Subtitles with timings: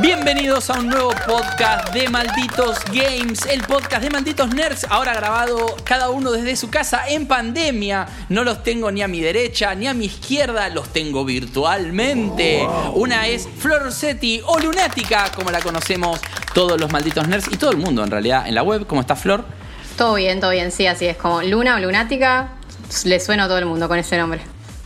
[0.00, 5.76] Bienvenidos a un nuevo podcast de Malditos Games, el podcast de Malditos Nerds, ahora grabado
[5.84, 8.06] cada uno desde su casa en pandemia.
[8.30, 12.66] No los tengo ni a mi derecha ni a mi izquierda, los tengo virtualmente.
[12.94, 16.18] Una es Flor Rossetti o Lunática, como la conocemos
[16.54, 18.86] todos los Malditos Nerds y todo el mundo en realidad en la web.
[18.86, 19.44] ¿Cómo está Flor?
[19.98, 21.18] Todo bien, todo bien, sí, así es.
[21.18, 22.52] Como Luna o Lunática,
[23.04, 24.40] le suena a todo el mundo con ese nombre.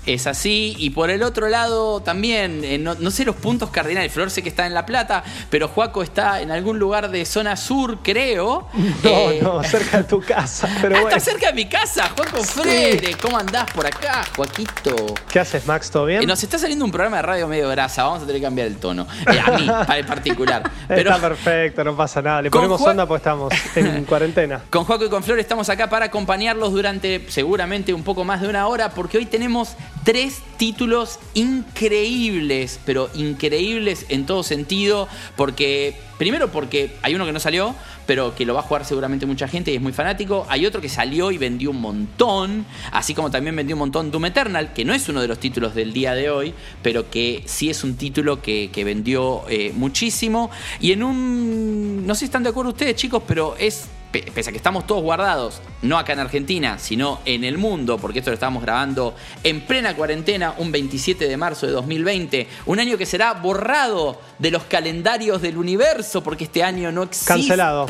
[0.06, 4.12] Es así, y por el otro lado también, eh, no, no sé los puntos cardinales,
[4.12, 7.56] Flor sé que está en La Plata, pero Juaco está en algún lugar de zona
[7.56, 8.68] sur, creo.
[9.02, 11.16] No, Eh, no, cerca de tu casa, pero ah, bueno.
[11.16, 13.16] está cerca de mi casa, Juaco Frede.
[13.20, 14.94] ¿Cómo andás por acá, Joaquito?
[15.28, 15.90] ¿Qué haces, Max?
[15.90, 16.22] ¿Todo bien?
[16.22, 18.68] Eh, nos está saliendo un programa de radio medio grasa, vamos a tener que cambiar
[18.68, 19.06] el tono.
[19.32, 20.70] Eh, a mí, para en particular.
[20.88, 22.42] Pero Está perfecto, no pasa nada.
[22.42, 24.62] Le ponemos Juan- onda porque estamos en cuarentena.
[24.70, 28.48] Con Juaco y con Flor estamos acá para acompañarlos durante seguramente un poco más de
[28.48, 29.74] una hora, porque hoy tenemos
[30.06, 37.40] tres títulos increíbles, pero increíbles en todo sentido, porque primero porque hay uno que no
[37.40, 37.74] salió,
[38.06, 40.80] pero que lo va a jugar seguramente mucha gente y es muy fanático, hay otro
[40.80, 44.84] que salió y vendió un montón, así como también vendió un montón Doom Eternal, que
[44.84, 47.96] no es uno de los títulos del día de hoy, pero que sí es un
[47.96, 52.94] título que, vendió eh, muchísimo, y en un, no sé si están de acuerdo ustedes
[52.94, 57.20] chicos, pero es pe- pese a que estamos todos guardados, no acá en Argentina, sino
[57.24, 61.66] en el mundo, porque esto lo estamos grabando en plena cuarentena, un 27 de marzo
[61.66, 66.92] de 2020, un año que será borrado de los calendarios del universo, porque este año
[66.92, 67.26] no existe.
[67.26, 67.86] Cancelado.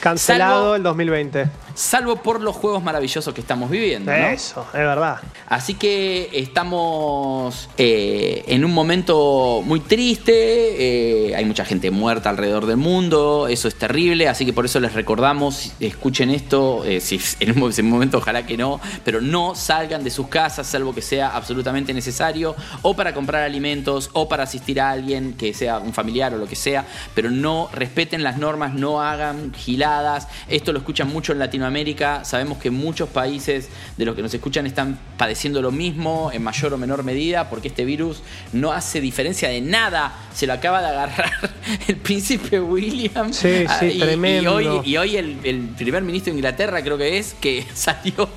[0.00, 1.46] Cancelado salvo, el 2020.
[1.74, 4.10] salvo por los juegos maravillosos que estamos viviendo.
[4.10, 4.16] ¿no?
[4.16, 5.18] Eso, es verdad.
[5.48, 12.66] Así que estamos eh, en un momento muy triste, eh, hay mucha gente muerta alrededor
[12.66, 17.18] del mundo, eso es terrible, así que por eso les recordamos, escuchen esto, eh, si
[17.40, 20.94] en un, en un momento ojalá que no, pero no salgan de sus casas salvo
[20.94, 25.78] que sea absolutamente necesario, o para comprar alimentos, o para asistir a alguien que sea
[25.78, 30.72] un familiar o lo que sea, pero no respeten las normas, no hagan giladas, esto
[30.72, 34.98] lo escuchan mucho en Latinoamérica, sabemos que muchos países de los que nos escuchan están
[35.16, 38.22] padeciendo lo mismo en mayor o menor medida, porque este virus
[38.52, 41.32] no hace diferencia de nada, se lo acaba de agarrar
[41.88, 43.32] el príncipe William.
[43.32, 44.60] Sí, sí, y, tremendo.
[44.60, 48.28] Y hoy, y hoy el, el primer ministro de Inglaterra creo que es, que salió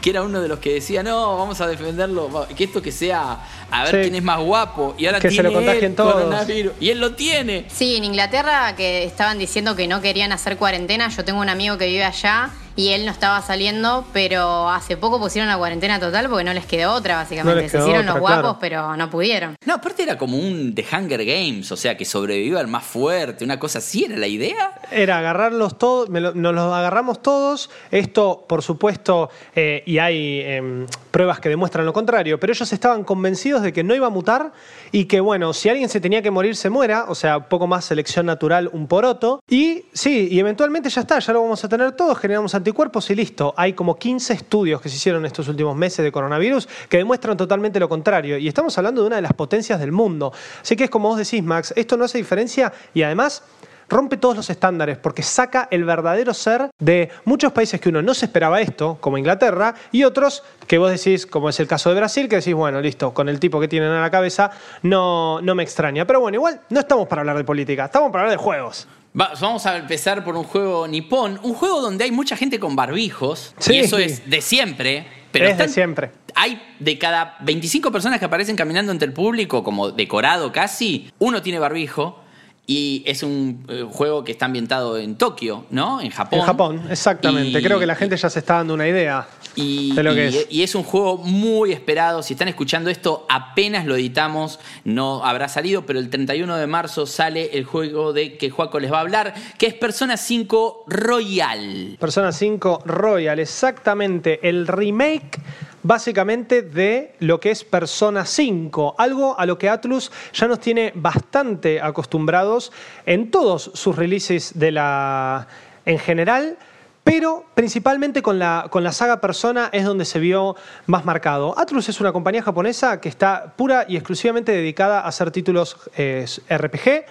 [0.00, 2.90] que era uno de los que decía, no, vamos a defenderlo, va- que esto que
[2.90, 3.38] sea,
[3.70, 4.00] a ver Sí.
[4.04, 6.14] quién es más guapo, y ahora Que se tiene lo contagien él todos.
[6.14, 7.66] coronavirus, y él lo tiene.
[7.70, 11.76] Sí, en Inglaterra que estaban diciendo que no querían hacer cuarentena, yo tengo un amigo
[11.76, 16.28] que vive allá y él no estaba saliendo, pero hace poco pusieron la cuarentena total
[16.28, 17.62] porque no les quedó otra, básicamente.
[17.64, 18.58] No Se hicieron otra, los guapos, claro.
[18.60, 19.54] pero no pudieron.
[19.64, 23.44] No, aparte era como un The Hunger Games, o sea, que sobreviva el más fuerte,
[23.44, 24.72] una cosa así era la idea.
[24.90, 27.70] Era agarrarlos todos, me lo- nos los agarramos todos.
[27.90, 33.04] Esto, por supuesto, eh, y hay em, pruebas que demuestran lo contrario, pero ellos estaban
[33.04, 34.52] convencidos de que no iba a mutar
[34.90, 37.84] y que, bueno, si alguien se tenía que morir, se muera, o sea, poco más
[37.84, 39.40] selección natural, un poroto.
[39.48, 43.14] Y sí, y eventualmente ya está, ya lo vamos a tener todos, generamos anticuerpos y
[43.14, 43.54] listo.
[43.56, 47.78] Hay como 15 estudios que se hicieron estos últimos meses de coronavirus que demuestran totalmente
[47.78, 48.36] lo contrario.
[48.36, 50.32] Y estamos hablando de una de las potencias del mundo.
[50.62, 53.44] Así que es como vos decís, Max, esto no hace diferencia y además
[53.88, 58.14] rompe todos los estándares porque saca el verdadero ser de muchos países que uno no
[58.14, 61.96] se esperaba esto, como Inglaterra, y otros que vos decís, como es el caso de
[61.96, 64.50] Brasil, que decís, bueno, listo, con el tipo que tienen a la cabeza,
[64.82, 66.06] no, no me extraña.
[66.06, 68.86] Pero bueno, igual no estamos para hablar de política, estamos para hablar de juegos.
[69.18, 72.74] Va- vamos a empezar por un juego nipón, un juego donde hay mucha gente con
[72.74, 73.74] barbijos, Sí.
[73.74, 75.06] y eso es de siempre.
[75.30, 76.10] Pero Es de siempre.
[76.36, 81.42] Hay de cada 25 personas que aparecen caminando entre el público, como decorado casi, uno
[81.42, 82.20] tiene barbijo.
[82.66, 86.00] Y es un eh, juego que está ambientado en Tokio, ¿no?
[86.00, 86.38] En Japón.
[86.38, 87.58] En Japón, exactamente.
[87.60, 90.24] Y- Creo que la gente ya se está dando una idea Y, de lo que
[90.30, 90.46] y- es.
[90.48, 92.22] y es un juego muy esperado.
[92.22, 97.04] Si están escuchando esto, apenas lo editamos, no habrá salido, pero el 31 de marzo
[97.04, 101.96] sale el juego de que Juaco les va a hablar, que es Persona 5 Royal.
[102.00, 105.38] Persona 5 Royal, exactamente el remake
[105.84, 110.90] básicamente de lo que es Persona 5, algo a lo que Atlus ya nos tiene
[110.96, 112.72] bastante acostumbrados
[113.06, 115.46] en todos sus releases de la
[115.84, 116.58] en general.
[117.04, 120.56] Pero principalmente con la, con la saga Persona es donde se vio
[120.86, 121.54] más marcado.
[121.58, 126.24] Atlus es una compañía japonesa que está pura y exclusivamente dedicada a hacer títulos eh,
[126.48, 127.04] RPG,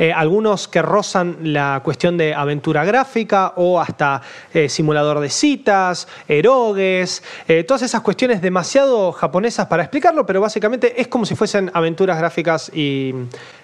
[0.00, 4.20] eh, algunos que rozan la cuestión de aventura gráfica o hasta
[4.52, 7.22] eh, simulador de citas, erogues,
[7.66, 12.70] todas esas cuestiones demasiado japonesas para explicarlo, pero básicamente es como si fuesen aventuras gráficas
[12.74, 13.14] y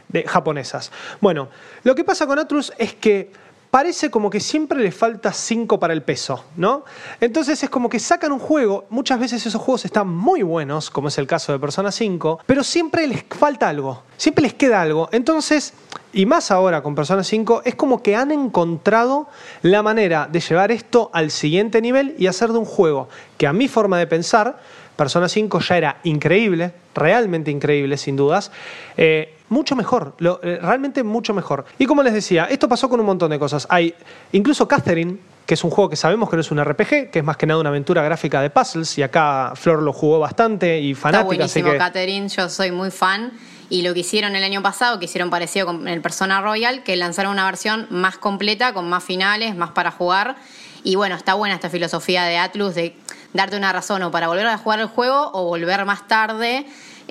[0.09, 0.91] de- japonesas.
[1.21, 1.49] Bueno,
[1.83, 3.31] lo que pasa con Atlus es que
[3.75, 6.85] parece como que siempre le falta 5 para el peso, ¿no?
[7.21, 11.09] Entonces es como que sacan un juego, muchas veces esos juegos están muy buenos, como
[11.09, 15.09] es el caso de Persona 5, pero siempre les falta algo, siempre les queda algo.
[15.11, 15.75] Entonces,
[16.13, 19.27] y más ahora con Persona 5, es como que han encontrado
[19.63, 23.53] la manera de llevar esto al siguiente nivel y hacer de un juego que a
[23.53, 24.57] mi forma de pensar,
[24.95, 28.53] Persona 5 ya era increíble, realmente increíble sin dudas,
[28.97, 31.65] eh, mucho mejor, eh, realmente mucho mejor.
[31.79, 33.67] Y como les decía, esto pasó con un montón de cosas.
[33.71, 33.95] Hay
[34.33, 37.25] incluso Catherine, que es un juego que sabemos que no es un RPG, que es
[37.25, 40.95] más que nada una aventura gráfica de puzzles, y acá Flor lo jugó bastante y
[40.95, 41.45] fanática.
[41.45, 43.33] Está buenísimo, Catherine, yo soy muy fan.
[43.71, 46.97] Y lo que hicieron el año pasado, que hicieron parecido con el Persona Royal, que
[46.97, 50.37] lanzaron una versión más completa, con más finales, más para jugar.
[50.83, 52.95] Y bueno, está buena esta filosofía de Atlus de
[53.33, 56.67] darte una razón o para volver a jugar el juego o volver más tarde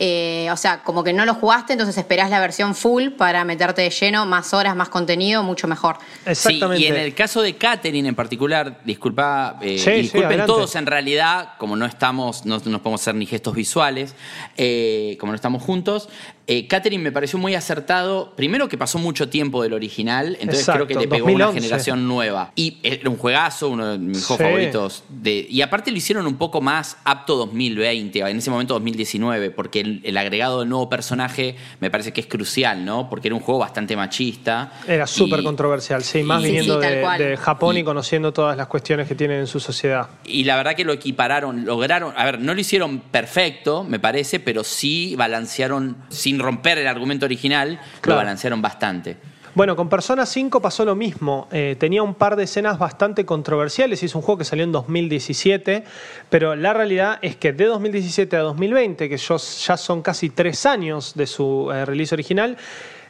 [0.06, 3.84] eh, o sea, como que no lo jugaste, entonces esperás la versión full para meterte
[3.84, 5.96] de lleno, más horas, más contenido, mucho mejor.
[6.26, 6.76] Exactamente.
[6.76, 11.52] Sí, y en el caso de Katherine en particular, disculpa, eh, disculpen todos en realidad,
[11.58, 14.14] como no estamos, no, no podemos hacer ni gestos visuales,
[14.58, 16.10] eh, como no estamos juntos,
[16.46, 18.34] eh, Catherine me pareció muy acertado.
[18.36, 22.52] Primero que pasó mucho tiempo del original, entonces creo que le pegó una generación nueva.
[22.56, 25.04] Y era un juegazo, uno de mis juegos favoritos.
[25.08, 29.80] De, y aparte lo hicieron un poco más apto 2020, en ese momento 2019, porque
[30.04, 33.10] el, agregado del nuevo personaje me parece que es crucial, ¿no?
[33.10, 34.74] Porque era un juego bastante machista.
[34.88, 39.40] Era súper controversial, sí, más viniendo de, Japón y, conociendo todas las cuestiones que tienen
[39.40, 40.10] en su sociedad.
[40.26, 44.40] Y la verdad que lo equipararon, lograron, a ver, no lo hicieron perfecto, me parece,
[44.40, 45.96] pero sí balancearon,
[46.34, 49.18] sin romper el argumento original, lo balancearon bastante.
[49.56, 51.48] Bueno, con Persona 5 pasó lo mismo.
[51.52, 54.02] Eh, tenía un par de escenas bastante controversiales.
[54.02, 55.84] Es un juego que salió en 2017,
[56.32, 61.14] pero la realidad es que de 2017 a 2020, que ya son casi tres años
[61.14, 62.58] de su eh, release original,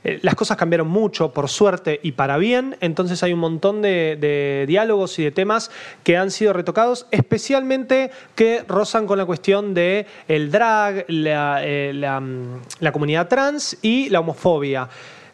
[0.03, 4.65] eh, las cosas cambiaron mucho, por suerte y para bien, entonces hay un montón de,
[4.67, 5.71] diálogos y de temas
[6.03, 12.61] que han sido retocados, especialmente que rozan con la cuestión de el drag, la, mm,
[12.79, 14.89] la comunidad trans y la homofobia,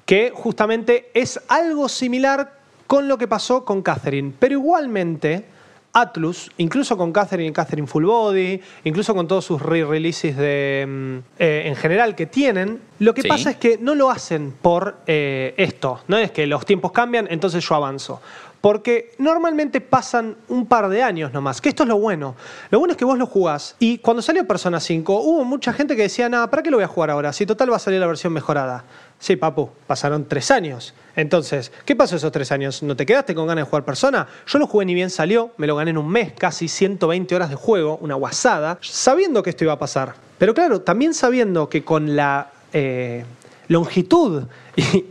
[0.05, 5.45] que justamente es algo similar con lo que pasó con Catherine, pero igualmente
[5.93, 11.17] Atlus, incluso con Catherine y Catherine Full Body, incluso con todos sus re-releases de, mm,
[11.39, 15.53] eh, en general que tienen, lo que pasa es que no lo hacen por eh,
[15.57, 18.21] esto, no es que los tiempos cambian, entonces yo avanzo.
[18.61, 22.35] Porque normalmente pasan un par de años nomás, que esto es lo bueno.
[22.69, 23.77] Lo bueno es que vos lo jugás.
[23.79, 26.83] Y cuando salió Persona 5, hubo mucha gente que decía, nada, ¿para qué lo voy
[26.83, 27.31] a jugar ahora?
[27.31, 28.83] Si total va a salir la versión mejorada.
[29.19, 30.93] Sí, papu, pasaron tres años.
[31.15, 32.81] Entonces, ¿qué pasó esos tres años?
[32.81, 34.27] ¿No te quedaste con ganas de jugar persona?
[34.47, 37.49] Yo lo jugué ni bien salió, me lo gané en un mes, casi 120 horas
[37.49, 40.15] de juego, una guasada, sabiendo que esto iba a pasar.
[40.37, 43.25] Pero claro, también sabiendo que con la eh,
[43.67, 44.43] longitud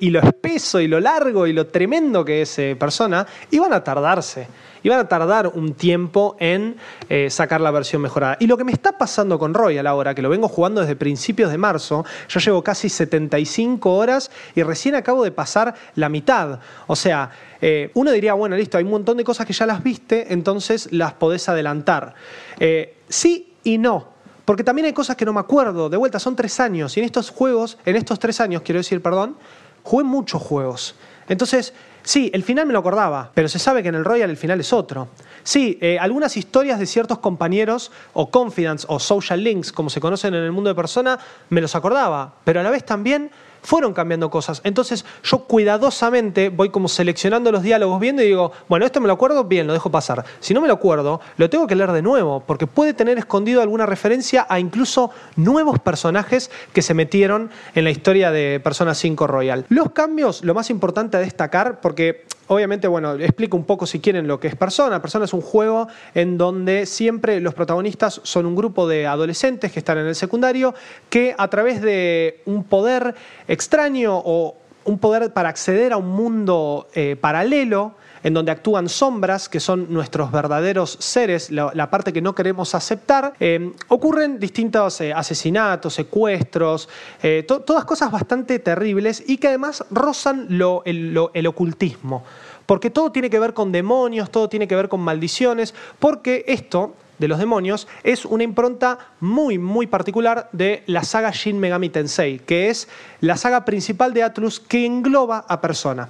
[0.01, 3.85] y, lo espeso y lo largo y lo tremendo que es eh, persona, iban a
[3.85, 4.49] tardarse
[4.83, 6.77] iban a tardar un tiempo en
[7.09, 8.37] eh, sacar la versión mejorada.
[8.41, 11.51] Y lo que me está pasando con Royal ahora, que lo vengo jugando desde principios
[11.51, 16.61] de marzo, yo llevo casi 75 horas y recién acabo de pasar la mitad.
[16.87, 17.31] O sea,
[17.61, 20.93] eh, uno diría, bueno, listo, hay un montón de cosas que ya las viste, entonces
[20.93, 22.15] las podés adelantar.
[22.59, 24.19] Eh, sí y no.
[24.45, 25.91] Porque también hay cosas que no me acuerdo.
[25.91, 26.97] De vuelta, son tres años.
[26.97, 29.37] Y en estos juegos, en estos tres años, quiero decir, perdón,
[29.83, 30.95] jugué muchos juegos.
[31.29, 31.75] Entonces,
[32.09, 34.59] Sí, el final me lo acordaba, pero se sabe que en el Royal el final
[34.59, 35.09] es otro.
[35.43, 40.33] Sí, eh, algunas historias de ciertos compañeros, o confidence, o social links, como se conocen
[40.35, 41.19] en el mundo de persona,
[41.51, 43.31] me los acordaba, pero a la vez también
[43.63, 44.61] fueron cambiando cosas.
[44.65, 49.15] Entonces yo cuidadosamente voy como seleccionando los diálogos viendo y digo, bueno, esto me lo
[49.15, 50.25] acuerdo, bien, lo dejo pasar.
[50.41, 53.63] Si no me lo acuerdo, lo tengo que leer de nuevo, porque puede tener escondido
[53.63, 59.27] alguna referencia a incluso nuevos personajes que se metieron en la historia de Persona 5
[59.27, 59.67] Royal.
[59.69, 64.27] Los cambios, lo más importante a destacar, porque obviamente, bueno, explico un poco si quieren
[64.27, 65.01] lo que es Persona.
[65.01, 69.79] Persona es un juego en donde siempre los protagonistas son un grupo de adolescentes que
[69.79, 70.75] están en el secundario
[71.09, 73.15] que a través de un poder
[73.47, 79.49] extraño o un poder para acceder a un mundo eh, paralelo, en donde actúan sombras,
[79.49, 85.13] que son nuestros verdaderos seres, la, parte que no queremos aceptar, eh, ocurren distintos eh,
[85.13, 86.89] asesinatos, secuestros,
[87.23, 90.49] eh, todas cosas bastante terribles y que además rozan
[90.85, 92.25] el ocultismo.
[92.67, 96.95] Porque todo tiene que ver con demonios, todo tiene que ver con maldiciones, porque esto
[97.19, 102.39] de los demonios es una impronta muy, muy particular de la saga Shin Megami Tensei,
[102.39, 102.89] que es
[103.21, 106.09] la saga principal de Atlus que engloba a Persona.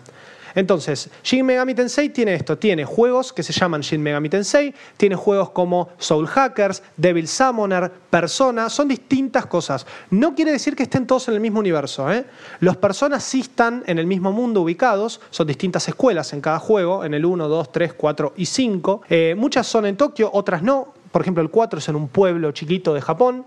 [0.58, 5.14] Entonces, Shin Megami Tensei tiene esto, tiene juegos que se llaman Shin Megami Tensei, tiene
[5.14, 9.86] juegos como Soul Hackers, Devil Summoner, Persona, son distintas cosas.
[10.10, 12.12] No quiere decir que estén todos en el mismo universo.
[12.12, 12.24] ¿eh?
[12.58, 17.04] Los personas sí están en el mismo mundo ubicados, son distintas escuelas en cada juego,
[17.04, 19.02] en el 1, 2, 3, 4 y 5.
[19.08, 20.92] Eh, muchas son en Tokio, otras no.
[21.12, 23.46] Por ejemplo, el 4 es en un pueblo chiquito de Japón.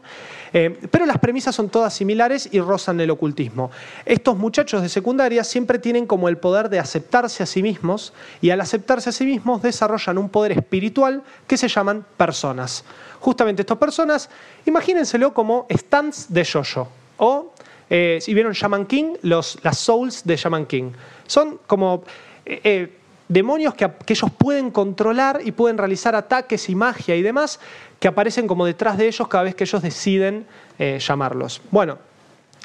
[0.53, 3.71] Eh, pero las premisas son todas similares y rozan el ocultismo.
[4.05, 8.49] Estos muchachos de secundaria siempre tienen como el poder de aceptarse a sí mismos y
[8.49, 12.83] al aceptarse a sí mismos desarrollan un poder espiritual que se llaman personas.
[13.19, 14.29] Justamente estas personas,
[14.65, 17.53] imagínenselo como stands de Jojo o
[17.89, 20.91] eh, si vieron Shaman King, los, las souls de Shaman King.
[21.27, 22.03] Son como
[22.45, 23.00] eh,
[23.31, 27.59] demonios que, ellos pueden controlar y pueden realizar ataques y magia y demás
[27.99, 30.45] que aparecen como detrás de ellos cada vez que ellos deciden
[30.77, 31.61] eh, llamarlos.
[31.71, 31.97] Bueno,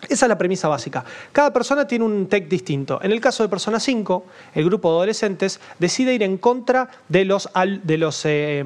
[0.08, 1.04] esa es la premisa básica.
[1.30, 2.98] Cada persona tiene un tech distinto.
[3.02, 7.24] En el caso de Persona 5, el grupo de adolescentes decide ir en contra de
[7.24, 7.48] los,
[7.82, 8.64] de los eh,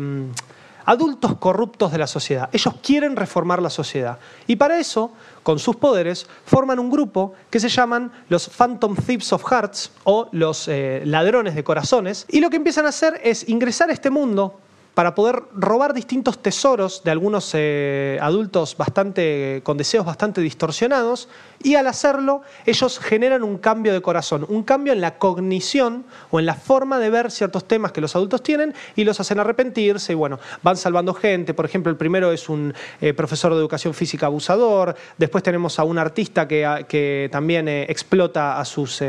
[0.85, 2.49] adultos corruptos de la sociedad.
[2.53, 4.19] Ellos quieren reformar la sociedad.
[4.47, 9.33] Y para eso, con sus poderes, forman un grupo que se llaman los Phantom Thieves
[9.33, 12.27] of Hearts o los eh, ladrones de corazones.
[12.29, 14.59] Y lo que empiezan a hacer es ingresar a este mundo
[14.95, 21.29] para poder robar distintos tesoros de algunos eh, adultos bastante, con deseos bastante distorsionados
[21.63, 26.41] y al hacerlo ellos generan un cambio de corazón, un cambio en la cognición o
[26.41, 30.13] en la forma de ver ciertos temas que los adultos tienen y los hacen arrepentirse
[30.13, 31.55] y bueno, van salvando gente.
[31.55, 35.85] Por ejemplo, el primero es un eh, profesor de educación física abusador, después tenemos a
[35.85, 39.03] un artista que, que también eh, explota a sus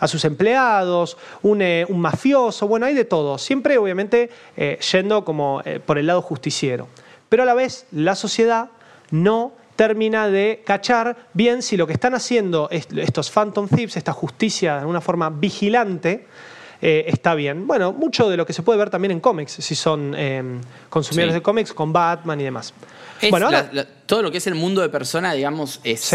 [0.00, 1.62] a sus empleados, un,
[2.00, 3.38] mafioso, bueno, hay de todo.
[3.38, 4.30] Siempre, obviamente,
[4.92, 6.88] yendo como eh, por el lado justiciero.
[7.28, 8.70] Pero a la vez la sociedad
[9.10, 14.80] no termina de cachar bien si lo que están haciendo estos Phantom Thieves, esta justicia
[14.80, 16.26] de una forma vigilante,
[16.82, 17.66] eh, está bien.
[17.66, 20.60] Bueno, mucho de lo que se puede ver también en cómics, si son em,
[20.90, 22.74] consumidores de cómics, con Batman y demás.
[23.30, 23.48] bueno,
[24.04, 26.14] todo lo que es el mundo de persona, digamos, es,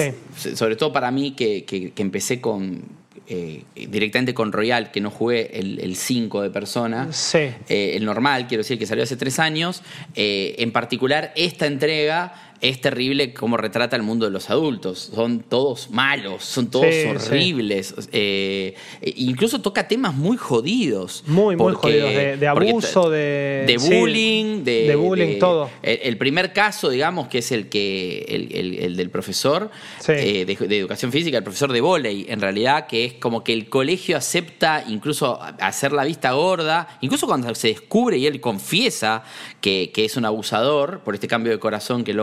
[0.54, 2.84] sobre todo para mí que empecé con
[3.28, 8.62] eh, directamente con Royal, que no jugué el 5 de persona, eh, el normal, quiero
[8.62, 9.82] decir, que salió hace tres años.
[10.14, 15.12] Eh, en particular, esta entrega es terrible cómo retrata el mundo de los adultos.
[15.14, 17.94] Son todos malos, son todos horribles.
[18.12, 21.24] Eh, e incluso toca temas muy jodidos.
[21.28, 22.40] Muy, muy jodidos.
[22.40, 24.64] De, abuso, de, de bullying.
[24.64, 25.70] de, bullying, todo.
[25.82, 29.70] El, primer caso, digamos, que es el que el, del profesor
[30.08, 33.70] eh, de, educación física, el profesor de volei, en realidad, que es como que el
[33.70, 39.24] colegio acepta incluso hacer la vista gorda, incluso cuando se descubre y él confiesa
[39.62, 42.14] que, que es un abusador por este cambio de corazón que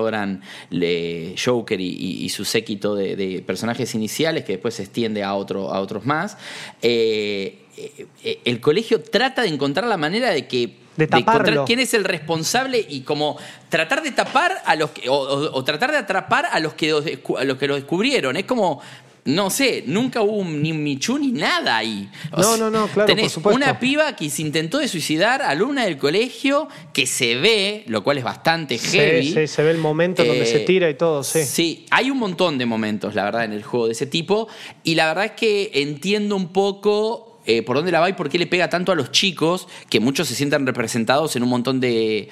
[1.43, 6.05] Joker y, su séquito de, personajes iniciales que después se extiende a, otro, a otros
[6.05, 6.37] más.
[6.81, 7.59] Eh,
[8.23, 12.05] eh, el colegio trata de encontrar la manera de que de, encontrar quién es el
[12.05, 13.39] responsable y como
[13.71, 17.57] tratar de tapar a los que, o, tratar de atrapar a los que a los
[17.57, 18.37] que lo descubrieron.
[18.37, 18.83] Es como
[19.25, 22.11] no sé, nunca hubo ni un Michu ni nada ahí.
[22.37, 26.69] no, no, no, claro, tenés una piba que se intentó de suicidar, alumna del colegio,
[26.93, 29.27] que se ve, lo cual es bastante heavy.
[29.27, 31.45] Sí, sí, se ve el momento donde se eh, tira y todo, sí.
[31.45, 34.49] Sí, hay un montón de momentos, la verdad, en el juego de ese tipo.
[34.83, 38.29] Y la verdad es que entiendo un poco eh, por dónde la va y por
[38.29, 41.81] qué le pega tanto a los chicos, que muchos se sientan representados en un montón
[41.81, 42.29] de,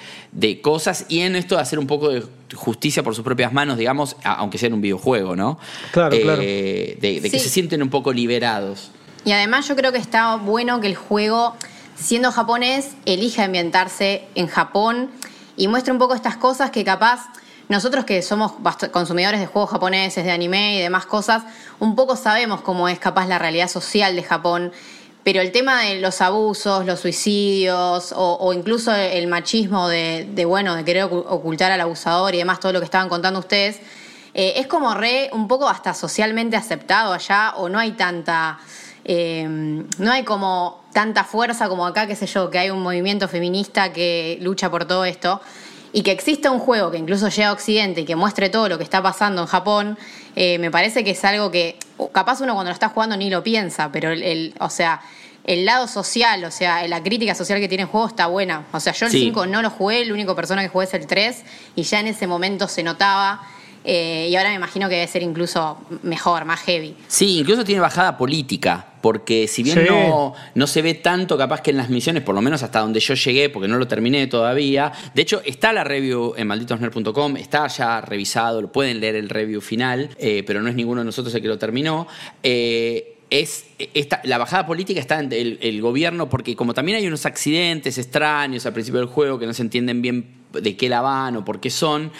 [0.61, 2.23] cosas y en esto de hacer un poco de
[2.55, 5.59] justicia por sus propias manos, digamos, aunque sea en un videojuego, ¿no?
[5.91, 6.41] Claro, eh, claro.
[6.41, 8.91] De, que se sienten un poco liberados.
[9.25, 11.55] Y además yo creo que está bueno que el juego,
[11.95, 15.09] siendo japonés, elija ambientarse en Japón
[15.57, 17.27] y muestre un poco estas cosas que capaz
[17.71, 18.53] nosotros que somos
[18.91, 21.43] consumidores de juegos japoneses, de anime y demás cosas,
[21.79, 24.73] un poco sabemos cómo es capaz la realidad social de Japón
[25.23, 30.83] pero el tema de los abusos, los suicidios o, incluso el machismo de, bueno, de
[30.83, 33.79] querer ocultar al abusador y demás, todo lo que estaban contando ustedes,
[34.33, 38.59] eh, es como re un poco hasta socialmente aceptado allá o no hay tanta...
[39.03, 39.47] Eh,
[39.97, 43.91] no hay como tanta fuerza como acá, qué sé yo, que hay un movimiento feminista
[43.91, 45.41] que lucha por todo esto
[45.93, 48.77] y que exista un juego que incluso llega a Occidente y que muestre todo lo
[48.77, 49.97] que está pasando en Japón,
[50.35, 51.77] eh, me parece que es algo que
[52.09, 55.01] capaz uno cuando lo está jugando ni lo piensa, pero el, o sea,
[55.43, 58.65] el lado social, o sea, la crítica social que tiene el juego está buena.
[58.71, 61.07] O sea, yo el 5 no lo jugué, la única persona que jugué es el
[61.07, 61.43] 3
[61.75, 63.41] y ya en ese momento se notaba
[63.83, 66.95] eh, y ahora me imagino que debe ser incluso mejor, más heavy.
[67.07, 71.71] Sí, incluso tiene bajada política, porque si bien no, no se ve tanto capaz que
[71.71, 74.91] en las misiones, por lo menos hasta donde yo llegué, porque no lo terminé todavía,
[75.15, 79.61] de hecho está la review en malditosner.com, está ya revisado, lo pueden leer el review
[79.61, 82.07] final, eh, pero no es ninguno de nosotros el que lo terminó.
[82.43, 87.07] Eh, es esta, la bajada política está en el, el, gobierno, porque como también hay
[87.07, 91.01] unos accidentes extraños al principio del juego que no se entienden bien de qué la
[91.01, 92.11] van o por qué son,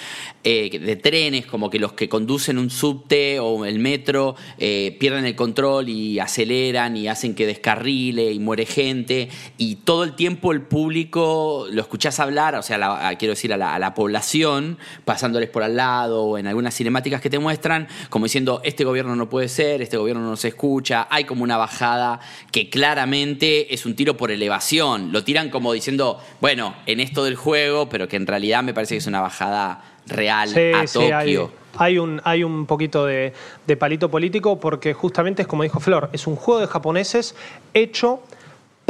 [0.44, 5.26] eh, de trenes, como que los que conducen un subte o el metro eh, pierden
[5.26, 10.52] el control y aceleran y hacen que descarrile y muere gente, y todo el tiempo
[10.52, 15.50] el público lo escuchás hablar, o sea, quiero decir, a la, a la, población, pasándoles
[15.50, 19.30] por al lado o en algunas cinemáticas que te muestran, como diciendo, este gobierno no
[19.30, 22.20] puede ser, este gobierno no se escucha, hay como una bajada
[22.52, 27.36] que claramente es un tiro por elevación, lo tiran como diciendo, bueno, en esto del
[27.36, 31.52] juego, pero que en realidad me parece que es una bajada real a Tokio.
[31.78, 33.34] Hay, un, hay un poquito de,
[33.66, 37.34] de palito político porque justamente es como dijo Flor, es un juego de japoneses
[37.74, 38.22] hecho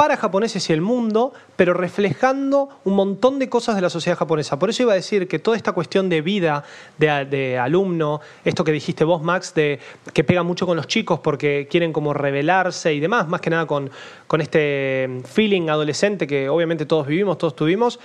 [0.02, 4.58] para japoneses y el mundo, pero reflejando un montón de cosas de la sociedad japonesa.
[4.58, 6.64] Por eso iba a decir que toda esta cuestión de vida
[6.98, 9.80] de, alumno, esto que dijiste vos, Max, de
[10.12, 13.68] que pega mucho con los chicos porque quieren como rebelarse y demás, más que nada
[13.68, 13.92] con,
[14.26, 18.00] con este feeling adolescente que obviamente todos vivimos, todos tuvimos,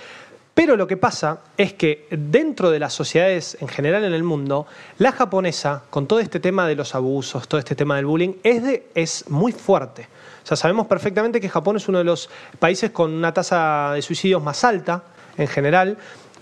[0.57, 4.65] pero lo que pasa es que dentro de las sociedades en general en el mundo,
[4.97, 8.63] la japonesa, con todo este tema de los abusos, todo este tema del bullying, es,
[8.63, 10.07] de, es muy fuerte.
[10.43, 14.01] O sea, sabemos perfectamente que Japón es uno de los países con una tasa de
[14.01, 15.03] suicidios más alta
[15.37, 15.95] en general.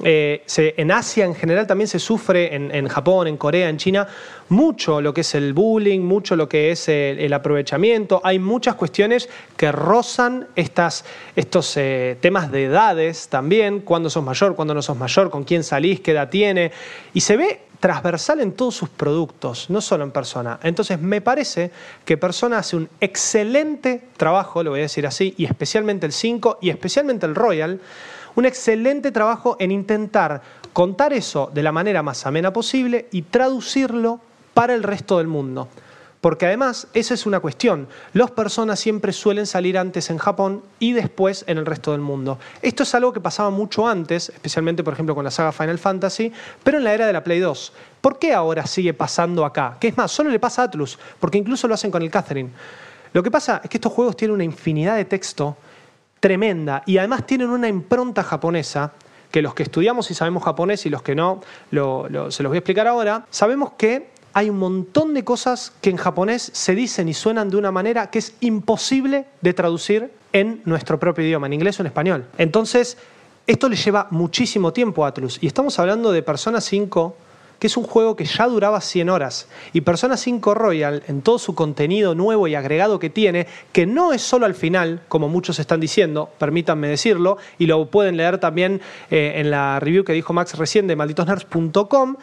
[0.03, 4.07] Eh, en Asia en general también se sufre, en, Japón, en Corea, en China,
[4.49, 8.21] mucho lo que es el bullying, mucho lo que es el, aprovechamiento.
[8.23, 14.55] Hay muchas cuestiones que rozan estas, estos eh, temas de edades también, cuándo sos mayor,
[14.55, 16.71] cuándo no sos mayor, con quién salís, qué edad tiene.
[17.13, 20.59] Y se ve transversal en todos sus productos, no solo en persona.
[20.63, 21.71] Entonces me parece
[22.03, 26.59] que persona hace un excelente trabajo, lo voy a decir así, y especialmente el 5
[26.61, 27.79] y especialmente el Royal
[28.35, 30.41] un excelente trabajo en intentar
[30.73, 34.19] contar eso de la manera más amena posible y traducirlo
[34.53, 35.67] para el resto del mundo.
[36.25, 37.87] Porque además, esa es una cuestión.
[38.13, 42.39] Las personas siempre suelen salir antes en Japón y después en el resto del mundo.
[42.63, 46.33] Esto es algo que pasaba mucho antes, especialmente por ejemplo con la saga Final Fantasy,
[46.63, 47.73] pero en la era de la Play 2.
[48.01, 49.77] ¿Por qué ahora sigue pasando acá?
[49.79, 52.49] Que es más, solo le pasa a Atlus, porque incluso lo hacen con el Catherine.
[53.13, 55.55] Lo que pasa es que estos juegos tienen una infinidad de texto
[56.25, 58.93] tremenda y además tienen una impronta japonesa
[59.29, 62.57] que los que estudiamos y sabemos japonés y los que no, se los voy a
[62.57, 67.13] explicar ahora, sabemos que hay un montón de cosas que en japonés se dicen y
[67.13, 71.79] suenan de una manera que es imposible de traducir en nuestro propio idioma, en inglés
[71.79, 72.25] o en español.
[72.39, 72.97] Entonces,
[73.45, 75.37] esto le lleva muchísimo tiempo a Atlus.
[75.43, 77.15] Y estamos hablando de Persona 5
[77.59, 79.47] que es un juego que ya duraba 100 horas.
[79.73, 84.13] Y Persona 5 Royal, en todo su contenido nuevo y agregado que tiene, que no
[84.13, 88.81] es solo al final, como muchos están diciendo, permítanme decirlo, y lo pueden leer también
[89.11, 92.15] eh, en la review que dijo Max recién de malditosnerds.com,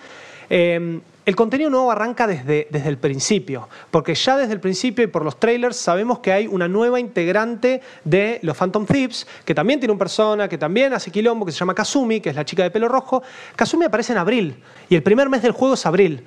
[1.25, 5.25] el contenido nuevo arranca desde, desde el principio, porque ya desde el principio y por
[5.25, 9.93] los trailers sabemos que hay una nueva integrante de los Phantom Thieves, que también tiene
[9.93, 12.71] un persona, que también hace quilombo, que se llama Kazumi, que es la chica de
[12.71, 13.23] pelo rojo.
[13.55, 16.25] Kazumi aparece en abril, y el primer mes del juego es abril.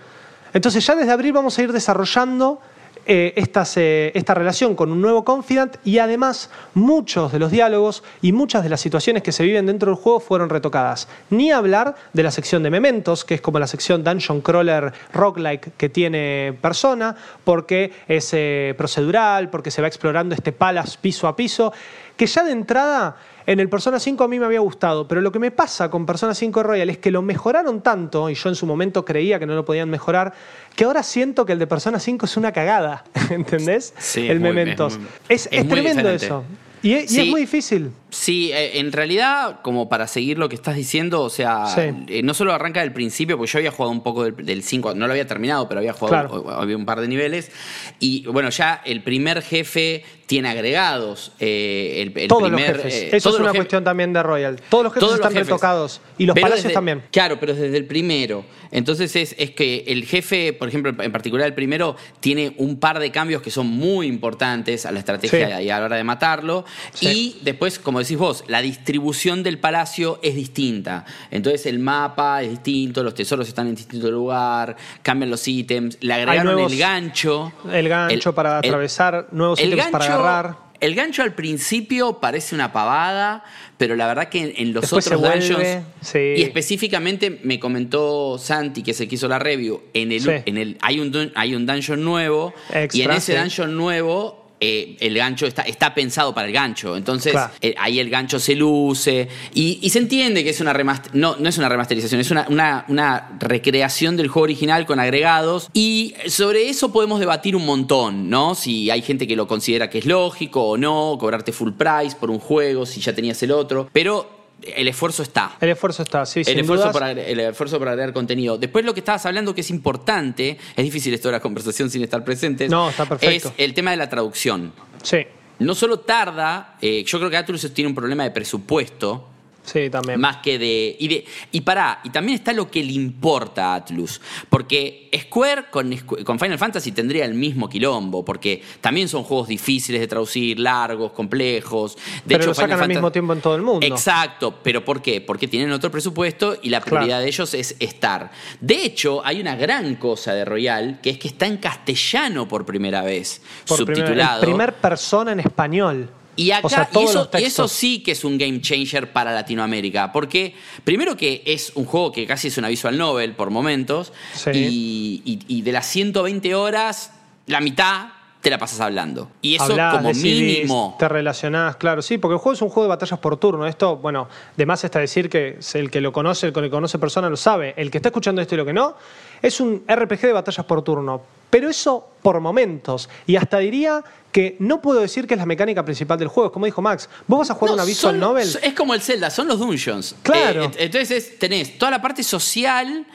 [0.53, 2.61] Entonces ya desde abril vamos a ir desarrollando
[3.07, 8.31] eh, eh, esta relación con un nuevo Confidant y además muchos de los diálogos y
[8.31, 11.07] muchas de las situaciones que se viven dentro del juego fueron retocadas.
[11.29, 15.73] Ni hablar de la sección de Mementos, que es como la sección Dungeon Crawler Roguelike
[15.77, 21.35] que tiene Persona, porque es eh, procedural, porque se va explorando este palace piso a
[21.35, 21.73] piso,
[22.17, 25.31] que ya de entrada en el Persona 5 a mí me había gustado, pero lo
[25.31, 28.55] que me pasa con Persona 5 Royal es que lo mejoraron tanto, y yo en
[28.55, 30.33] su momento creía que no lo podían mejorar,
[30.75, 33.93] que ahora siento que el de Persona 5 es una cagada, ¿entendés?
[33.97, 34.99] Sí, el Mementos.
[35.29, 36.43] Es, es, tremendo eso.
[36.81, 37.91] Y, es, muy difícil.
[38.15, 42.33] Sí, eh, en realidad, como para seguir lo que estás diciendo, o sea, eh, no
[42.33, 45.27] solo arranca del principio, porque yo había jugado un poco del, 5, no lo había
[45.27, 47.51] terminado, pero había jugado había un par de niveles.
[47.99, 51.33] Y bueno, ya el primer jefe tiene agregados.
[51.39, 53.13] Eh, el, todos los jefes.
[53.13, 54.61] Eso es una cuestión también de Royal.
[54.69, 56.01] Todos los jefes están retocados.
[56.17, 57.03] Y los palacios también.
[57.11, 58.45] Claro, pero desde el primero.
[58.71, 62.99] Entonces es, es, que el jefe, por ejemplo, en particular el primero, tiene un par
[62.99, 66.65] de cambios que son muy importantes a la estrategia y a la hora de matarlo.
[66.99, 71.05] Y después, como decís vos, la distribución del palacio es distinta.
[71.31, 76.13] Entonces el mapa es distinto, los tesoros están en distinto lugar, cambian los ítems, le
[76.13, 77.51] agregaron el gancho.
[77.71, 80.65] El gancho para atravesar, nuevos ítems para agarrar.
[80.81, 83.43] El gancho al principio parece una pavada,
[83.77, 85.83] pero la verdad que en, los otros dungeons.
[86.13, 90.99] Y específicamente me comentó Santi, que se quiso la review, en el, en el, hay,
[90.99, 92.53] un, hay un dungeon nuevo,
[92.91, 96.95] y en ese dungeon nuevo eh, el gancho está, está pensado para el gancho.
[96.95, 97.51] Entonces, Claro.
[97.61, 99.27] eh, ahí el gancho se luce.
[99.53, 102.45] Y, y se entiende que es una remaster- no, no es una remasterización, es una,
[102.49, 105.69] una- una recreación del juego original con agregados.
[105.73, 108.55] Y sobre eso podemos debatir un montón, ¿no?
[108.55, 112.29] Si hay gente que lo considera que es lógico o no, cobrarte full price por
[112.29, 113.89] un juego, si ya tenías el otro.
[113.91, 115.57] Pero el esfuerzo está.
[115.61, 117.01] El esfuerzo está, sí, El sin esfuerzo, dudas.
[117.01, 118.57] agre- el esfuerzo por agregar contenido.
[118.57, 122.03] Después lo que estabas hablando que es importante, es difícil esto de la conversación sin
[122.03, 123.49] estar presentes, No, está perfecto.
[123.49, 124.73] es el tema de la traducción.
[125.03, 125.17] Sí,
[125.59, 129.29] No solo tarda, eh, yo creo que Atlus tiene un problema de presupuesto,
[129.65, 130.19] sí, también.
[130.19, 130.95] más que de.
[130.99, 134.21] Y, de, y pará, y también está lo que le importa a Atlus.
[134.49, 139.99] Porque Square con, con Final Fantasy tendría el mismo quilombo, porque también son juegos difíciles
[140.01, 141.95] de traducir, largos, complejos.
[141.95, 143.85] De Pero hecho, lo sacan Final al mismo tiempo en todo el mundo.
[143.85, 145.21] Exacto, pero ¿por qué?
[145.21, 146.97] Porque tienen otro presupuesto y la Claro.
[146.97, 148.31] prioridad de ellos es estar.
[148.61, 152.65] De hecho, hay una gran cosa de Royal, que es que está en castellano por
[152.65, 154.41] primera vez, Por subtitulado.
[154.41, 156.09] primer persona en español.
[156.35, 160.11] Y acá, o sea, y, eso, y sí que es un game changer para Latinoamérica.
[160.11, 164.11] Porque, primero que es un juego que casi es una visual novel por momentos.
[164.33, 165.21] Sí.
[165.25, 167.11] Y, y- de las 120 horas,
[167.47, 168.07] la mitad
[168.41, 169.31] te la pasas hablando.
[169.41, 170.95] Y eso Hablás, como decidís, mínimo.
[170.99, 173.65] Te relacionás, claro, sí, porque el juego es un juego de batallas por turno.
[173.65, 176.99] Esto, bueno, de más está decir que el que lo conoce, el que lo conoce
[176.99, 177.73] persona lo sabe.
[177.75, 178.95] El que está escuchando esto y lo que no,
[179.41, 181.21] es un RPG de batallas por turno.
[181.49, 183.07] Pero eso por momentos.
[183.25, 186.51] Y hasta diría que no puedo decir que es la mecánica principal del juego.
[186.51, 188.49] Como dijo Max, vos vas a jugar No, una visual son- novel.
[188.61, 190.15] Es como el Zelda, son los dungeons.
[190.23, 190.63] Claro.
[190.63, 193.05] Eh, ent- entonces es- tenés toda la parte social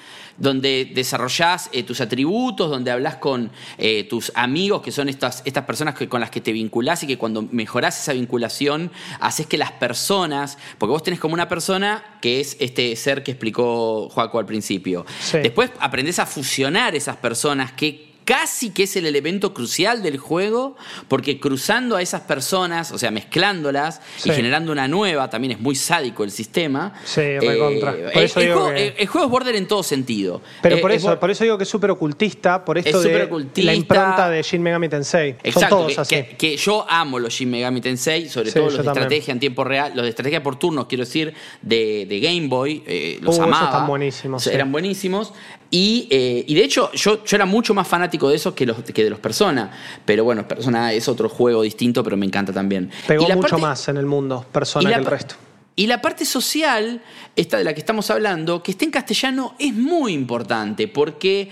[0.40, 5.64] donde desarrollás eh, tus atributos, donde hablas con eh, tus amigos, que son estas, estas
[5.64, 9.58] personas que, con las que te vinculás y que cuando mejorás esa vinculación, haces que
[9.58, 14.38] las personas, porque vos tenés como una persona que es este ser que explicó Joaco
[14.38, 15.06] al principio.
[15.20, 15.38] Sí.
[15.38, 20.76] Después aprendés a fusionar esas personas que casi que es el elemento crucial del juego,
[21.08, 24.30] porque cruzando a esas personas, o sea, mezclándolas Sí.
[24.30, 26.92] y generando una nueva, también es muy sádico el sistema.
[27.04, 27.90] Sí, recontra.
[27.92, 29.82] Eh, Por el, eso el digo juego, que- el- el juego es border en todo
[29.82, 30.40] sentido.
[30.62, 33.02] Pero Eh, por es eso, por eso digo que es súper ocultista, por esto Es
[33.04, 35.32] de la impronta de Shin Megami Tensei.
[35.32, 36.14] Son Exacto, todos que, así.
[36.14, 39.02] que- que yo amo los Shin Megami Tensei, sobre Sí, todo los de también.
[39.06, 42.84] estrategia en tiempo real, los de estrategia por turnos, quiero decir, de, de Game Boy,
[42.86, 43.66] eh, los Uh, esos amaba.
[43.66, 44.54] están buenísimos, O sea, sí.
[44.54, 45.32] Eran buenísimos.
[45.72, 48.78] Y, eh, y de hecho, yo, yo era mucho más fanático de esos que, los,
[48.82, 49.70] que de los Persona.
[50.04, 52.90] Pero bueno, Persona es otro juego distinto, pero me encanta también.
[53.06, 55.36] Pegó mucho parte- más en el mundo, persona que el resto.
[55.76, 57.00] Y la parte social,
[57.36, 61.48] esta de la que estamos hablando, que esté en castellano, es muy importante, porque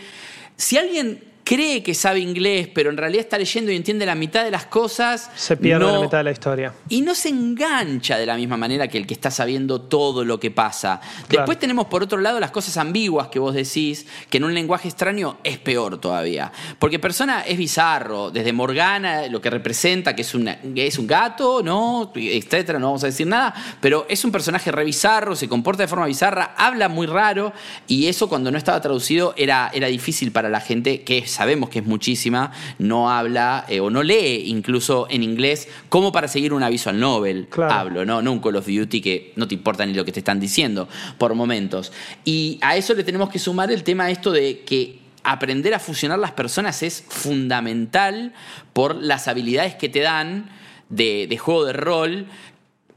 [0.57, 4.45] si alguien cree que sabe inglés, pero en realidad está leyendo y entiende la mitad
[4.45, 6.75] de las cosas, Se pierde no- la mitad de la historia.
[6.91, 10.39] y no se engancha de la misma manera que el que está sabiendo todo lo
[10.39, 11.01] que pasa.
[11.31, 14.89] Después tenemos por otro lado las cosas ambiguas que vos decís, que en un lenguaje
[14.89, 16.53] extraño es peor todavía.
[16.79, 21.63] Porque persona es bizarro, desde Morgana, lo que representa, que es, una, es un gato,
[21.63, 22.13] ¿no?
[22.15, 25.89] Etcétera, no vamos a decir nada, pero es un personaje re bizarro, se comporta de
[25.89, 27.55] forma bizarra, habla muy raro,
[27.87, 31.79] y eso cuando no estaba traducido era, era difícil para la gente que sabemos que
[31.79, 36.69] es muchísima, no habla eh, o no lee incluso en inglés, como para seguir una
[36.69, 37.47] visual novel.
[37.49, 37.73] Claro.
[37.73, 38.21] Hablo, ¿no?
[38.23, 40.89] No un Call of Duty que no te importa ni lo que te están diciendo
[41.17, 41.93] por momentos.
[42.25, 46.19] Y a eso le tenemos que sumar el tema esto de que aprender a fusionar
[46.19, 48.33] las personas es fundamental
[48.73, 50.51] por las habilidades que te dan
[50.89, 52.27] de, de juego de rol,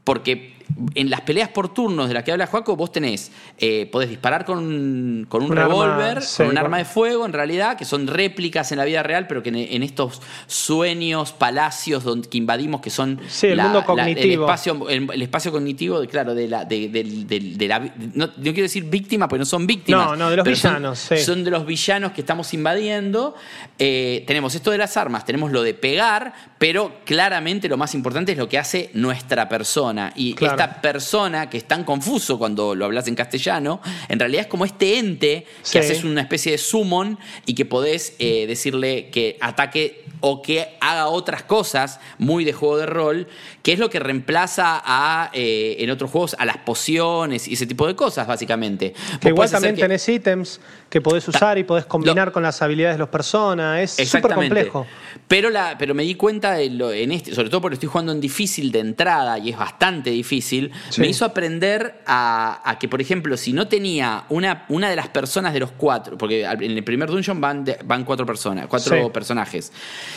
[0.02, 0.51] porque
[0.94, 4.44] en las peleas por turnos de las que habla Joaco, vos tenés, eh, podés disparar
[4.44, 8.72] con, con un, revólver, sí, con un arma de fuego, en realidad, que son réplicas
[8.72, 12.90] en la vida real, pero que en, en estos sueños, palacios donde, que invadimos, que
[12.90, 14.44] son Sí, el mundo el, cognitivo.
[14.44, 17.78] espacio, el, el espacio cognitivo, de, claro, de la, de, la
[18.14, 20.06] no, no quiero decir víctima, porque no son víctimas.
[20.06, 21.18] No, no, de los son- villanos, sí.
[21.18, 23.34] Son de los villanos que estamos invadiendo.
[23.78, 28.32] Eh, tenemos esto de las armas, tenemos lo de pegar, pero claramente lo más importante
[28.32, 30.12] es lo que hace nuestra persona.
[30.16, 30.54] Y Claro.
[30.54, 34.64] esta persona, que es tan confuso cuando lo hablas en castellano, en realidad es como
[34.64, 35.72] este ente Sí.
[35.72, 40.76] que haces una especie de summon y que podés eh, decirle que ataque o que
[40.80, 43.28] haga otras cosas muy de juego de rol,
[43.62, 47.66] que es lo que reemplaza a, eh, en otros juegos a las pociones y ese
[47.66, 48.92] tipo de cosas, básicamente.
[49.20, 52.96] Que igual también que- tenés ítems que podés usar y podés combinar con las habilidades
[52.96, 53.98] de los personas.
[53.98, 54.86] Es súper complejo.
[55.28, 58.12] Pero, la, pero me di cuenta de lo, en este, sobre todo porque estoy jugando
[58.12, 61.00] en difícil de entrada y es bastante difícil, Sí.
[61.00, 65.08] me hizo aprender a, a que, por ejemplo, si no tenía una, una de las
[65.08, 68.96] personas de los cuatro, porque en el primer dungeon van, de- van cuatro personas, cuatro
[69.04, 69.10] Sí.
[69.10, 69.72] personajes.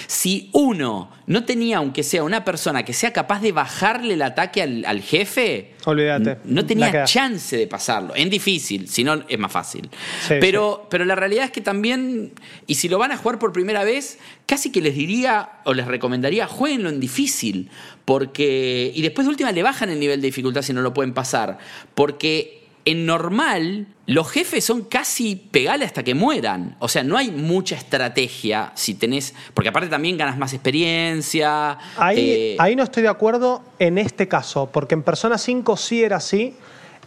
[0.07, 4.61] Si uno no tenía, aunque sea una persona que sea capaz de bajarle el ataque
[4.61, 6.37] al, al jefe, Olvídate.
[6.45, 8.15] no tenía chance de pasarlo.
[8.15, 9.89] En difícil, si no es más fácil.
[10.27, 12.33] Sí, pero, pero la realidad es que también,
[12.67, 15.85] y si lo van a jugar por primera vez, casi que les diría o les
[15.87, 17.69] recomendaría, jueguenlo en difícil.
[18.05, 18.91] Porque.
[18.93, 21.57] Y después de última le bajan el nivel de dificultad si no lo pueden pasar.
[21.95, 26.75] Porque en normal, los jefes son casi pegale hasta que mueran.
[26.79, 29.33] O sea, no hay mucha estrategia si tenés.
[29.55, 31.79] Porque aparte también ganas más experiencia.
[31.97, 36.03] Ahí, eh, ahí no estoy de acuerdo en este caso, porque en Persona 5 sí
[36.03, 36.55] era así.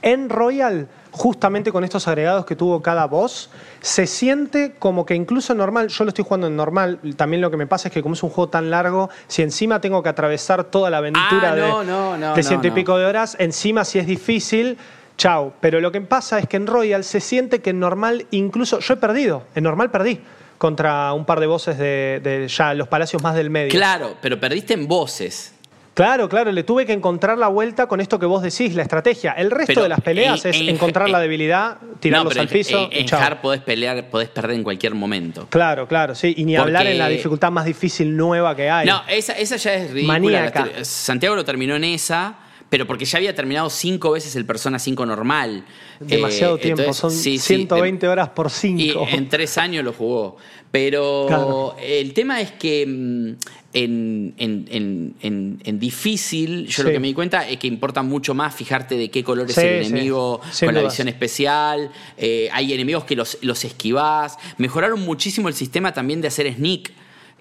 [0.02, 5.52] En Royal, justamente con estos agregados que tuvo cada boss, se siente como que incluso
[5.52, 8.02] en normal, yo lo estoy jugando en normal, también lo que me pasa es que
[8.02, 11.54] como es un juego tan largo, si encima tengo que atravesar toda la aventura Ah,
[11.54, 14.78] de, no, de ciento y pico de horas, encima si es difícil,
[15.18, 15.52] chau.
[15.60, 18.94] Pero lo que pasa es que en Royal se siente que en normal, incluso yo
[18.94, 20.20] he perdido, en normal perdí
[20.56, 23.70] contra un par de bosses de, de ya los palacios más del medio.
[23.70, 25.54] Claro, pero perdiste en voces.
[25.94, 29.32] Claro, claro, le tuve que encontrar la vuelta con esto que vos decís, la estrategia.
[29.32, 32.46] El resto Pero de las peleas en- es en- encontrar la debilidad, tirarlos no, al
[32.46, 33.20] piso En, y en chao.
[33.20, 35.48] hard podés pelear, podés perder en cualquier momento.
[35.50, 36.34] Claro, claro, sí.
[36.36, 38.86] Y ni Porque- hablar en la dificultad más difícil nueva que hay.
[38.86, 40.12] No, esa, esa ya es ridícula.
[40.20, 40.68] Maníaca.
[40.84, 42.36] Santiago lo terminó en esa,
[42.70, 45.64] pero porque ya había terminado cinco veces el Persona 5 normal.
[46.00, 49.06] Demasiado Eh, tiempo, entonces, son sí, sí, 120 de- horas por Y 5.
[49.10, 50.36] en tres años lo jugó.
[50.70, 51.76] Pero Claro.
[51.82, 53.36] el tema es que mm,
[53.72, 56.82] en, en- en- difícil, yo Sí.
[56.82, 59.56] lo que me di cuenta es que importa mucho más fijarte de qué color es
[59.58, 61.90] el enemigo con la visión especial.
[62.16, 64.36] Eh, hay enemigos que los, los esquivás.
[64.58, 66.92] Mejoraron muchísimo el sistema también de hacer sneak.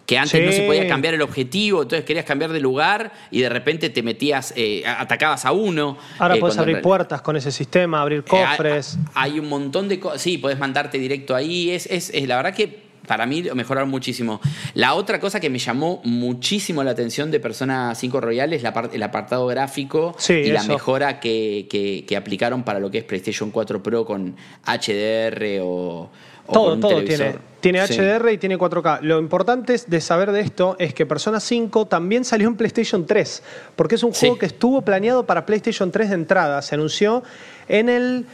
[0.07, 3.49] Que antes no se podía cambiar el objetivo, entonces querías cambiar de lugar y de
[3.49, 5.97] repente te metías, eh, atacabas a uno.
[6.17, 8.97] Ahora eh, en abrir puertas con ese sistema, abrir eh, hay- cofres.
[9.13, 10.21] Hay, un montón de cosas.
[10.21, 11.71] Sí, podés mandarte directo ahí.
[11.71, 14.39] Es, es, es la verdad que para mí mejoraron muchísimo.
[14.73, 18.89] La otra cosa que me llamó muchísimo la atención de Persona 5 Royal es la
[18.93, 23.03] el apartado gráfico Sí, y la mejora que, que- que aplicaron para lo que es
[23.03, 26.09] PlayStation 4 Pro con HDR o,
[26.47, 27.17] o Todo, todo televisor.
[27.27, 27.47] tiene.
[27.60, 27.95] Tiene Sí.
[27.99, 28.99] HDR y tiene 4K.
[29.01, 33.05] Lo importante es de saber de esto es que Persona 5 también salió en PlayStation
[33.05, 33.43] 3,
[33.75, 34.21] porque es un Sí.
[34.27, 36.62] juego que estuvo planeado para PlayStation 3 de entrada.
[36.62, 37.23] Se anunció
[37.67, 38.25] en el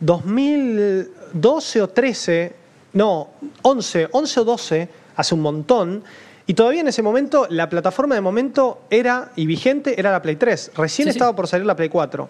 [0.00, 2.52] 2012 o 13,
[2.94, 3.28] no,
[3.62, 6.04] 11, 11 o 12, hace un montón.
[6.46, 10.36] Y todavía en ese momento la plataforma de momento era y vigente era la Play
[10.36, 10.70] 3.
[10.76, 12.28] Recién Sí, estaba por salir la Play 4.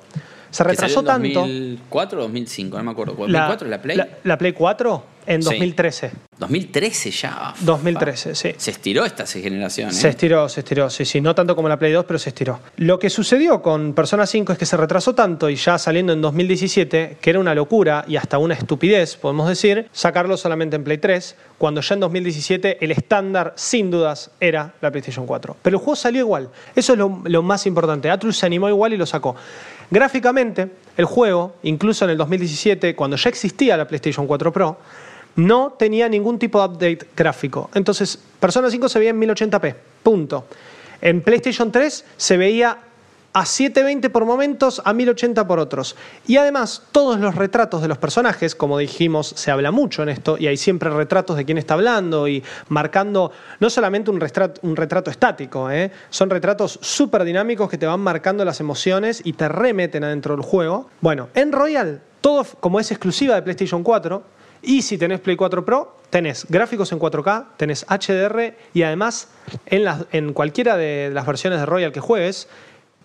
[0.51, 1.41] Se retrasó tanto.
[1.41, 3.15] 2004 o 2005, no me acuerdo.
[3.15, 3.97] ¿2004 la, Play?
[3.97, 5.51] La, la Play 4 en Sí.
[5.51, 6.11] 2013.
[6.39, 7.55] 2013 ya.
[7.61, 8.55] 2013, sí.
[8.57, 9.91] Se estiró esta generación.
[9.91, 9.93] ¿eh?
[9.93, 12.59] Se estiró, se estiró, sí, sí, no tanto como la Play 2, pero se estiró.
[12.77, 16.21] Lo que sucedió con Persona 5 es que se retrasó tanto y ya saliendo en
[16.23, 20.99] 2017, que era una locura y hasta una estupidez, podemos decir, sacarlo solamente en Play
[20.99, 25.57] 3, cuando ya en 2017 el estándar, sin dudas, era la PlayStation 4.
[25.61, 28.09] Pero el juego salió igual, eso es lo, lo más importante.
[28.11, 29.37] Atlus se animó igual y lo sacó.
[29.91, 34.79] Gráficamente, el juego, incluso en el 2017, cuando ya existía la PlayStation 4 Pro,
[35.39, 37.71] no tenía ningún tipo de update gráfico.
[37.75, 40.47] Entonces, Persona 5 se veía en 1080p, punto.
[41.01, 42.79] En PlayStation 3 se veía
[43.33, 45.95] a 720 por momentos, a 1080 por otros.
[46.27, 50.37] Y además, todos los retratos de los personajes, como dijimos, se habla mucho en esto,
[50.39, 54.75] y hay siempre retratos de quién está hablando y marcando no solamente un retrato, un
[54.75, 55.93] retrato estático, ¿eh?
[56.11, 60.45] son retratos súper dinámicos que te van marcando las emociones y te remeten adentro del
[60.45, 60.91] juego.
[61.01, 65.65] Bueno, en Royal, todo como es exclusiva de PlayStation 4, y si tenés Play 4
[65.65, 69.29] Pro, tenés gráficos en 4K, tenés HDR y además
[69.67, 72.49] en, cualquiera de las versiones de Royal que juegues,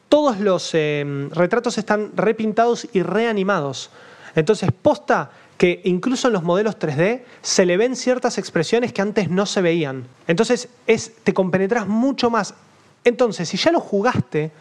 [0.09, 3.89] todos los eh, retratos están repintados y reanimados.
[4.35, 9.29] Entonces, posta que incluso en los modelos 3D se le ven ciertas expresiones que antes
[9.29, 10.05] no se veían.
[10.27, 12.55] Entonces, es, te compenetras mucho más.
[13.03, 14.51] Entonces, si ya lo jugaste,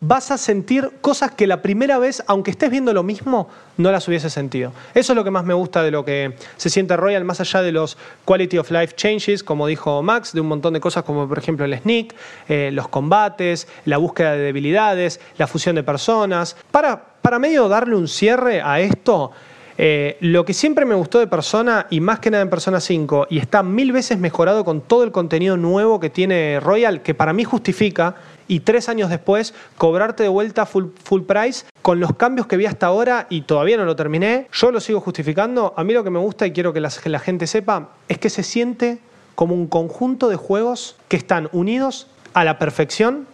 [0.00, 4.06] vas a sentir cosas que la primera vez, aunque estés viendo lo mismo, no las
[4.08, 4.72] hubiese sentido.
[4.94, 7.62] Eso es lo que más me gusta de lo que se siente Royal, más allá
[7.62, 11.28] de los quality of life changes, como dijo Max, de un montón de cosas como
[11.28, 12.14] por ejemplo el sneak,
[12.48, 16.56] eh, los combates, la búsqueda de debilidades, la fusión de personas.
[16.70, 19.32] Para, para medio darle un cierre a esto,
[19.78, 23.26] eh, lo que siempre me gustó de Persona, y más que nada en Persona 5,
[23.28, 27.34] y está mil veces mejorado con todo el contenido nuevo que tiene Royal, que para
[27.34, 28.14] mí justifica,
[28.48, 32.66] y tres años después, cobrarte de vuelta full, full price, con los cambios que vi
[32.66, 35.74] hasta ahora, y todavía no lo terminé, yo lo sigo justificando.
[35.76, 38.30] A mí lo que me gusta, y quiero que, que la gente sepa, es que
[38.30, 38.98] se siente
[39.34, 43.26] como un conjunto de juegos que están unidos a la perfección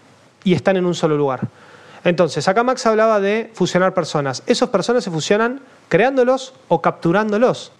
[0.44, 1.48] y están en un solo lugar.
[2.04, 4.42] Entonces, acá Max hablaba de fusionar personas.
[4.46, 7.72] Esos personas se fusionan creándolos o capturándolos.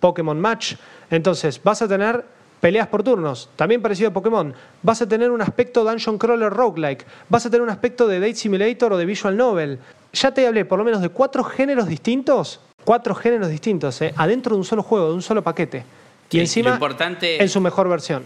[0.00, 0.74] Pokémon Match.
[1.10, 2.24] Entonces, vas a tener
[2.62, 4.54] Peleas por turnos, también parecido a Pokémon.
[4.84, 7.04] Vas a tener un aspecto Dungeon Crawler Roguelike.
[7.28, 9.80] Vas a tener un aspecto de Date Simulator o de Visual Novel.
[10.12, 12.60] Ya te hablé por lo menos de cuatro géneros distintos.
[12.84, 14.14] Cuatro géneros distintos, ¿eh?
[14.16, 15.84] adentro de un solo juego, de un solo paquete.
[16.28, 18.22] Sí, y encima lo importante- en su mejor versión.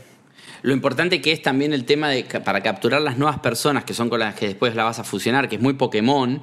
[0.60, 4.10] Lo importante que es también el tema de para capturar las nuevas personas que son
[4.10, 6.42] con las que después la vas a fusionar, que es muy Pokémon,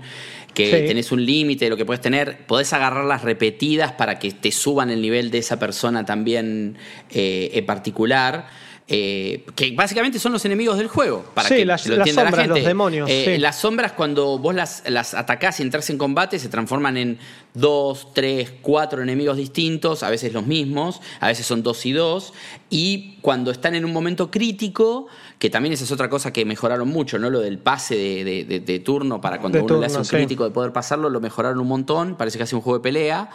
[0.54, 0.88] que Sí.
[0.88, 4.90] tenés un límite de lo que puedes tener, podés agarrarlas repetidas para que te suban
[4.92, 6.78] el nivel de esa persona también
[7.10, 8.64] eh, en particular.
[8.90, 11.24] eh, que básicamente son los enemigos del juego.
[11.34, 12.60] Para Sí, que las- lo las la sombras, gente.
[12.60, 13.38] los demonios, Eh, sí.
[13.42, 17.18] Las sombras, cuando vos las, las atacás y entras en combate, se transforman en
[17.56, 22.34] dos, tres, cuatro enemigos distintos, a veces los mismos, a veces son dos y dos.
[22.70, 26.88] Y cuando están en un momento crítico, que también esa es otra cosa que mejoraron
[26.88, 27.30] mucho, ¿no?
[27.30, 30.16] Lo del pase de, de- de- de turno para cuando uno le hace un sí.
[30.16, 32.16] crítico de poder pasarlo, lo mejoraron un montón.
[32.16, 33.30] Parece que hace un juego de pelea.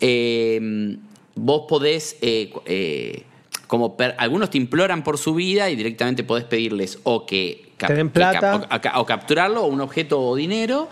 [0.00, 0.96] Eh,
[1.36, 2.16] vos podés.
[2.22, 3.24] eh, eh,
[3.66, 7.90] como per- algunos te imploran por su vida y directamente podés pedirles o que, cap-
[8.12, 8.56] plata.
[8.56, 10.88] o- a o capturarlo o un objeto o dinero.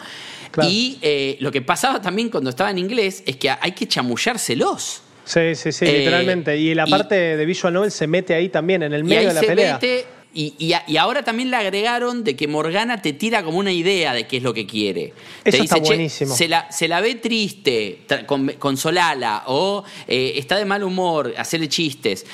[0.53, 0.71] Claro.
[0.71, 5.03] Y eh, lo que pasaba también cuando estaba en inglés es que hay que chamullárselos.
[5.25, 6.57] Sí, sí, sí, Eh, literalmente.
[6.57, 9.19] Y la y- parte de Visual Novel se mete ahí también, en el Y medio
[9.21, 9.75] ahí de la se pelea.
[9.75, 10.05] mete.
[10.35, 13.71] Y, y a- y ahora también le agregaron de que Morgana te tira como una
[13.73, 15.13] idea de qué es lo que quiere.
[15.43, 16.35] te Eso está "Che, buenísimo".
[16.35, 21.69] se, la, se la ve triste, con, consolala, o eh, está de mal humor, hacerle
[21.69, 22.25] chistes.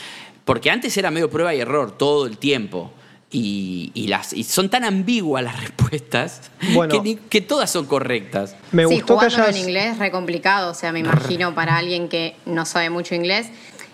[0.44, 2.92] Porque antes era medio prueba y error todo el tiempo.
[3.30, 6.40] Y, y las, y son tan ambiguas las respuestas
[6.72, 6.94] Bueno.
[6.94, 8.56] que, ni- que todas son correctas.
[8.72, 9.56] Me sí, gustó que jugándolo hayas...
[9.56, 13.14] en inglés es re complicado, o sea, me imagino para alguien que no sabe mucho
[13.14, 13.48] inglés.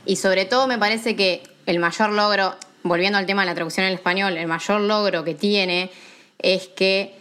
[0.07, 3.87] Y sobre todo me parece que el mayor logro, volviendo al tema de la traducción
[3.87, 5.91] al español, el mayor logro que tiene
[6.39, 7.15] es que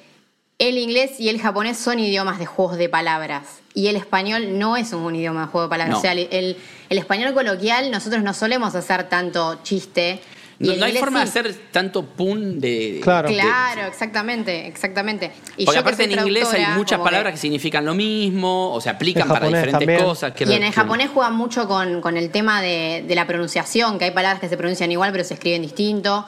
[0.60, 3.44] el inglés y el japonés son idiomas de juegos de palabras.
[3.74, 5.94] Y el español no es un idioma de juego de palabras.
[5.94, 5.98] No.
[5.98, 6.58] O sea, el, el-
[6.90, 10.20] el español coloquial nosotros no solemos hacer tanto chiste.
[10.60, 13.00] No, hay forma de hacer tanto pun de.
[13.04, 13.28] Claro.
[13.30, 15.32] de- Claro, exactamente, exactamente.
[15.58, 18.72] Y porque yo que aparte en inglés hay muchas que- palabras que significan lo mismo,
[18.74, 20.04] o se aplican para diferentes también.
[20.04, 20.34] cosas.
[20.34, 23.26] que Y en el que- japonés juegan mucho con, con el tema de, de la
[23.28, 26.26] pronunciación, que hay palabras que se pronuncian igual pero se escriben distinto.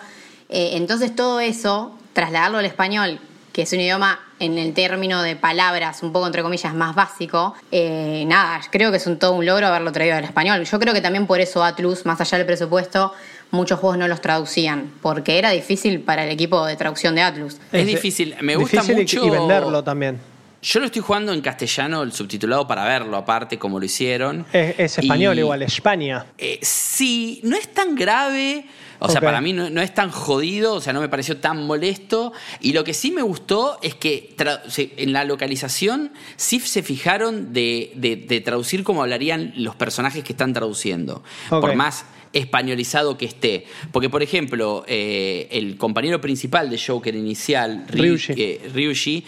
[0.50, 3.20] Eh, entonces todo eso, trasladarlo al español,
[3.54, 7.56] que es un idioma en el término de palabras un poco entre comillas más básico,
[7.72, 10.66] eh, nada, creo que es un todo un logro haberlo traído al español.
[10.66, 13.14] Yo creo que también por eso Atlus, más allá del presupuesto,
[13.56, 17.58] muchos juegos no los traducían, porque era difícil para el equipo de traducción de Atlus.
[17.72, 20.20] Es difícil, me gusta difícil mucho- Y venderlo también.
[20.62, 24.46] Yo lo estoy jugando en castellano, el subtitulado para verlo, aparte, como lo hicieron.
[24.52, 26.26] Es, es español Y, igual, España.
[26.40, 28.66] eh, sí, no es tan grave.
[28.98, 31.62] O sea, para mí no, no es tan jodido, o sea, no me pareció tan
[31.68, 32.32] molesto.
[32.62, 34.34] Y lo que sí me gustó es que
[34.98, 40.34] en la localización sí se fijaron de, de- de traducir como hablarían los personajes que
[40.34, 41.22] están traduciendo.
[41.50, 43.66] Por más españolizado que esté.
[43.92, 48.34] Porque, por ejemplo, eh, el compañero principal de Joker inicial, Ryu- Ryushi.
[48.38, 49.26] eh, Ryushi,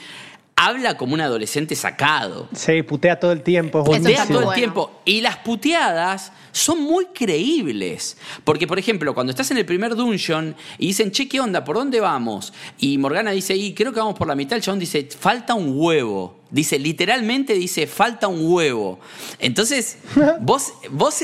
[0.56, 2.48] habla como un adolescente sacado.
[2.54, 3.80] Se putea todo el tiempo.
[3.94, 4.52] Es Putea todo el bueno.
[4.60, 5.02] tiempo.
[5.06, 8.18] Y las puteadas son muy creíbles.
[8.44, 11.64] Porque, por ejemplo, cuando estás en el primer dungeon y dicen, che, ¿qué onda?
[11.64, 12.54] ¿Por dónde vamos?
[12.80, 14.56] Y Morgana dice, y creo que vamos por la mitad.
[14.58, 16.36] El chabón dice, falta un huevo.
[16.50, 19.00] Dice, literalmente dice, falta un huevo.
[19.40, 19.98] Entonces,
[20.40, 21.16] vos, vos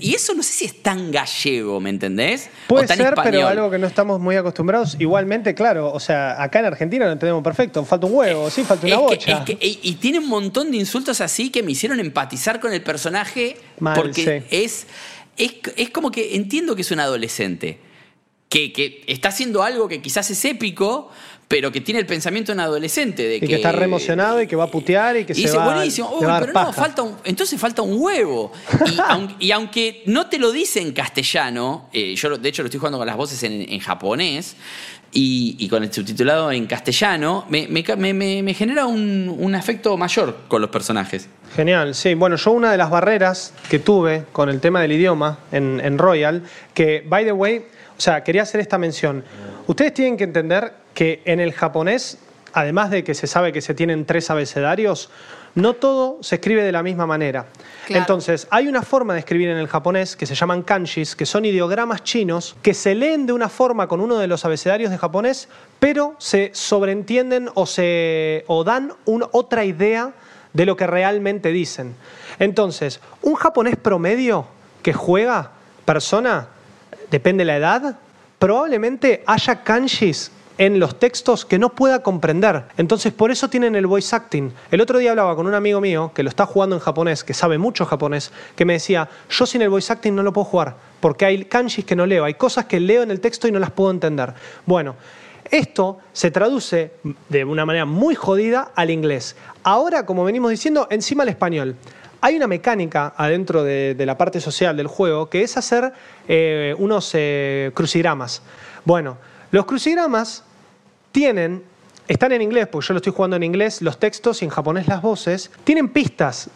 [0.00, 2.50] Y eso no sé si es tan gallego, ¿me entendés?
[2.66, 3.30] Puede o tan ser, español.
[3.32, 4.96] pero algo que no estamos muy acostumbrados.
[4.98, 7.84] Igualmente, claro, o sea, acá en Argentina lo entendemos perfecto.
[7.84, 9.38] Falta un huevo, sí, falta una Es que- bocha.
[9.38, 12.72] es que- y, y tiene un montón de insultos así que me hicieron empatizar con
[12.72, 14.46] el personaje Mal, porque sí.
[14.50, 14.86] es,
[15.36, 17.78] es, es como que entiendo que es un adolescente,
[18.48, 21.10] que, que está haciendo algo que quizás es épico,
[21.48, 23.22] pero que tiene el pensamiento de un adolescente.
[23.28, 25.56] De Y que está re emocionado y que va a putear y que se dice,
[25.58, 26.72] va- buenísimo, va dar pero no, paja".
[26.72, 28.52] falta un- entonces falta un huevo.
[28.86, 32.68] Y, aun- y aunque no te lo dice en castellano, eh, yo de hecho lo
[32.68, 34.56] estoy jugando con las voces en, en japonés
[35.12, 37.66] y, con el subtitulado en castellano, me,
[38.54, 41.28] genera un, afecto mayor con los personajes.
[41.54, 42.14] Genial, sí.
[42.14, 46.42] Bueno, yo una de las barreras que tuve con el tema del idioma en Royal,
[46.72, 47.64] que, by the way,
[47.96, 49.24] o sea, quería hacer esta mención.
[49.66, 52.18] Ustedes tienen que entender que en el japonés,
[52.52, 55.10] además de que se sabe que se tienen tres abecedarios,
[55.54, 57.46] no todo se escribe de la misma manera.
[57.86, 58.00] Claro.
[58.02, 61.44] Entonces, hay una forma de escribir en el japonés que se llaman kanjis, que son
[61.44, 65.48] ideogramas chinos, que se leen de una forma con uno de los abecedarios de japonés,
[65.78, 70.12] pero se sobreentienden o, se, o dan un- otra idea
[70.52, 71.94] de lo que realmente dicen.
[72.38, 74.46] Entonces, un japonés promedio
[74.82, 75.50] que juega,
[75.84, 76.48] persona,
[77.10, 77.96] depende de la edad,
[78.38, 82.64] probablemente haya kanjis en los textos que no pueda comprender.
[82.76, 84.52] Entonces, por eso tienen el voice acting.
[84.70, 87.34] El otro día hablaba con un amigo mío que lo está jugando en japonés, que
[87.34, 90.76] sabe mucho japonés, que me decía, yo sin el voice acting no lo puedo jugar,
[91.00, 93.58] porque hay kanjis que no leo, hay cosas que leo en el texto y no
[93.58, 94.34] las puedo entender.
[94.66, 94.96] Bueno,
[95.50, 96.92] esto se traduce
[97.28, 99.36] de una manera muy jodida al inglés.
[99.62, 101.76] Ahora, como venimos diciendo, encima al español.
[102.22, 105.92] Hay una mecánica adentro de, la parte social del juego que es hacer
[106.28, 108.42] eh, unos eh, crucigramas.
[108.84, 109.18] Bueno,
[109.52, 110.42] los crucigramas
[111.12, 111.62] tienen,
[112.08, 114.88] están en inglés, porque yo lo estoy jugando en inglés, los textos y en japonés
[114.88, 116.50] las voces, tienen pistas.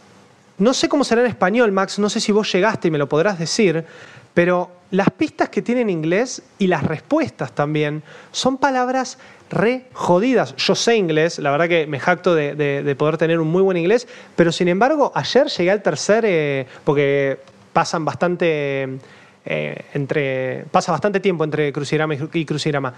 [0.59, 3.09] No sé cómo será en español, Max, no sé si vos llegaste y me lo
[3.09, 3.85] podrás decir,
[4.33, 9.19] pero las pistas que tiene en inglés y las respuestas también son palabras
[9.51, 10.57] re jodidas.
[10.57, 14.09] Yo sé inglés, la verdad que me jacto de, poder tener un muy buen inglés,
[14.35, 17.39] pero sin embargo, ayer llegué al tercer, eh, porque
[17.73, 18.99] pasan bastante,
[19.47, 22.93] eh, entre, pasa bastante tiempo entre crucigrama y crucigrama.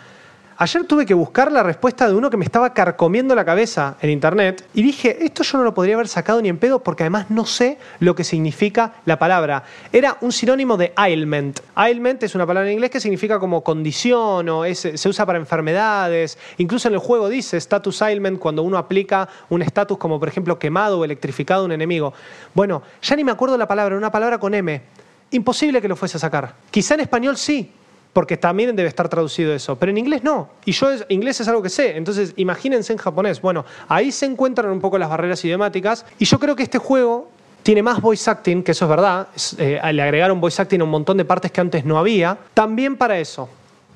[0.60, 4.10] Ayer tuve que buscar la respuesta de uno que me estaba carcomiendo la cabeza en
[4.10, 7.30] internet y dije, esto yo no lo podría haber sacado ni en pedo porque además
[7.30, 9.62] no sé lo que significa la palabra.
[9.92, 11.60] Era un sinónimo de ailment.
[11.76, 16.36] Ailment es una palabra en inglés que significa como condición o se usa para enfermedades.
[16.56, 20.58] Incluso en el juego dice status ailment cuando uno aplica un estatus como por ejemplo
[20.58, 22.14] quemado o electrificado a un enemigo.
[22.52, 24.82] Bueno, ya ni me acuerdo la palabra, una palabra con M.
[25.30, 26.54] Imposible que lo fuese a sacar.
[26.70, 27.70] Quizá en español sí,
[28.12, 30.48] porque también debe estar traducido eso, pero en inglés no.
[30.64, 33.40] Y yo inglés es algo que sé, entonces imagínense en japonés.
[33.40, 37.30] Bueno, ahí se encuentran un poco las barreras idiomáticas y yo creo que este juego
[37.62, 40.90] tiene más voice acting, que eso es verdad, eh, le agregaron voice acting a un
[40.90, 43.48] montón de partes que antes no había, también para eso.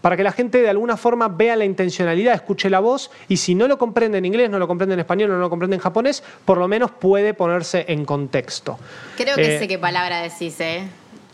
[0.02, 3.54] Para que la gente de alguna forma vea la intencionalidad, escuche la voz y si
[3.54, 6.24] no lo comprende en inglés, no lo comprende en español, no lo comprende en japonés,
[6.44, 8.78] por lo menos puede ponerse en contexto.
[9.16, 10.88] Creo que eh, sé qué palabra decís, ¿eh?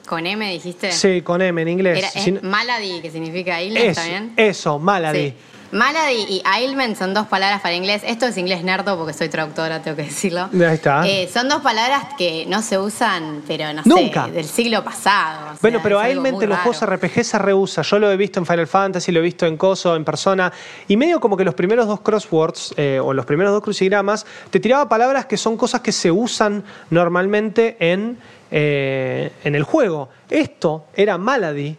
[0.08, 0.90] ¿Con M dijiste?
[0.90, 2.14] Sí, con M en inglés.
[2.16, 4.32] Era, malady, que significa ailment también.
[4.38, 5.34] Eso, malady.
[5.72, 8.02] Malady y ailment son dos palabras para inglés.
[8.04, 10.48] Esto es inglés nerdo porque soy traductora, tengo que decirlo.
[10.52, 11.06] Ahí está.
[11.06, 15.56] Eh, son dos palabras que no se usan, pero no sé, del siglo pasado.
[15.60, 17.82] bueno, pero ailment en los juegos RPG se reusa.
[17.82, 20.52] Yo lo he visto en Final Fantasy, lo he visto en Coso, en persona.
[20.86, 24.60] Y medio como que los primeros dos crosswords eh, o los primeros dos crucigramas te
[24.60, 28.18] tiraba palabras que son cosas que se usan normalmente en
[28.50, 30.08] eh, en el juego.
[30.30, 31.76] Esto era Malady,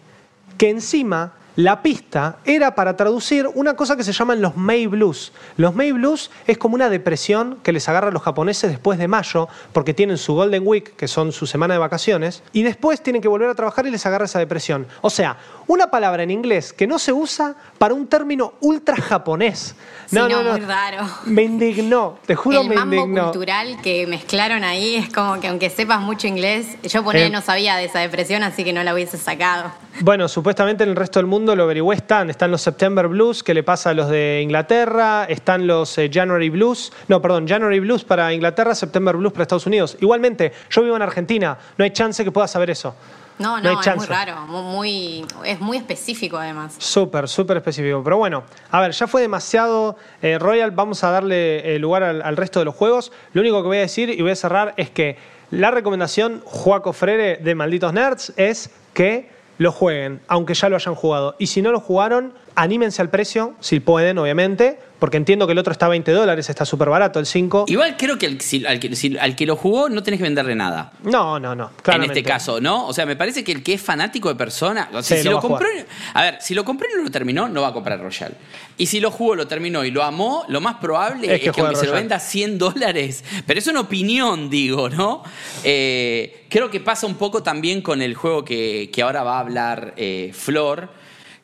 [0.56, 5.34] que encima la pista era para traducir una cosa que se llaman los May Blues.
[5.58, 9.10] Los May Blues es como una depresión que les agarra a los japoneses después de
[9.10, 13.22] mayo, porque tienen su Golden Week, que son su semana de vacaciones, y después tienen
[13.22, 14.88] que volver a trabajar y les agarra esa depresión.
[15.02, 15.36] O sea,
[15.70, 19.76] una palabra en inglés que no se usa para un término ultra japonés.
[20.10, 21.08] No, no, no, muy raro.
[21.26, 23.26] Me indignó, te juro El me indignó.
[23.26, 27.42] cultural que mezclaron ahí es como que aunque sepas mucho inglés, yo por eh, no
[27.42, 29.72] sabía de esa depresión, así que no la hubiese sacado.
[30.02, 33.54] Bueno, supuestamente en el resto del mundo lo averigué, están, están los September Blues, que
[33.54, 38.04] le pasa a los de Inglaterra, están los eh, January Blues, no, perdón, January Blues
[38.04, 39.98] para Inglaterra, September Blues para Estados Unidos.
[40.02, 42.96] Igualmente, yo vivo en Argentina, no hay chance que pueda saber eso.
[43.40, 46.76] No, no, es muy raro, muy, es muy específico además.
[46.78, 48.02] Súper, súper específico.
[48.04, 52.22] Pero bueno, a ver, ya fue demasiado eh, Royal, vamos a darle eh, lugar al,
[52.22, 53.14] al, resto de los juegos.
[53.32, 55.18] Lo único que voy a decir y voy a cerrar es que
[55.52, 60.96] la recomendación Juaco Frere de Malditos Nerds es que lo jueguen, aunque ya lo hayan
[60.96, 61.36] jugado.
[61.40, 65.58] Y si no lo jugaron, anímense al precio, si pueden, obviamente, porque entiendo que el
[65.58, 67.66] otro está a 20 dólares, está súper barato el 5.
[67.68, 70.92] Igual creo que, al, que lo jugó no tenés que venderle nada.
[71.04, 71.72] No, no, no.
[71.88, 72.86] En este caso, ¿no?
[72.86, 74.90] O sea, me parece que el que es fanático de persona.
[75.02, 75.68] si lo, compró.
[76.14, 78.36] A, ver, si lo compró y no lo terminó, no va a comprar Royal.
[78.78, 81.78] Y si lo jugó, lo terminó y lo amó, lo más probable es que, aunque
[81.78, 83.24] se lo venda 100 dólares.
[83.48, 85.24] Pero es una opinión, digo, ¿no?
[85.64, 89.94] Eh, creo que pasa un poco también con el juego que, ahora va a hablar
[89.96, 90.90] eh, Flor,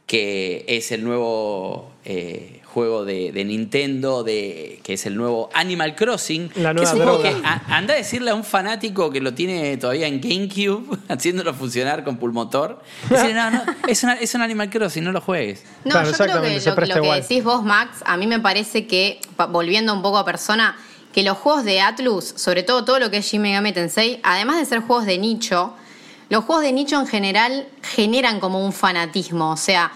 [0.05, 1.91] que es el nuevo.
[2.05, 6.51] Eh, juego de, Nintendo, de, que es el nuevo Animal Crossing.
[6.55, 10.07] La nueva que es que anda a decirle a un fanático que lo tiene todavía
[10.07, 12.81] en GameCube, haciéndolo funcionar con pulmotor.
[13.09, 15.63] Decirle, no, no, es, es un Animal Crossing, no lo juegues.
[15.85, 19.93] No, yo creo que lo, que decís vos, Max, a mí me parece que, volviendo
[19.93, 20.75] un poco a persona,
[21.13, 24.57] que los juegos de Atlus, sobre todo todo lo que es Shin Megami Tensei, además
[24.57, 25.75] de ser juegos de nicho,
[26.29, 29.51] los juegos de nicho en general generan como un fanatismo.
[29.51, 29.91] O sea,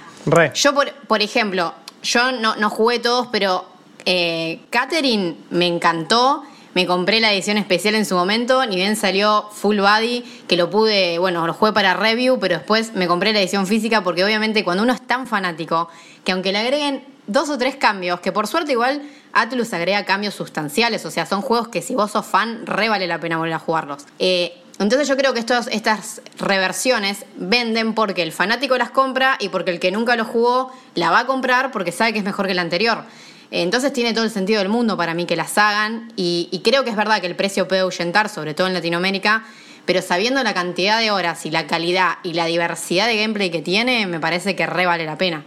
[0.53, 1.73] yo, por, por ejemplo,
[2.03, 3.65] yo no, no jugué todos, pero
[4.05, 6.43] eh, Catherine me encantó.
[6.75, 10.69] Me compré la edición especial en su momento, ni bien salió Full Body, que lo
[10.69, 14.63] pude, bueno, lo jugué para review, pero después me compré la edición física porque obviamente
[14.63, 15.89] cuando uno es tan fanático,
[16.23, 19.01] que aunque le agreguen dos o tres cambios, que por suerte igual
[19.33, 23.07] Atlus agrega cambios sustanciales, o sea, son juegos que si vos sos fan, re vale
[23.07, 24.05] la pena volver a jugarlos.
[24.19, 29.49] Eh, Entonces yo creo que estos, estas reversiones venden porque el fanático las compra y
[29.49, 32.47] porque el que nunca lo jugó la va a comprar porque sabe que es mejor
[32.47, 33.03] que la anterior.
[33.51, 36.83] Entonces tiene todo el sentido del mundo para mí que las hagan y, y creo
[36.83, 39.43] que es verdad que el precio puede ahuyentar, sobre todo en Latinoamérica,
[39.85, 43.61] pero sabiendo la cantidad de horas y la calidad y la diversidad de gameplay que
[43.61, 45.43] tiene, me parece que re vale la pena.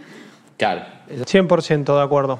[0.57, 0.83] Claro.
[1.09, 2.39] 100% de acuerdo.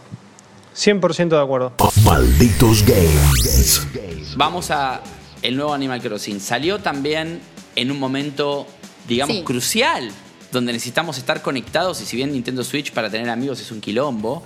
[0.76, 1.74] 100% de acuerdo.
[2.04, 3.88] Malditos Games.
[4.36, 5.02] Vamos a
[5.44, 6.40] el nuevo Animal Crossing.
[6.40, 7.40] Salió también
[7.76, 8.66] en un momento,
[9.08, 9.44] digamos, Sí.
[9.44, 10.10] crucial,
[10.52, 14.44] donde necesitamos estar conectados y si bien Nintendo Switch para tener amigos es un quilombo,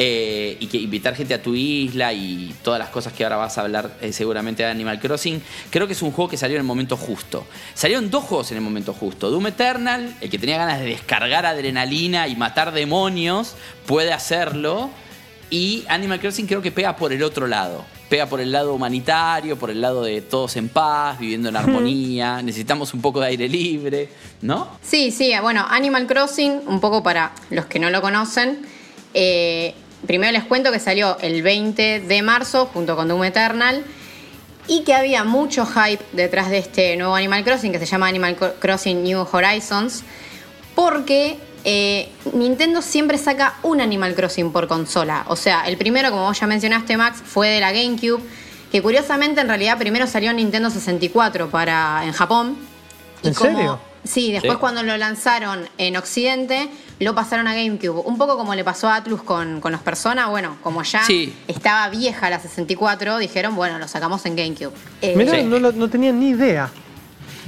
[0.00, 3.58] eh, y que invitar gente a tu isla y todas las cosas que ahora vas
[3.58, 6.60] a hablar eh, seguramente de Animal Crossing, creo que es un juego que salió en
[6.60, 7.44] el momento justo.
[7.74, 9.28] Salieron dos juegos en el momento justo.
[9.28, 13.56] Doom Eternal, el que tenía ganas de descargar adrenalina y matar demonios,
[13.86, 14.90] puede hacerlo.
[15.50, 17.84] Y Animal Crossing creo que pega por el otro lado.
[18.08, 22.40] Pega por el lado humanitario, por el lado de todos en paz, viviendo en armonía.
[22.42, 24.08] Necesitamos un poco de aire libre,
[24.40, 24.68] ¿no?
[24.82, 28.60] Sí, sí, bueno, Animal Crossing, un poco para los que no lo conocen.
[29.14, 29.74] eh,
[30.06, 33.84] primero les cuento que salió el 20 de marzo junto con Doom Eternal
[34.68, 38.36] y que había mucho hype detrás de este nuevo Animal Crossing que se llama Animal
[38.60, 40.04] Crossing New Horizons
[40.74, 45.24] porque eh, Nintendo siempre saca un Animal Crossing por consola.
[45.28, 48.22] O sea, el primero, como vos ya mencionaste, Max, fue de la GameCube,
[48.72, 52.56] que curiosamente en realidad primero salió en Nintendo 64 para, en Japón.
[53.22, 53.80] ¿En serio?
[54.04, 54.58] Sí, después Sí.
[54.60, 56.68] cuando lo lanzaron en Occidente,
[57.00, 58.02] lo pasaron a GameCube.
[58.06, 60.28] Un poco como le pasó a Atlus con, con los Persona.
[60.28, 61.34] Bueno, como ya Sí.
[61.48, 64.72] estaba vieja la 64, dijeron, bueno, lo sacamos en GameCube.
[65.02, 65.42] Eh, Mirá, Sí.
[65.44, 66.70] no, lo- no tenía ni idea.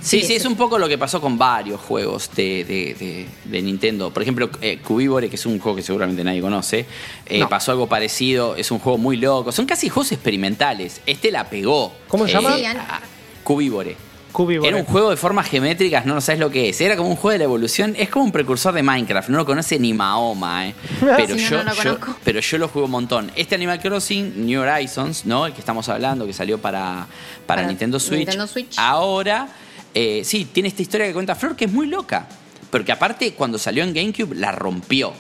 [0.03, 3.63] Sí, Sí, es un poco lo que pasó con varios juegos de, de- de- de
[3.63, 4.11] Nintendo.
[4.13, 6.87] Por ejemplo, eh, Cubivore, que es un juego que seguramente nadie conoce,
[7.27, 7.49] eh, No.
[7.49, 8.57] pasó algo parecido.
[8.57, 9.53] Es un juego muy loco.
[9.53, 11.01] Son casi juegos experimentales.
[11.07, 11.93] Este la pegó.
[12.09, 12.57] ¿Cómo se llama?
[12.57, 13.01] Sí, an- a-
[13.45, 13.97] Cubivore.
[14.33, 14.69] Cubivore.
[14.69, 16.81] Era un juego de formas geométricas, no sabes lo que es.
[16.81, 17.97] Era como un juego de la evolución.
[17.99, 19.29] Es como un precursor de Minecraft.
[19.29, 20.75] No lo conoce ni Mahoma, ¿eh?
[21.01, 22.17] Pero, Sí, no, yo, no lo yo- conozco.
[22.25, 23.33] pero yo lo juego un montón.
[23.35, 25.47] Este Animal Crossing, New Horizons, ¿no?
[25.47, 27.09] El que estamos hablando, que salió para,
[27.45, 28.19] para, Para Nintendo, Switch.
[28.21, 28.79] Nintendo Switch.
[28.79, 29.49] Ahora,
[29.95, 32.27] eh, sí, tiene esta historia que cuenta Flor que es muy loca.
[32.71, 35.13] Porque aparte, cuando salió en GameCube, la rompió.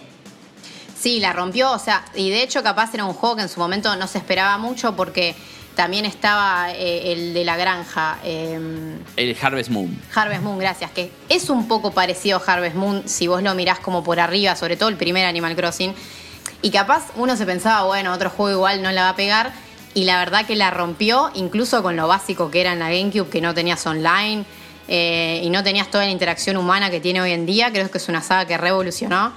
[0.99, 3.59] Sí, la rompió, o sea, y de hecho capaz era un juego que en su
[3.59, 5.35] momento no se esperaba mucho porque
[5.75, 9.99] también estaba eh, el de la granja, eh, El Harvest Moon.
[10.14, 13.79] Harvest Moon, gracias, que es un poco parecido a Harvest Moon si vos lo mirás
[13.81, 15.95] como por arriba, sobre todo el primer Animal Crossing.
[16.61, 19.53] Y capaz uno se pensaba, bueno, otro juego igual no la va a pegar.
[19.95, 23.31] Y la verdad que la rompió, incluso con lo básico que era en la GameCube,
[23.31, 24.45] que no tenías online
[24.93, 27.70] eh, y no tenías toda la interacción humana que tiene hoy en día.
[27.70, 29.32] Creo que es una saga que revolucionó.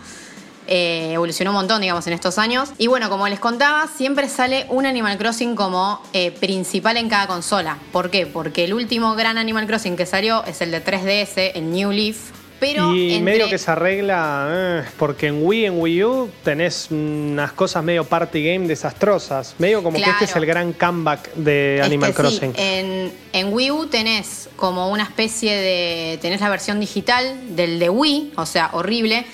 [0.66, 2.70] Eh, evolucionó un montón, digamos, en estos años.
[2.80, 7.28] Y bueno, como les contaba, siempre sale un Animal Crossing como eh, principal en cada
[7.28, 7.78] consola.
[7.91, 8.26] ¿Por qué?
[8.26, 12.43] Porque el último gran Animal Crossing que salió es el de 3DS, el New Leaf.
[12.64, 16.88] Pero y entre- medio que se arregla, eh, porque en Wii, en Wii U, tenés
[16.91, 19.55] unas cosas medio party game desastrosas.
[19.57, 22.53] Medio como que este es el gran comeback de Es Animal que sí, Crossing.
[22.55, 26.18] en, en Wii U tenés como una especie de.
[26.22, 29.26] tenés la versión digital del de Wii, o sea, horrible.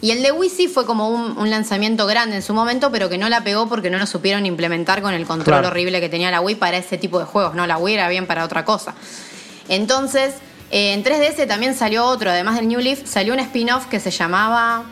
[0.00, 3.08] Y el de Wii sí fue como un, un lanzamiento grande en su momento, pero
[3.08, 5.68] que no la pegó porque no lo supieron implementar con el control Claro.
[5.68, 7.54] horrible que tenía la Wii para ese tipo de juegos.
[7.54, 8.94] No, la Wii era bien para otra cosa.
[9.70, 10.34] Entonces,
[10.70, 14.10] eh, en 3DS también salió otro, además del New Leaf, salió un spin-off que se
[14.10, 14.84] llamaba.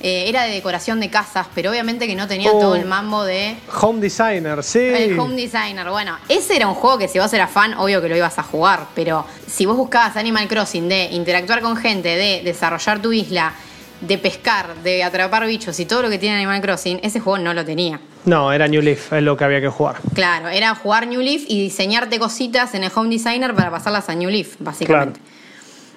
[0.00, 2.60] eh, era de decoración de casas, pero obviamente que no tenía Oh.
[2.60, 3.56] todo el mambo de.
[3.80, 4.78] Home Designer, sí.
[4.78, 8.08] El Home Designer, bueno, ese era un juego que si vos eras fan, obvio que
[8.10, 12.42] lo ibas a jugar, pero si vos buscabas Animal Crossing de interactuar con gente, de
[12.44, 13.54] desarrollar tu isla,
[14.00, 17.54] de pescar, de atrapar bichos y todo lo que tiene Animal Crossing, ese juego no
[17.54, 18.00] lo tenía.
[18.24, 19.96] No, era New Leaf, es lo que había que jugar.
[20.14, 24.14] Claro, era jugar New Leaf y diseñarte cositas en el Home Designer para pasarlas a
[24.14, 25.20] New Leaf, básicamente.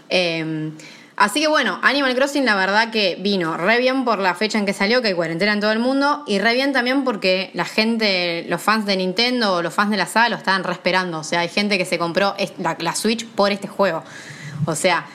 [0.10, 0.72] Eh,
[1.16, 4.66] así que bueno, Animal Crossing la verdad que vino re bien por la fecha en
[4.66, 7.66] que salió, que hay cuarentena en todo el mundo, y re bien también porque la
[7.66, 11.20] gente, los fans de Nintendo o los fans de la saga lo estaban re esperando.
[11.20, 14.04] O sea, hay gente que se compró la Switch por este juego.
[14.66, 15.08] O sea,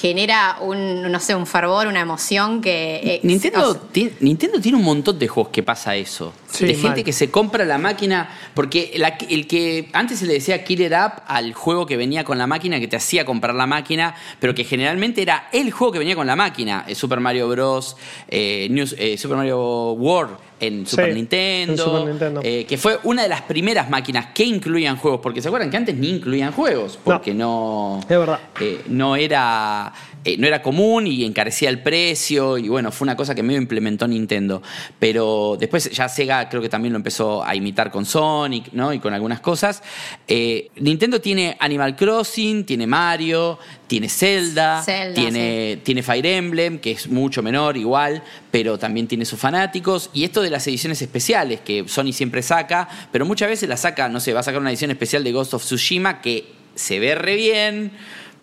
[0.00, 2.96] genera un, no sé, un fervor, una emoción que...
[3.04, 6.32] eh, Nintendo, o sea, tiene, Nintendo tiene un montón de juegos que pasa eso.
[6.50, 7.04] Sí, de gente mal.
[7.04, 8.28] que se compra la máquina.
[8.54, 12.38] Porque la- el que antes se le decía Killer App al juego que venía con
[12.38, 15.98] la máquina, que te hacía comprar la máquina, pero que generalmente era el juego que
[15.98, 16.84] venía con la máquina.
[16.88, 17.96] Eh, Super Mario Bros.
[18.28, 21.84] eh, News- eh, Super Mario World en Sí, Super en Nintendo.
[21.84, 22.40] Super Nintendo.
[22.44, 25.20] eh, que fue una de las primeras máquinas que incluían juegos.
[25.22, 26.98] Porque se acuerdan que antes ni incluían juegos.
[27.02, 28.00] Porque no.
[28.02, 28.38] Es verdad.
[28.60, 29.92] eh, no era
[30.24, 33.60] eh, no era común y encarecía el precio y bueno, fue una cosa que medio
[33.60, 34.62] implementó Nintendo.
[34.98, 38.92] Pero después ya Sega creo que también lo empezó a imitar con Sonic, ¿no?
[38.92, 39.82] Y con algunas cosas.
[40.28, 43.58] Eh, Nintendo tiene Animal Crossing, tiene Mario,
[43.90, 48.22] tiene Zelda, Zelda, tiene, tiene Fire Emblem, que es mucho menor igual,
[48.52, 50.10] pero también tiene sus fanáticos.
[50.12, 54.08] Y esto de las ediciones especiales, que Sony siempre saca, pero muchas veces la saca,
[54.08, 57.16] no sé, va a sacar una edición especial de Ghost of Tsushima que se ve
[57.16, 57.90] re bien,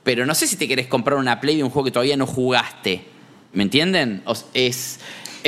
[0.03, 2.27] pero no sé si te querés comprar una Play de un juego que todavía no
[2.27, 3.05] jugaste.
[3.53, 4.23] ¿Me entienden?
[4.25, 4.99] O- es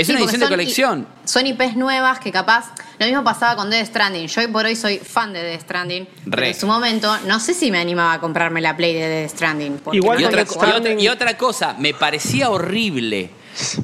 [0.02, 1.08] es Sí, una edición de colección.
[1.26, 2.72] I- Son IPs nuevas que capaz.
[3.00, 4.28] Lo mismo pasaba con Death Stranding.
[4.28, 6.08] Yo hoy por hoy soy fan de Death Stranding.
[6.30, 9.32] Pero en su momento no sé si me animaba a comprarme la Play de Death
[9.32, 9.82] Stranding.
[9.94, 13.30] Igual Y otra, y Stranding- y otra cosa, me parecía horrible.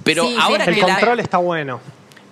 [0.03, 1.79] Pero Sí, sí, ahora El que la- control está bueno.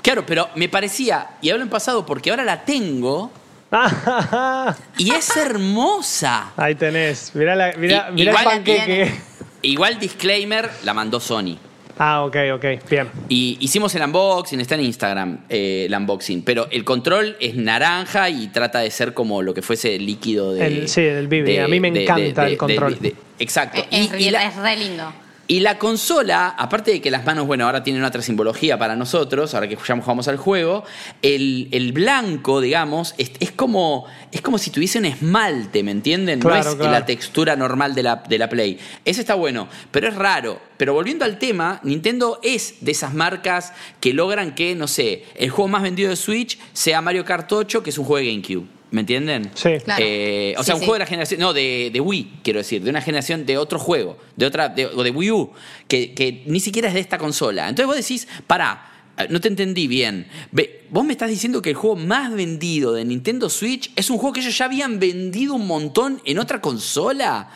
[0.01, 3.31] Claro, pero me parecía, y hablo en pasado porque ahora la tengo
[4.97, 6.51] y es hermosa.
[6.57, 7.31] Ahí tenés.
[7.35, 8.83] Mirá, la, mirá, Y- mirá el igual panqueque.
[8.85, 9.21] tiene.
[9.61, 11.57] Igual disclaimer, la mandó Sony.
[11.97, 12.65] Ah, ok, ok.
[12.89, 13.07] Bien.
[13.29, 18.29] Y hicimos el unboxing, está en Instagram eh, el unboxing, pero el control es naranja
[18.29, 20.65] y trata de ser como lo que fuese el líquido de...
[20.65, 21.57] El- sí, del Vivi.
[21.57, 22.97] A mí me encanta el control.
[23.39, 23.83] exacto.
[23.91, 25.13] Es, Y- y es- la- es re lindo.
[25.45, 29.53] Y la consola, aparte de que las manos, bueno, ahora tienen otra simbología para nosotros,
[29.53, 30.85] ahora que ya jugamos al juego,
[31.21, 36.39] el, el blanco, digamos, es, es como, es como si tuviese un esmalte, ¿me entienden?
[36.39, 36.91] no es claro.
[36.91, 38.79] la textura normal de la, de la Play.
[39.03, 40.61] Ese está bueno, pero es raro.
[40.77, 45.49] Pero volviendo al tema, Nintendo es de esas marcas que logran que, no sé, el
[45.49, 48.67] juego más vendido de Switch sea Mario Kart 8, que es un juego de GameCube.
[48.93, 49.49] ¿Me entienden?
[49.55, 49.71] Sí.
[49.83, 50.03] Claro.
[50.05, 50.85] Eh, o Sí, sea, un sí.
[50.85, 53.79] juego de la generación, no, de, de Wii, quiero decir, de una generación de otro
[53.79, 55.51] juego, de otra, de, o de Wii U,
[55.87, 57.67] que, que ni siquiera es de esta consola.
[57.67, 60.27] Entonces vos decís, pará, eh, no te entendí bien.
[60.51, 64.19] Ve, vos me estás diciendo que el juego más vendido de Nintendo Switch es un
[64.19, 67.49] juego que ellos ya habían vendido un montón en otra consola.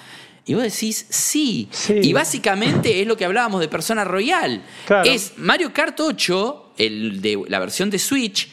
[0.44, 1.68] Y vos decís, sí.
[1.72, 2.00] Sí.
[2.02, 4.64] Y básicamente es lo que hablábamos de Persona Royal.
[4.88, 5.08] Claro.
[5.08, 8.50] Es Mario Kart 8, el de la versión de Switch,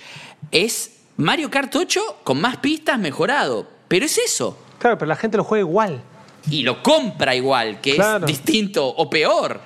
[0.51, 3.69] es Mario Kart 8 con más pistas mejorado.
[3.89, 4.59] Pero es eso.
[4.79, 6.03] Claro, pero la gente lo juega igual.
[6.51, 8.27] Y lo compra igual, que Claro.
[8.27, 9.61] es distinto o peor.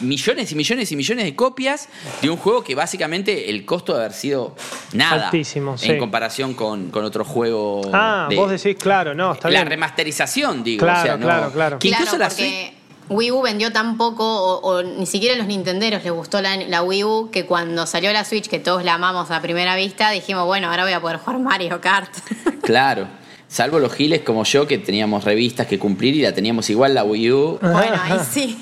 [0.00, 1.88] Millones y millones y millones de copias
[2.22, 4.54] de un juego que básicamente el costo de haber sido
[4.92, 5.26] nada.
[5.26, 5.98] Altísimo, En sí.
[5.98, 7.80] comparación con, con otro juego.
[7.92, 9.68] Ah, de- vos decís, claro, no, está la bien.
[9.70, 10.84] remasterización, digo.
[10.84, 11.78] Claro, o sea, no- claro, claro.
[11.78, 12.74] Que incluso claro, la porque
[13.08, 16.56] Wii U vendió tan poco, o, o ni siquiera a los nintenderos les gustó la,
[16.56, 20.10] la Wii U, que cuando salió la Switch, que todos la amamos a primera vista,
[20.10, 22.10] dijimos, bueno, ahora voy a poder jugar Mario Kart.
[22.62, 23.06] Claro.
[23.46, 27.04] Salvo los giles como yo, que teníamos revistas que cumplir y la teníamos igual la
[27.04, 27.58] Wii U.
[27.60, 28.58] bueno, ahí sí.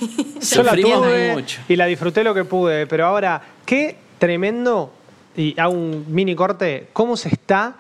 [0.55, 1.61] Yo la Sufríamos tuve mucho.
[1.69, 4.93] y la disfruté lo que pude, pero ahora, qué tremendo,
[5.37, 7.77] y hago un mini corte, cómo se está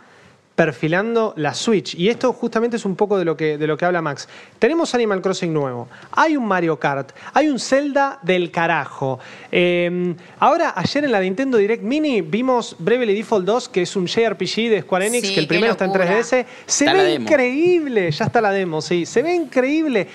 [0.55, 1.94] perfilando la Switch.
[1.94, 4.28] Y esto justamente es un poco de lo que, de lo que habla Max.
[4.59, 9.18] Tenemos Animal Crossing nuevo, hay un Mario Kart, hay un Zelda del carajo.
[9.50, 14.07] Eh, ahora, ayer en la Nintendo Direct Mini vimos Bravely Default 2, que es un
[14.07, 16.18] JRPG de Square Enix, Sí, que el primero está en locura.
[16.20, 16.46] 3DS.
[16.66, 20.07] Se Está ve increíble, ya está la demo, sí, se ve increíble.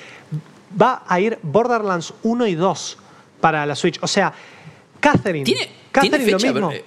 [0.79, 2.97] Va a ir Borderlands 1 y 2
[3.41, 3.97] para la Switch.
[4.01, 4.31] O sea,
[4.99, 5.45] Catherine.
[5.45, 6.47] ¿Tiene, Catherine ¿tiene fecha?
[6.47, 6.71] lo mismo.
[6.71, 6.83] eh,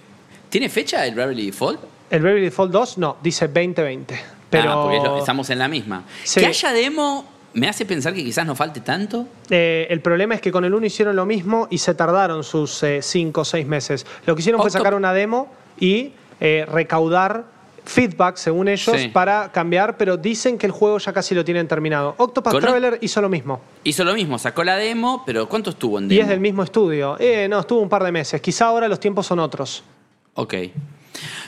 [0.49, 1.81] ¿Tiene fecha el Bravely Default?
[2.11, 4.19] El Bravely Default 2 no, dice 2020.
[4.51, 6.05] Pero Ah, porque estamos en la misma.
[6.25, 6.41] Sí.
[6.41, 9.27] Que haya demo me hace pensar que quizás no falte tanto.
[9.49, 12.85] eh, el problema es que con el 1 hicieron lo mismo y se tardaron sus
[13.01, 14.07] 5 o 6 meses.
[14.27, 15.49] Lo que hicieron fue sacar una demo
[15.79, 17.45] y eh, recaudar
[17.85, 19.09] feedback, según ellos, Sí.
[19.09, 22.15] para cambiar, pero dicen que el juego ya casi lo tienen terminado.
[22.19, 23.61] Octopath Traveler hizo lo mismo.
[23.83, 26.17] Hizo lo mismo, sacó la demo, pero ¿cuánto estuvo en demo?
[26.19, 27.17] Y es del mismo estudio.
[27.19, 28.41] Eh, no, estuvo un par de meses.
[28.41, 29.83] Quizá ahora los tiempos son otros.
[30.35, 30.55] Ok.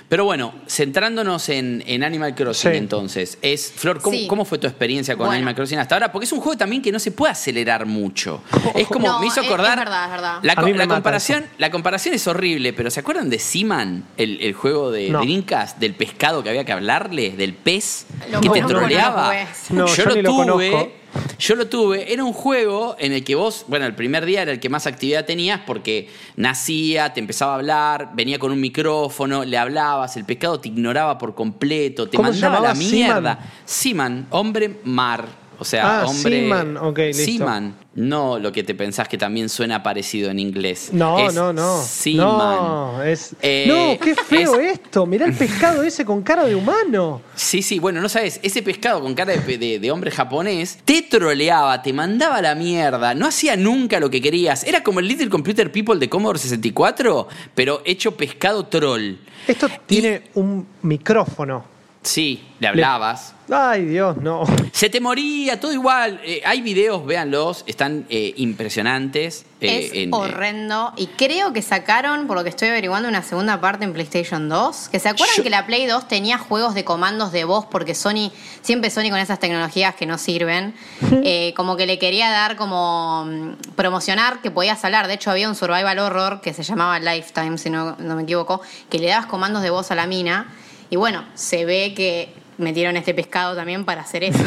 [0.09, 2.77] Pero bueno, centrándonos en, en Animal Crossing Sí.
[2.77, 4.27] entonces, es Flor, ¿cómo, Sí.
[4.29, 5.37] cómo fue tu experiencia con Bueno.
[5.39, 6.13] Animal Crossing hasta ahora?
[6.13, 8.43] Porque es un juego también que no se puede acelerar mucho.
[8.75, 9.79] Es como, No, me hizo es- acordar...
[9.79, 10.39] es verdad, es verdad.
[10.43, 14.91] La, co- comparación, la comparación es horrible, pero ¿se acuerdan de Seaman, el, el juego
[14.91, 15.23] de No.
[15.23, 19.33] Del pescado que había que hablarle, del pez Lo que te troleaba?
[19.71, 20.93] no yo lo tuve, conozco.
[21.39, 24.53] Yo lo tuve, era un juego en el que vos, bueno, el primer día era
[24.53, 29.45] el que más actividad tenías porque nacía, te empezaba a hablar, venía con un micrófono,
[29.45, 33.39] le hablabas, el pescado te ignoraba por completo, te ¿Cómo se mandaba a la mierda.
[33.65, 35.42] Seaman, hombre mar.
[35.63, 36.41] O sea, Ah, hombre.
[36.41, 37.25] Seaman, ok, listo.
[37.25, 40.91] Seaman, no lo que te pensás que también suena parecido en inglés.
[40.93, 41.81] No, Es no, no.
[41.83, 42.27] Seaman.
[42.27, 43.37] No, es...
[43.41, 45.07] Eh, no, qué feo es- esto.
[45.07, 47.23] Mirá el pescado ese con cara de humano.
[47.37, 51.03] Sí, sí, bueno, no sabes, ese pescado con cara de, de- de hombre japonés te
[51.03, 54.65] troleaba, te mandaba a la mierda, no hacía nunca lo que querías.
[54.65, 59.15] Era como el Little Computer People de Commodore 64, pero hecho pescado troll.
[59.47, 61.72] Esto tiene un micrófono.
[62.03, 63.35] Sí, le hablabas.
[63.49, 64.43] Ay, Dios, no.
[64.73, 66.21] Se te moría, todo igual.
[66.25, 69.45] Eh, hay videos, véanlos, están eh, impresionantes.
[69.61, 70.93] eh, es en, eh, horrendo.
[70.97, 74.89] Y creo que sacaron, por lo que estoy averiguando, una segunda parte en PlayStation 2.
[74.89, 77.95] Que se acuerdan Yo- que la Play 2 tenía juegos de comandos de voz, porque
[77.95, 78.33] Sony,
[78.63, 80.75] siempre Sony con esas tecnologías que no sirven,
[81.25, 85.07] eh, como que le quería dar como mm, promocionar que podías hablar.
[85.07, 88.61] De hecho, había un survival horror que se llamaba Lifetime, si no, no me equivoco,
[88.91, 90.53] que le dabas comandos de voz a la mina.
[90.93, 92.29] Y bueno, se ve que
[92.59, 94.45] metieron este pescado también para hacer eso.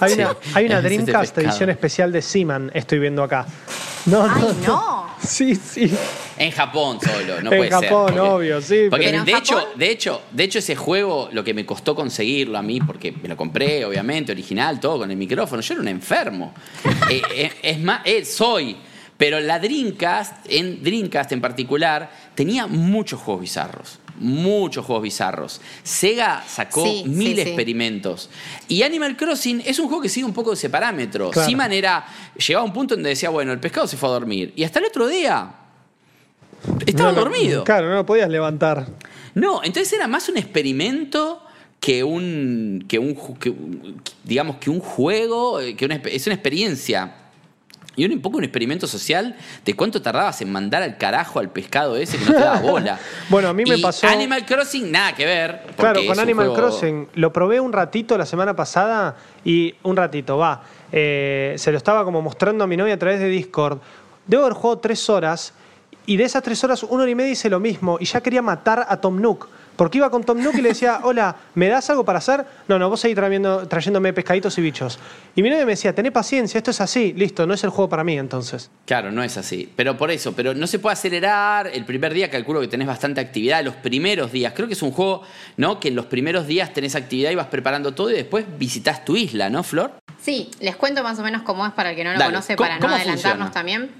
[0.00, 3.46] Hay Sí, una, hay una es ese Dreamcast edición especial de Seaman, estoy viendo acá.
[4.06, 5.06] No, no, Ay, no.
[5.24, 5.88] Sí, sí.
[6.36, 7.84] En Japón solo, no En puede ser.
[7.84, 9.72] Japón, porque- obvio, sí, Porque pero- de ¿Pero en hecho, Japón?
[9.78, 13.28] de hecho, de hecho ese juego, lo que me costó conseguirlo a mí, porque me
[13.28, 15.62] lo compré, obviamente, original, todo con el micrófono.
[15.62, 16.52] Yo era un enfermo.
[17.08, 18.76] Eh, eh, es más, eh, soy.
[19.16, 24.00] Pero la Dreamcast, en Dreamcast en particular, tenía muchos juegos bizarros.
[24.18, 25.60] Muchos juegos bizarros.
[25.82, 27.40] Sega sacó Sí, mil sí.
[27.42, 28.30] experimentos.
[28.68, 31.30] Y Animal Crossing es un juego que sigue un poco ese parámetro.
[31.30, 31.46] Claro.
[31.48, 32.06] Seaman era.
[32.36, 34.52] Llegaba a un punto donde decía, bueno, el pescado se fue a dormir.
[34.56, 35.52] Y hasta el otro día.
[36.86, 37.64] Estaba No, no, dormido.
[37.64, 38.86] Claro, no lo podías levantar.
[39.34, 41.42] No, entonces era más un experimento
[41.80, 43.52] que un, que un, que
[44.22, 47.14] digamos, que un juego, eh, que una, es una experiencia.
[47.96, 51.50] Y un, un poco un experimento social de cuánto tardabas en mandar al carajo al
[51.50, 52.98] pescado ese que no te daba bola.
[53.28, 55.62] Bueno, a mí me Y pasó- Animal Crossing, nada que ver.
[55.76, 60.36] Claro, con Animal juego- Crossing lo probé un ratito la semana pasada y un ratito,
[60.38, 60.62] va.
[60.92, 63.78] eh, se lo estaba como mostrando a mi novia a través de Discord.
[64.26, 65.52] Debo haber jugado tres horas
[66.06, 68.42] y de esas tres horas, una hora y media hice lo mismo y ya quería
[68.42, 69.48] matar a Tom Nook.
[69.76, 72.44] Porque iba con Tom Nook y le decía, hola, ¿me das algo para hacer?
[72.68, 74.98] No, no, vos seguís trayendo, trayéndome pescaditos y bichos.
[75.34, 77.88] Y mi novia me decía, tené paciencia, esto es así, listo, no es el juego
[77.88, 78.70] para mí entonces.
[78.86, 79.72] Claro, no es así.
[79.74, 81.66] Pero por eso, pero no se puede acelerar.
[81.66, 83.64] El primer día calculo que tenés bastante actividad.
[83.64, 85.22] Los primeros días, creo que es un juego,
[85.56, 85.80] ¿no?
[85.80, 89.16] Que en los primeros días tenés actividad y vas preparando todo y después visitas tu
[89.16, 89.92] isla, ¿no, Flor?
[90.20, 92.56] Sí, les cuento más o menos cómo es para el que no lo Dale, conoce,
[92.56, 93.50] ¿cómo- para no adelantarnos funciona?
[93.50, 93.90] también.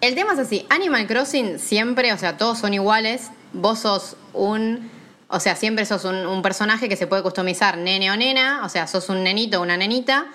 [0.00, 4.90] El tema es así, Animal Crossing siempre, o sea, todos son iguales, vos sos un,
[5.28, 8.86] o sea, siempre sos un, personaje que se puede customizar nene o nena, o sea,
[8.86, 10.26] sos un nenito o una nenita.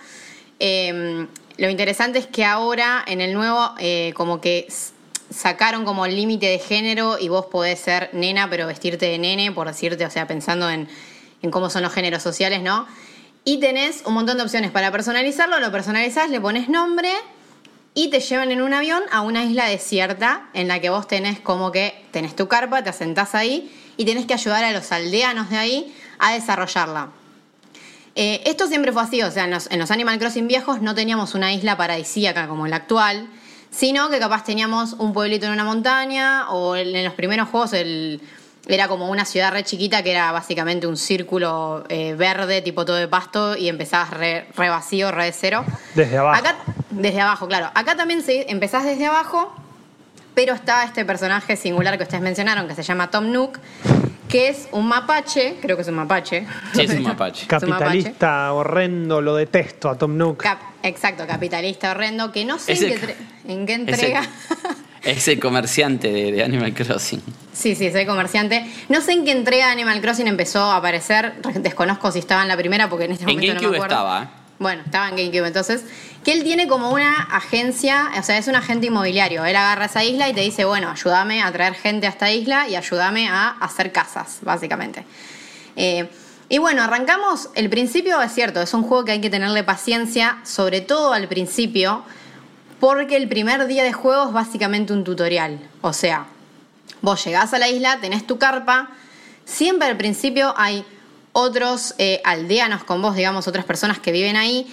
[0.59, 1.27] Eh,
[1.57, 4.67] lo interesante es que ahora en el nuevo eh, como que
[5.29, 9.51] sacaron como el límite de género y vos podés ser nena pero vestirte de nene,
[9.51, 10.89] por decirte, o sea, pensando en,
[11.41, 12.85] en cómo son los géneros sociales, ¿no?
[13.45, 17.11] Y tenés un montón de opciones para personalizarlo, lo personalizás, le pones nombre
[17.93, 21.39] y te llevan en un avión a una isla desierta en la que vos tenés
[21.39, 23.71] como que tenés tu carpa, te asentás ahí
[24.02, 27.10] y tenés que ayudar a los aldeanos de ahí a desarrollarla.
[28.16, 30.95] Eh, esto siempre fue así, o sea, en los, en los Animal Crossing viejos no
[30.95, 33.28] teníamos una isla paradisíaca como la actual,
[33.70, 38.20] sino que capaz teníamos un pueblito en una montaña o en los primeros juegos el-
[38.68, 42.95] era como una ciudad re chiquita que era básicamente un círculo eh, verde, tipo todo
[42.95, 45.64] de pasto, y empezabas re, re vacío, re de cero.
[45.95, 46.39] Desde abajo.
[46.39, 46.56] Acá,
[46.89, 47.70] desde abajo, claro.
[47.76, 49.54] Acá también se, empezás desde abajo,
[50.34, 53.59] pero está este personaje singular que ustedes mencionaron, que se llama Tom Nook,
[54.29, 56.45] que es un mapache, creo que es un mapache.
[56.73, 57.45] Sí, es un mapache.
[57.51, 57.88] Es un mapache.
[57.97, 60.38] Capitalista horrendo, lo detesto a Tom Nook.
[60.38, 63.15] Cap- exacto, capitalista horrendo, que no sé en, qué,
[63.47, 64.21] en qué entrega.
[65.03, 67.23] Es el comerciante de, de Animal Crossing.
[67.53, 68.63] sí, sí, soy comerciante.
[68.88, 71.34] No sé en qué entrega Animal Crossing empezó a aparecer.
[71.41, 73.95] re- Desconozco si estaba en la primera porque en este En momento no me acuerdo.
[73.95, 74.27] estaba, ¿eh?
[74.59, 75.86] Bueno, estaba en GameCube entonces.
[76.24, 79.43] Que él tiene como una agencia, o sea, es un agente inmobiliario.
[79.43, 82.67] Él agarra esa isla y te dice, bueno, ayúdame a traer gente a esta isla
[82.67, 85.03] y ayúdame a hacer casas, básicamente.
[85.76, 86.07] Eh,
[86.47, 87.49] y bueno, arrancamos.
[87.55, 91.28] El principio es cierto, es un juego que hay que tenerle paciencia, sobre todo al
[91.28, 92.03] principio,
[92.80, 95.59] porque el primer día de juego es básicamente un tutorial.
[95.82, 96.26] O sea,
[97.01, 98.89] vos llegás a la isla, tenés tu carpa,
[99.45, 100.86] siempre al principio hay
[101.34, 104.67] otros eh, aldeanos con vos, digamos, otras personas que viven ahí,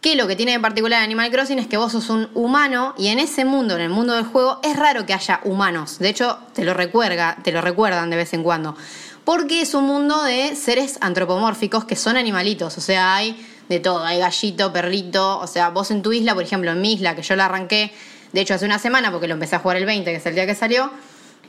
[0.00, 3.08] que lo que tiene de particular Animal Crossing es que vos sos un humano y
[3.08, 5.98] en ese mundo, en el mundo del juego, es raro que haya humanos.
[5.98, 8.76] De hecho, te lo, recuerda, te lo recuerdan de vez en cuando.
[9.24, 12.78] Porque es un mundo de seres antropomórficos que son animalitos.
[12.78, 14.04] O sea, hay de todo.
[14.04, 15.38] Hay gallito, perrito.
[15.40, 17.92] O sea, vos en tu isla, por ejemplo, en mi isla, que yo la arranqué,
[18.32, 20.34] de hecho, hace una semana, porque lo empecé a jugar el 20, que es el
[20.34, 20.90] día que salió.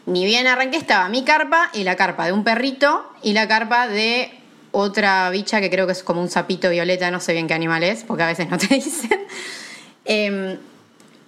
[0.06, 3.88] Ni bien arranqué, estaba mi carpa y la carpa de un perrito y la carpa
[3.88, 4.39] de
[4.72, 7.84] otra bicha que creo que es como un sapito violeta, no sé bien qué animal
[7.84, 9.20] es, porque a veces no te dicen.
[10.05, 10.57] Em,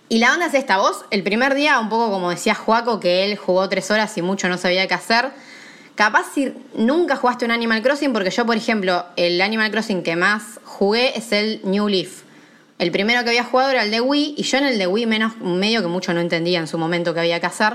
[0.10, 3.24] y la onda es esta, vos el primer día, un poco como decía Juaco, que
[3.24, 5.32] él jugó tres horas y mucho no sabía qué hacer.
[5.96, 10.16] Capaz si nunca jugaste un Animal Crossing, porque yo, por ejemplo, el Animal Crossing que
[10.16, 12.24] más jugué es el New Leaf.
[12.80, 15.06] El primero que había jugado era el de Wii, y yo en el de Wii
[15.06, 17.74] menos, medio que mucho no entendía en su momento qué había que hacer.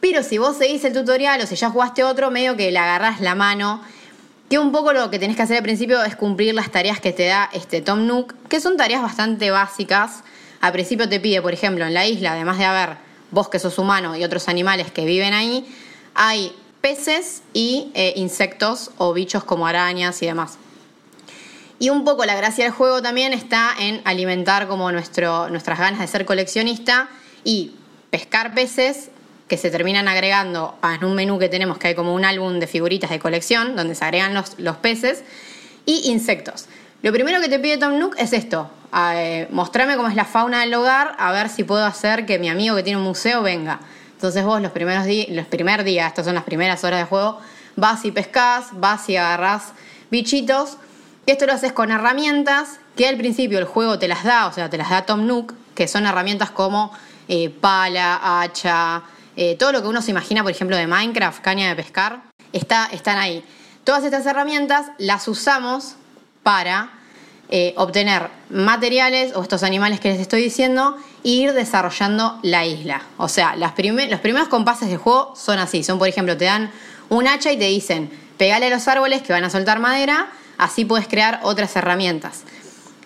[0.00, 3.20] Pero si vos seguís el tutorial o si ya jugaste otro, medio que le agarrás
[3.20, 3.82] la mano.
[4.50, 7.12] Que un poco lo que tenés que hacer al principio es cumplir las tareas que
[7.12, 10.24] te da este Tom Nook, que son tareas bastante básicas.
[10.60, 12.96] Al principio te pide, por ejemplo, en la isla, además de haber
[13.30, 15.72] vos que sos humano y otros animales que viven ahí,
[16.16, 20.58] hay peces y eh, insectos o bichos como arañas y demás.
[21.78, 26.00] Y un poco la gracia del juego también está en alimentar como nuestro, nuestras ganas
[26.00, 27.08] de ser coleccionista
[27.44, 27.76] y
[28.10, 29.10] pescar peces
[29.50, 32.68] que se terminan agregando en un menú que tenemos que hay como un álbum de
[32.68, 35.24] figuritas de colección donde se agregan los, los peces
[35.84, 36.66] y insectos.
[37.02, 40.72] Lo primero que te pide Tom Nook es esto, eh, cómo es la fauna del
[40.72, 43.80] hogar, a ver si puedo hacer que mi amigo que tiene un museo venga.
[44.12, 47.40] Entonces vos los primeros días, los primer días, estas son las primeras horas de juego,
[47.74, 49.72] vas y pescas, vas y agarras
[50.12, 50.76] bichitos.
[51.26, 54.70] Esto lo haces con herramientas que al principio el juego te las da, o sea,
[54.70, 56.92] te las da Tom Nook, que son herramientas como
[57.26, 59.02] eh, pala, hacha,
[59.42, 62.90] eh, todo lo que uno se imagina, por ejemplo, de Minecraft, caña de pescar, está,
[62.92, 63.42] están ahí.
[63.84, 65.94] Todas estas herramientas las usamos
[66.42, 66.90] para
[67.48, 73.00] eh, obtener materiales o estos animales que les estoy diciendo e ir desarrollando la isla.
[73.16, 75.84] O sea, las los primeros compases de juego son así.
[75.84, 76.70] Son, por ejemplo, te dan
[77.08, 80.28] un hacha y te dicen, pegale a los árboles que van a soltar madera,
[80.58, 82.42] así puedes crear otras herramientas.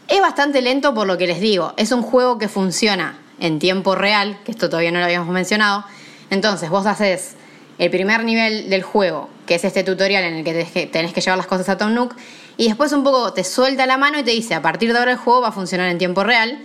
[0.09, 1.75] Es bastante lento por lo que les digo.
[1.77, 5.85] Es un juego que funciona en tiempo real, que esto todavía no lo habíamos mencionado.
[6.31, 7.35] Entonces, vos haces
[7.79, 11.37] el primer nivel del juego, que es este tutorial en el que tenés que llevar
[11.37, 12.15] las cosas a Tom Nook,
[12.57, 15.13] y después un poco te suelta la mano y te dice, a partir de ahora
[15.13, 16.65] el juego va a funcionar en tiempo real,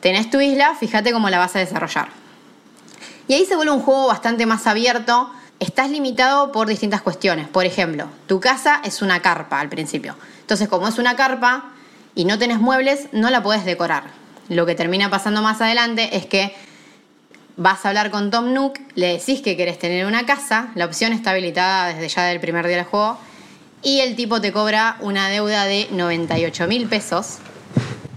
[0.00, 2.08] tenés tu isla, fíjate cómo la vas a desarrollar.
[3.28, 5.30] Y ahí se vuelve un juego bastante más abierto,
[5.60, 7.46] estás limitado por distintas cuestiones.
[7.48, 10.16] Por ejemplo, tu casa es una carpa al principio.
[10.40, 11.70] Entonces, como es una carpa
[12.14, 14.04] y no tenés muebles, no la puedes decorar.
[14.48, 16.56] Lo que termina pasando más adelante es que
[17.58, 21.12] vas a hablar con Tom Nook, le decís que querés tener una casa, la opción
[21.12, 23.18] está habilitada desde ya del primer día del juego,
[23.82, 27.38] y el tipo te cobra una deuda de 98 mil pesos.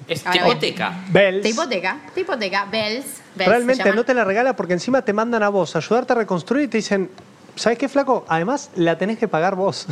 [0.07, 0.93] Es Ahora hipoteca.
[1.09, 1.41] Bells.
[1.41, 3.05] Te hipoteca, te hipoteca, Bells.
[3.35, 6.15] Bells Realmente no te la regala porque encima te mandan a vos a ayudarte a
[6.17, 7.09] reconstruir y te dicen,
[7.55, 8.25] ¿sabes qué, flaco?
[8.27, 9.87] Además, la tenés que pagar vos.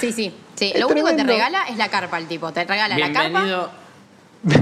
[0.00, 0.72] Sí, sí, sí.
[0.74, 2.52] Es Lo único que te regala es la carpa el tipo.
[2.52, 3.70] Te regala la carpa,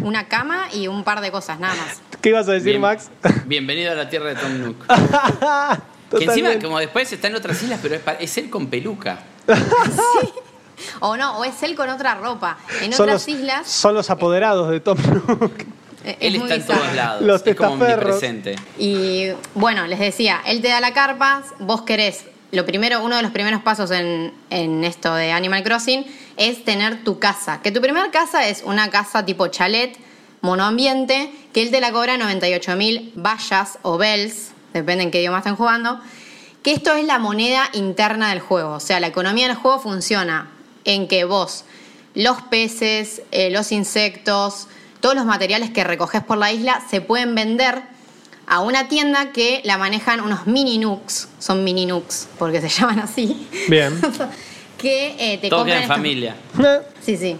[0.03, 2.01] una cama y un par de cosas, nada más.
[2.20, 3.11] ¿Qué ibas a decir, bien- Max?
[3.47, 4.87] bienvenido a la tierra de Tom Nook.
[4.87, 6.64] que encima, Totalmente.
[6.64, 9.18] como después está en otras islas, pero es, pa- es él con peluca.
[11.01, 12.59] O no, o es él con otra ropa.
[12.80, 13.68] En son, otras los, islas.
[13.68, 15.53] son los apoderados de Tom Nook.
[16.05, 16.80] eh, es Él muy está en bizarro.
[16.80, 17.22] todos lados.
[17.22, 18.05] Los es como testaferros.
[18.16, 18.57] omnipresente.
[18.78, 23.22] Y bueno, les decía, él te da la carpa, vos querés, lo primero, uno de
[23.22, 26.05] los primeros pasos en, esto de Animal Crossing
[26.36, 27.62] es tener tu casa.
[27.62, 29.96] Que tu primera casa es una casa tipo chalet,
[30.42, 35.38] monoambiente, que él te la cobra 98 mil vallas o bells, depende en qué idioma
[35.38, 35.98] estén jugando.
[36.62, 38.74] Que esto es la moneda interna del juego.
[38.74, 40.50] O sea, la economía del juego funciona
[40.84, 41.64] en que vos,
[42.14, 44.68] los peces, eh, los insectos,
[45.00, 47.82] todos los materiales que recoges por la isla se pueden vender
[48.47, 52.99] a una tienda que la manejan unos mini nooks, son mini nooks porque se llaman
[53.01, 54.01] así, Bien.
[54.78, 56.36] que eh, te Todos compran en estos- familia.
[57.05, 57.36] Sí, sí.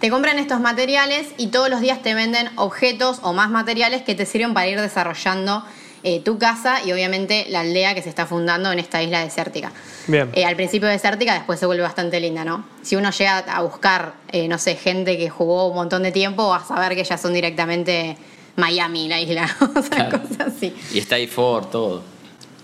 [0.00, 4.14] Te compran estos materiales y todos los días te venden objetos o más materiales que
[4.14, 5.64] te sirven para ir desarrollando
[6.02, 9.72] eh, tu casa y obviamente la aldea que se está fundando en esta isla desértica.
[10.06, 10.30] Bien.
[10.34, 12.66] Eh, al principio desértica, después se vuelve bastante linda, ¿no?
[12.82, 16.46] Si uno llega a buscar, eh, no sé, gente que jugó un montón de tiempo,
[16.50, 18.18] vas a ver que ya son directamente
[18.56, 19.44] Miami, la isla,
[19.74, 20.22] o sea, Claro.
[20.22, 20.74] cosas así.
[20.92, 22.02] Y está ahí Ford, todo.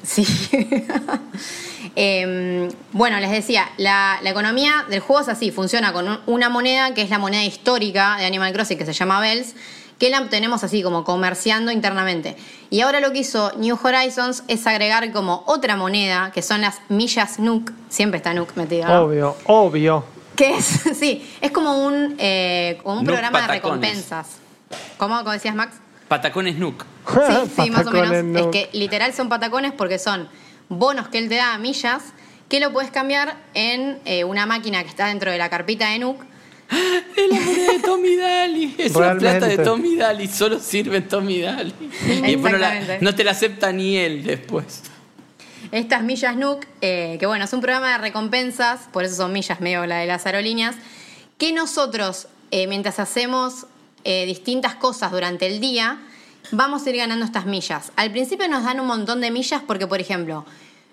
[0.05, 0.27] Sí.
[1.95, 6.49] Em, bueno, les decía, la, la economía del juego es así, funciona con un- una
[6.49, 9.55] moneda que es la moneda histórica de Animal Crossing que se llama Bells,
[9.99, 12.37] que la obtenemos así como comerciando internamente.
[12.71, 16.79] Y ahora lo que hizo New Horizons es agregar como otra moneda, que son las
[16.89, 19.03] millas Nook, siempre está Nook metida, ¿no?
[19.03, 20.05] Obvio, obvio.
[20.35, 20.65] Que es,
[20.99, 24.27] sí, es como un, eh, como un Nook programa de recompensas.
[24.99, 25.77] ¿Cómo, ¿Cómo decías, Max?
[26.09, 26.85] Patacones Nook.
[27.09, 28.25] Sí, sí, más o menos.
[28.25, 28.39] no.
[28.39, 30.29] Es que literal son patacones porque son
[30.69, 32.03] bonos que él te da a millas
[32.49, 35.99] que lo puedes cambiar en eh, una máquina que está dentro de la carpita de
[35.99, 36.23] Nook.
[37.17, 38.75] Es la moneda de Tommy Daly.
[38.79, 39.39] Es la Realmente.
[39.39, 40.27] plata de Tommy Daly.
[40.29, 41.75] Solo sirve Tommy Daly.
[42.07, 42.99] Y después no, la- Exactamente.
[43.05, 44.83] no te la acepta ni él después.
[45.71, 49.61] Estas millas Nook, eh, que bueno, es un programa de recompensas, por eso son millas
[49.61, 50.75] medio la de las aerolíneas,
[51.39, 53.67] que nosotros, eh, mientras hacemos
[54.05, 55.99] eh, distintas cosas durante el día,
[56.51, 57.93] vamos a ir ganando estas millas.
[57.97, 60.45] Al principio nos dan un montón de millas porque, por ejemplo,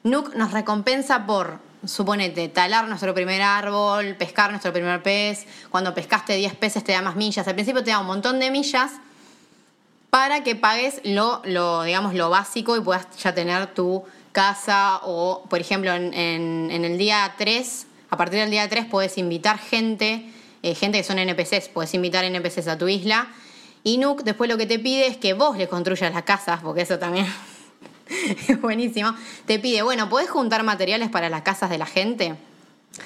[0.04, 5.46] Nook nos recompensa por, suponete, talar nuestro primer árbol, pescar nuestro primer pez.
[5.70, 7.48] Cuando pescaste 10 peces te da más millas.
[7.48, 8.92] Al principio te da un montón de millas
[10.10, 15.44] para que pagues lo, lo, digamos, lo básico y puedas ya tener tu casa o,
[15.50, 19.60] por ejemplo, en, en- en el día 3 a partir del día 3 puedes invitar
[19.60, 20.32] gente,
[20.64, 23.28] eh, gente que son NPCs, puedes invitar NPCs a tu isla.
[23.84, 26.82] Y Nook después lo que te pide es que vos le construyas las casas, porque
[26.82, 27.26] eso también
[28.48, 29.14] es buenísimo.
[29.46, 32.36] Te pide, bueno, ¿podés juntar materiales para las casas de la gente?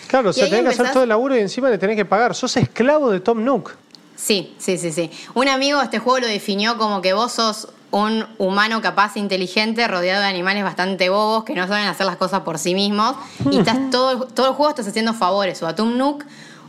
[0.08, 1.78] Claro, o Y sea, ahí tenés que hacer empezás- todo el laburo y encima le
[1.78, 2.34] tenés que pagar.
[2.36, 3.76] Sos esclavo de Tom Nook.
[4.16, 5.12] Sí, sí, sí, sí.
[5.34, 9.88] Un amigo de este juego lo definió como que vos sos un humano capaz, inteligente,
[9.88, 13.16] rodeado de animales bastante bobos que no saben hacer las cosas por sí mismos.
[13.51, 16.24] Y estás todo, todo el juego estás haciendo favores o a Tom Nook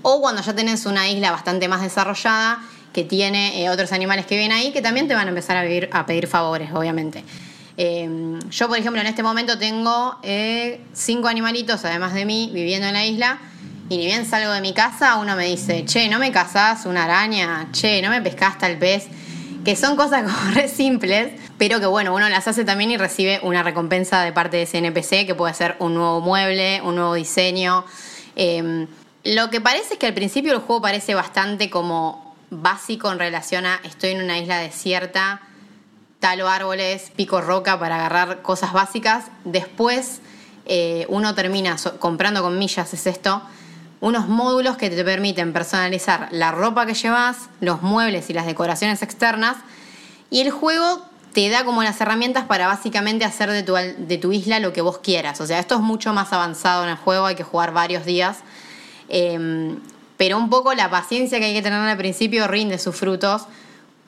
[0.05, 4.37] o cuando ya tenés una isla bastante más desarrollada que tiene eh, otros animales que
[4.37, 7.25] viven ahí que también te van a empezar a, pedir favores, obviamente.
[7.77, 12.87] Eh, yo, por ejemplo, en este momento tengo eh, cinco animalitos, además de mí, viviendo
[12.87, 13.39] en la isla.
[13.89, 17.05] Y ni bien salgo de mi casa, uno me dice, che, ¿no me cazás una
[17.05, 17.69] araña?
[17.73, 19.09] Che, ¿no me pescaste al pez?
[19.65, 23.41] Que son cosas como re simples, pero que bueno, uno las hace también y recibe
[23.43, 27.15] una recompensa de parte de ese NPC, que puede ser un nuevo mueble, un nuevo
[27.15, 27.85] diseño.
[28.37, 28.87] Eh,
[29.25, 33.66] lo que parece es que al principio el juego parece bastante como básico en relación
[33.66, 35.41] a estoy en una isla desierta,
[36.20, 39.27] talo árboles, pico roca para agarrar cosas básicas.
[39.45, 40.20] Después
[40.66, 43.43] eh, uno termina comprando con millas, es esto,
[44.01, 49.03] unos módulos que te permiten personalizar la ropa que llevas, los muebles y las decoraciones
[49.03, 49.57] externas.
[50.31, 51.03] Y el juego
[51.33, 54.83] te da como las herramientas para básicamente hacer de tu, de tu isla lo que
[54.83, 55.41] vos quieras.
[55.41, 58.39] O sea, esto es mucho más avanzado en el juego, hay que jugar varios días.
[59.09, 59.75] Eh,
[60.17, 63.47] pero un poco la paciencia que hay que tener al principio rinde sus frutos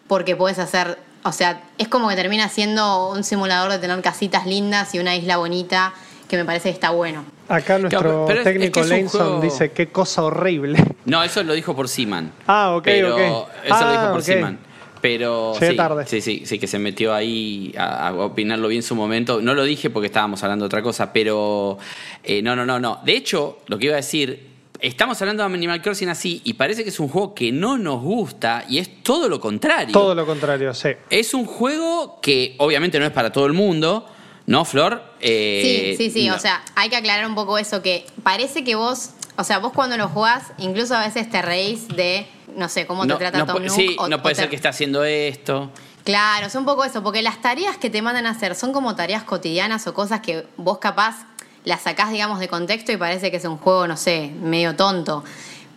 [0.07, 4.47] porque puedes hacer, o sea, es como que termina siendo un simulador de tener casitas
[4.47, 5.93] lindas y una isla bonita
[6.29, 7.25] que me parece que está bueno.
[7.49, 10.23] Acá nuestro Claro, pero es- técnico es que es un Lanson juego- dice, qué cosa
[10.23, 10.83] horrible.
[11.05, 12.33] No, eso lo dijo por Seaman.
[12.47, 13.21] Ah, ok, pero ok.
[13.65, 14.25] Eso lo Ah, dijo por ok.
[14.27, 14.59] Seaman.
[15.01, 16.07] Pero Llegué sí, tarde.
[16.07, 19.41] sí, sí, sí, que se metió ahí a, a opinarlo bien en su momento.
[19.41, 21.79] No lo dije porque estábamos hablando de otra cosa, pero
[22.25, 22.99] eh, no, no, no, no.
[23.05, 24.56] De hecho, lo que iba a decir,
[24.87, 28.01] estamos hablando de Animal Crossing así y parece que es un juego que no nos
[28.03, 29.93] gusta y es todo lo contrario.
[29.93, 30.91] Todo lo contrario, sí.
[31.11, 34.07] Es un juego que obviamente no es para todo el mundo,
[34.47, 35.03] ¿no, Flor?
[35.21, 36.29] Eh, Sí, sí, sí.
[36.29, 36.37] no.
[36.37, 39.73] O sea, hay que aclarar un poco eso, que parece que vos, o sea, vos
[39.73, 42.27] cuando lo jugás, incluso a veces te reís de,
[42.57, 43.71] no sé, cómo te trata no Tom Nook.
[43.75, 45.71] sí, o- no o puede te- ser que esté haciendo esto.
[46.05, 48.95] Claro, es un poco eso, porque las tareas que te mandan a hacer son como
[48.95, 51.27] tareas cotidianas o cosas que vos capaz
[51.67, 55.23] las sacás, digamos, de contexto y parece que es un juego, no sé, medio tonto.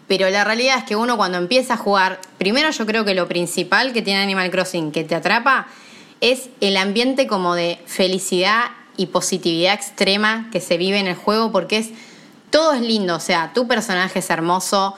[0.07, 3.27] Pero la realidad es que uno cuando empieza a jugar, primero yo creo que lo
[3.27, 5.67] principal que tiene Animal Crossing que te atrapa
[6.21, 8.65] es el ambiente como de felicidad
[8.97, 11.89] y positividad extrema que se vive en el juego porque es
[12.49, 14.95] todo es lindo, o sea, tu personaje es hermoso,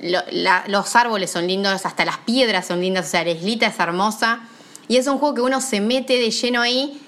[0.00, 3.66] lo- la- los árboles son lindos, hasta las piedras son lindas, o sea, la islita
[3.66, 4.40] es hermosa.
[4.88, 7.00] Y es un juego que uno se mete de lleno ahí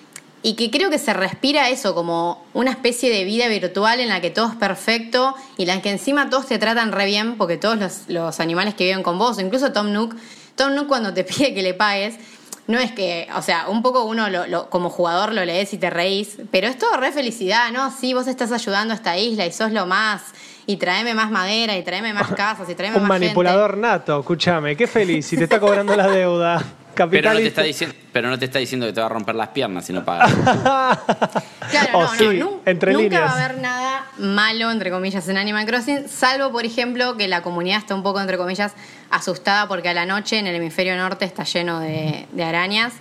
[0.44, 4.20] y que creo que se respira eso, como una especie de vida virtual en la
[4.20, 7.56] que todo es perfecto y en la que encima todos te tratan re bien, porque
[7.56, 10.14] todos los, los animales que viven con vos, incluso Tom Nook,
[10.54, 12.16] Tom Nook cuando te pide que le pagues,
[12.66, 15.78] no es que, o sea, un poco uno lo- lo- como jugador lo lees y
[15.78, 17.90] te reís, pero es todo re felicidad, ¿no?
[17.90, 20.22] Sí, vos estás ayudando a esta isla y sos lo más,
[20.66, 23.26] y tráeme más madera, y tráeme más casas, y tráeme Un más gente.
[23.26, 25.26] manipulador nato, escúchame, qué feliz.
[25.26, 26.62] Si te está cobrando la deuda.
[26.94, 29.34] Pero no, te está diciendo, pero no te está diciendo que te va a romper
[29.34, 30.32] las piernas si no pagas.
[31.70, 33.22] Claro, Oh, no, sí, no, nun- entre nunca líneas.
[33.22, 37.42] va a haber nada malo, entre comillas, en Animal Crossing, salvo, por ejemplo, que la
[37.42, 38.72] comunidad está un poco, entre comillas,
[39.10, 42.92] asustada porque a la noche en el hemisferio norte está lleno de, de arañas.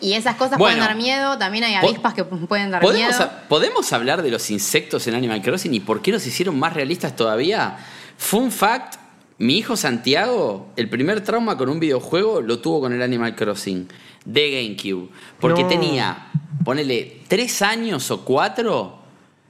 [0.00, 0.76] Y esas cosas Bueno.
[0.76, 3.22] pueden dar miedo, también hay avispas que pueden dar ¿Podemos, miedo.
[3.24, 6.74] a- ¿Podemos hablar de los insectos en Animal Crossing y por qué los hicieron más
[6.74, 7.76] realistas todavía?
[8.18, 8.96] Fun fact,
[9.38, 13.88] mi hijo Santiago, el primer trauma con un videojuego lo tuvo con el Animal Crossing
[14.24, 15.08] de GameCube.
[15.40, 15.68] Porque No.
[15.68, 16.26] tenía,
[16.64, 18.98] ponele, tres años o cuatro,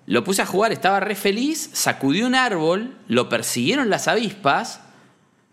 [0.07, 4.81] lo puse a jugar, estaba re feliz, sacudió un árbol, lo persiguieron las avispas,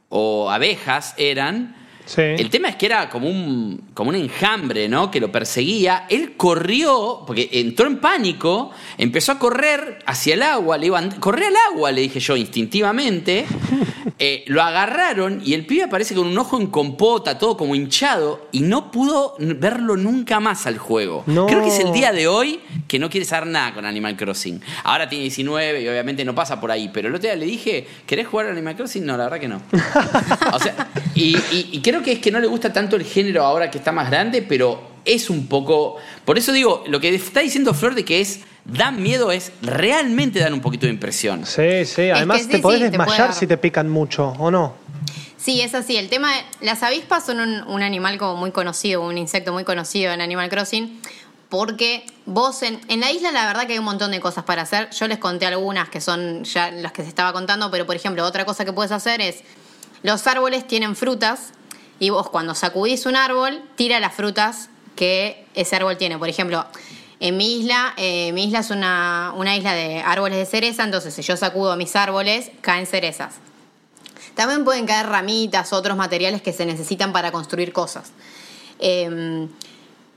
[0.09, 1.75] o abejas eran,
[2.05, 2.21] Sí.
[2.21, 5.09] el tema es que era como un, como un enjambre, ¿no?
[5.11, 6.05] Que lo perseguía.
[6.09, 11.47] Él corrió, porque entró en pánico, empezó a correr hacia el agua, le iban, corre
[11.47, 13.45] al agua, le dije yo instintivamente.
[14.23, 18.47] Eh, lo agarraron y el pibe aparece con un ojo en compota, todo como hinchado,
[18.51, 21.23] y no pudo verlo nunca más al juego.
[21.25, 21.47] No.
[21.47, 24.61] Creo que es el día de hoy que no quiere saber nada con Animal Crossing.
[24.83, 27.87] Ahora tiene 19 y obviamente no pasa por ahí, pero el otro día le dije,
[28.05, 29.03] ¿querés jugar a Animal Crossing?
[29.03, 29.59] No, la verdad que no.
[30.53, 33.43] O sea, y, y- y creo que es que no le gusta tanto el género
[33.45, 35.97] ahora que está más grande, pero es un poco.
[36.25, 38.41] Por eso digo, lo que está diciendo Flor de que es.
[38.63, 41.47] Dan miedo es realmente dan un poquito de impresión.
[41.47, 42.11] Sí, sí.
[42.11, 44.75] Además, sí, te podés sí, te puede desmayar si te pican mucho, ¿o no?
[45.35, 45.97] Sí, es así.
[45.97, 49.63] El tema, de- las avispas son un, un animal como muy conocido, un insecto muy
[49.63, 51.01] conocido en Animal Crossing.
[51.49, 54.61] porque vos en, en la isla la verdad que hay un montón de cosas para
[54.61, 54.89] hacer.
[54.91, 58.23] Yo les conté algunas que son ya las que se estaba contando, pero por ejemplo,
[58.23, 59.39] otra cosa que puedes hacer es,
[60.03, 61.51] los árboles tienen frutas
[62.01, 66.17] y vos cuando sacudís un árbol, tira las frutas que ese árbol tiene.
[66.17, 66.65] Por ejemplo,
[67.19, 71.13] en mi isla, eh, mi isla es una, una isla de árboles de cereza, entonces
[71.13, 73.35] si yo sacudo mis árboles, caen cerezas.
[74.33, 78.13] También pueden caer ramitas, otros materiales que se necesitan para construir cosas.
[78.79, 79.47] Eh,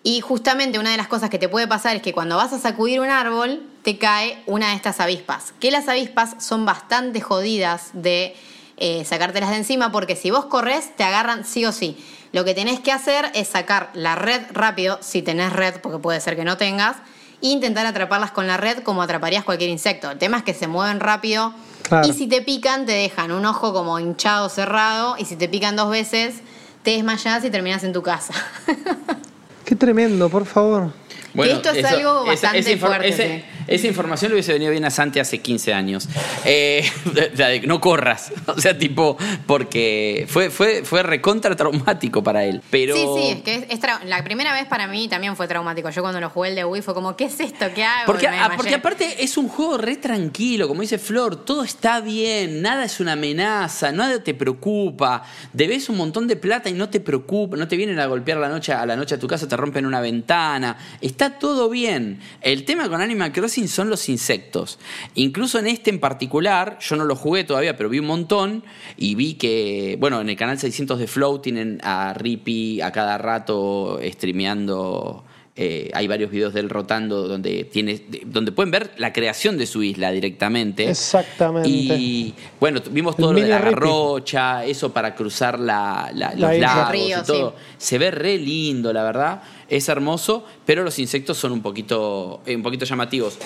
[0.03, 2.59] y justamente una de las cosas que te puede pasar es que cuando vas a
[2.59, 5.53] sacudir un árbol, te cae una de estas avispas.
[5.61, 8.35] Que las avispas son bastante jodidas de
[8.77, 11.97] eh, sacártelas de encima porque si vos corres, te agarran sí o sí.
[12.33, 16.20] Lo que tenés que hacer es sacar la red rápido, si tenés red, porque puede
[16.20, 16.97] ser que no tengas,
[17.43, 20.11] e intentar atraparlas con la red como atraparías cualquier insecto.
[20.11, 22.09] El tema es que se mueven rápido Claro.
[22.09, 25.77] y si te pican, te dejan un ojo como hinchado, cerrado, y si te pican
[25.77, 26.37] dos veces,
[26.83, 28.33] te desmayás y terminás en tu casa.
[29.64, 30.93] Qué tremendo, por favor.
[31.35, 33.63] esto es algo bastante fuerte, ese- sí.
[33.66, 36.08] Esa información le hubiese venido bien a Santi hace 15 años.
[36.44, 36.88] Eh,
[37.36, 38.32] la de que no corras.
[38.46, 42.62] O sea, tipo, porque fue, fue, fue recontra traumático para él.
[42.70, 42.94] Pero.
[42.94, 45.90] Sí, sí, es que es, es la primera vez para mí también fue traumático.
[45.90, 47.66] Yo cuando lo jugué el de Wii fue como, ¿qué es esto?
[47.74, 48.06] ¿Qué hago?
[48.06, 53.00] Porque aparte es un juego re tranquilo, como dice Flor, todo está bien, nada es
[53.00, 57.68] una amenaza, nada te preocupa, debes un montón de plata y no te preocupa, no
[57.68, 60.00] te vienen a golpear la noche, a la noche a tu casa, te rompen una
[60.00, 62.20] ventana, está todo bien.
[62.40, 64.78] El tema con Animal Crossing son los insectos.
[65.14, 68.64] Incluso en este en particular, yo no lo jugué todavía, pero vi un montón
[68.96, 73.18] y vi que, bueno, en el canal 600 de Flow tienen a Rippy a cada
[73.18, 75.24] rato streameando.
[75.57, 79.57] Eh, hay varios videos de él rotando donde tiene, de- donde pueden ver la creación
[79.57, 80.90] de su isla directamente.
[80.90, 81.68] Exactamente.
[81.68, 86.48] Y bueno, vimos El todo lo de la garrocha, eso para cruzar la, la- La
[86.48, 86.66] los isla.
[86.74, 87.50] lagos Río, y todo.
[87.50, 87.74] sí.
[87.78, 89.42] Se ve re lindo, la verdad.
[89.68, 93.38] Es hermoso, pero los insectos son un poquito, eh, un poquito llamativos.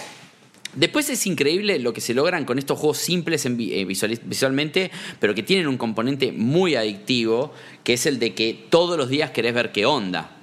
[0.74, 4.90] Después es increíble lo que se logran con estos juegos simples en eh, visualmente,
[5.20, 7.52] pero que tienen un componente muy adictivo,
[7.84, 10.36] que es el de que todos los días querés ver qué onda.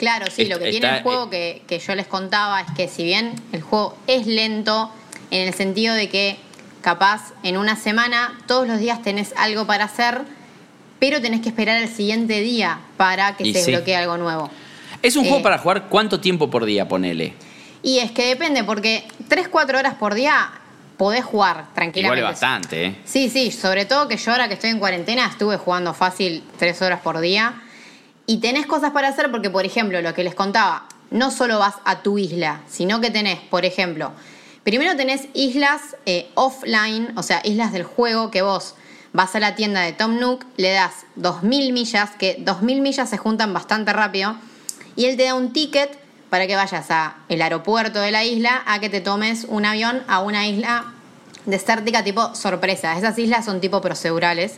[0.00, 2.88] Claro, sí, lo que Está- tiene el juego que, que yo les contaba es que
[2.88, 4.90] si bien el juego es lento,
[5.30, 6.38] en el sentido de que
[6.80, 10.22] capaz en una semana todos los días tenés algo para hacer,
[10.98, 13.70] pero tenés que esperar al siguiente día para que se sí.
[13.70, 14.50] desbloquee algo nuevo.
[15.02, 17.34] Es un Eh, juego para jugar cuánto tiempo por día, ponele.
[17.82, 20.50] Y es que depende, porque 3-4 horas por día
[20.96, 22.20] podés jugar Igual tranquilamente.
[22.24, 22.96] es bastante, ¿eh?
[23.04, 26.80] Sí, sí, sobre todo que yo ahora que estoy en cuarentena estuve jugando fácil tres
[26.80, 27.54] horas por día
[28.30, 31.74] y tenés cosas para hacer porque, por ejemplo, lo que les contaba, no solo vas
[31.84, 34.12] a tu isla, sino que tenés, por ejemplo,
[34.62, 38.76] primero tenés islas eh, offline, o sea, islas del juego que vos
[39.12, 43.18] vas a la tienda de Tom Nook, le das 2.000 millas, que 2.000 millas se
[43.18, 44.36] juntan bastante rápido,
[44.94, 45.98] y él te da un ticket
[46.30, 50.04] para que vayas a el aeropuerto de la isla a que te tomes un avión
[50.06, 50.84] a una isla
[51.46, 52.96] desértica tipo sorpresa.
[52.96, 54.54] Esas islas son tipo procedurales.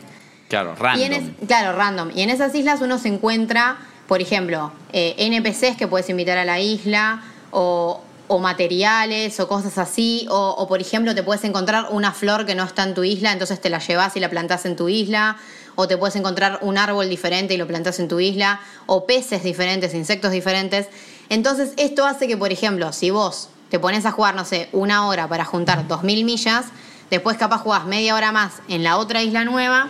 [0.49, 1.03] Claro, Y random.
[1.05, 2.11] en es- claro, random.
[2.15, 3.77] Y en esas islas uno se encuentra,
[4.07, 7.21] por ejemplo, eh, NPCs que puedes invitar a la isla,
[7.51, 10.27] o, o materiales, o cosas así.
[10.29, 13.31] O, o, por ejemplo, te puedes encontrar una flor que no está en tu isla,
[13.31, 15.37] entonces te la llevas y la plantás en tu isla.
[15.75, 18.59] O te puedes encontrar un árbol diferente y lo plantás en tu isla.
[18.85, 20.87] O peces diferentes, insectos diferentes.
[21.29, 25.07] Entonces, esto hace que, por ejemplo, si vos te pones a jugar, no sé, una
[25.07, 26.65] hora para juntar 2.000 millas,
[27.09, 29.87] después capaz jugás media hora más en la otra isla nueva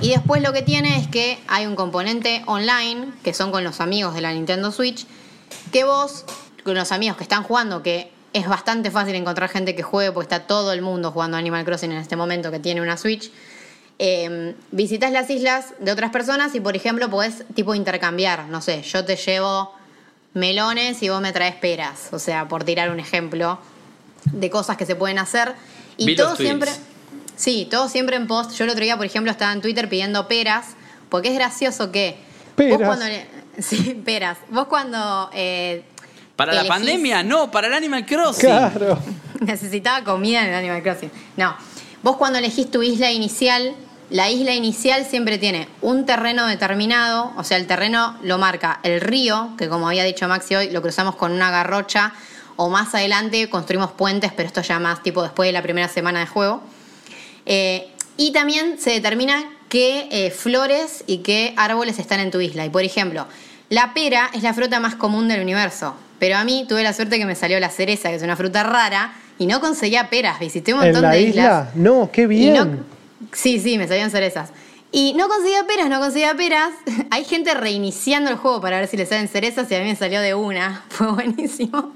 [0.00, 3.80] y después lo que tiene es que hay un componente online, que son con los
[3.80, 5.06] amigos de la Nintendo Switch,
[5.70, 6.24] que vos,
[6.64, 10.34] con los amigos que están jugando, que es bastante fácil encontrar gente que juegue, porque
[10.34, 13.30] está todo el mundo jugando Animal Crossing en este momento que tiene una Switch,
[13.98, 18.82] eh, visitas las islas de otras personas y, por ejemplo, podés tipo intercambiar, no sé,
[18.82, 19.72] yo te llevo
[20.34, 23.58] melones y vos me traes peras, o sea, por tirar un ejemplo
[24.24, 25.54] de cosas que se pueden hacer.
[25.96, 26.80] Y Vi todo tweets.
[27.42, 28.52] Sí, todo siempre en post.
[28.52, 30.66] Yo el otro día, por ejemplo, estaba en Twitter pidiendo peras,
[31.08, 32.16] porque es gracioso que.
[32.54, 32.78] Peras.
[32.78, 33.26] Vos cuando le-
[33.58, 34.38] sí, peras.
[34.48, 35.28] Vos cuando.
[35.34, 35.82] eh,
[36.36, 38.48] Para la elegís- pandemia, no, para el Animal Crossing.
[38.48, 38.96] Claro.
[39.40, 41.10] Necesitaba comida en el Animal Crossing.
[41.36, 41.56] No.
[42.04, 43.74] Vos cuando elegís tu isla inicial,
[44.10, 49.00] la isla inicial siempre tiene un terreno determinado, o sea, el terreno lo marca el
[49.00, 52.12] río, que como había dicho Maxi hoy, lo cruzamos con una garrocha,
[52.54, 56.20] o más adelante construimos puentes, pero esto ya más tipo después de la primera semana
[56.20, 56.62] de juego.
[57.46, 62.64] Eh, y también se determina qué eh, flores y qué árboles están en tu isla.
[62.64, 63.26] Y por ejemplo,
[63.68, 65.94] la pera es la fruta más común del universo.
[66.18, 68.62] Pero a mí tuve la suerte que me salió la cereza, que es una fruta
[68.62, 70.38] rara, y no conseguía peras.
[70.38, 71.42] Visité un montón ¿En la de isla?
[71.42, 71.68] islas.
[71.76, 72.54] No, qué bien.
[72.54, 72.68] no-
[73.32, 74.50] sí, sí, me salían cerezas.
[74.92, 76.70] Y no conseguía peras, no conseguía peras.
[77.10, 79.96] Hay gente reiniciando el juego para ver si le salen cerezas y a mí me
[79.96, 80.84] salió de una.
[80.90, 81.92] Fue buenísimo.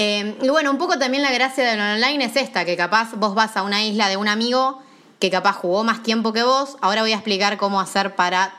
[0.00, 3.34] Eh, y bueno, un poco también la gracia del online es esta, que capaz vos
[3.34, 4.80] vas a una isla de un amigo
[5.18, 6.76] que capaz jugó más tiempo que vos.
[6.80, 8.54] Ahora voy a explicar cómo hacer para...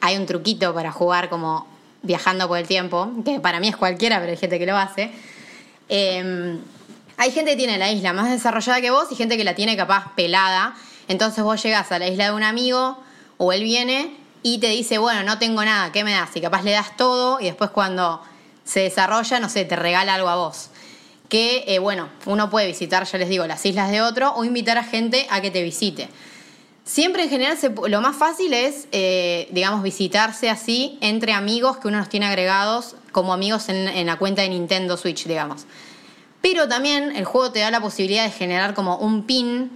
[0.00, 1.64] Hay un truquito para jugar como
[2.02, 5.12] viajando por el tiempo, que para mí es cualquiera, pero hay gente que lo hace.
[5.88, 6.58] Eh,
[7.16, 9.76] hay gente que tiene la isla más desarrollada que vos y gente que la tiene
[9.76, 10.74] capaz pelada.
[11.06, 12.98] Entonces vos llegas a la isla de un amigo
[13.36, 16.30] o él viene y te dice, bueno, no tengo nada, ¿qué me das?
[16.34, 18.20] Y capaz le das todo y después cuando
[18.64, 20.69] se desarrolla, no sé, te regala algo a vos.
[21.30, 24.76] Que, eh, bueno, uno puede visitar, ya les digo, las islas de otro o invitar
[24.76, 26.08] a gente a que te visite.
[26.84, 31.86] Siempre en general se- lo más fácil es, eh, digamos, visitarse así entre amigos que
[31.88, 35.66] uno los tiene agregados como amigos en, la cuenta de Nintendo Switch, digamos.
[36.42, 39.70] Pero también el juego te da la posibilidad de generar como un pin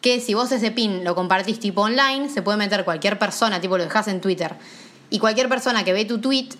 [0.00, 3.76] que si vos ese pin lo compartís tipo online, se puede meter cualquier persona, tipo
[3.76, 4.54] lo dejas en Twitter.
[5.10, 6.50] Y cualquier persona que ve tu tweet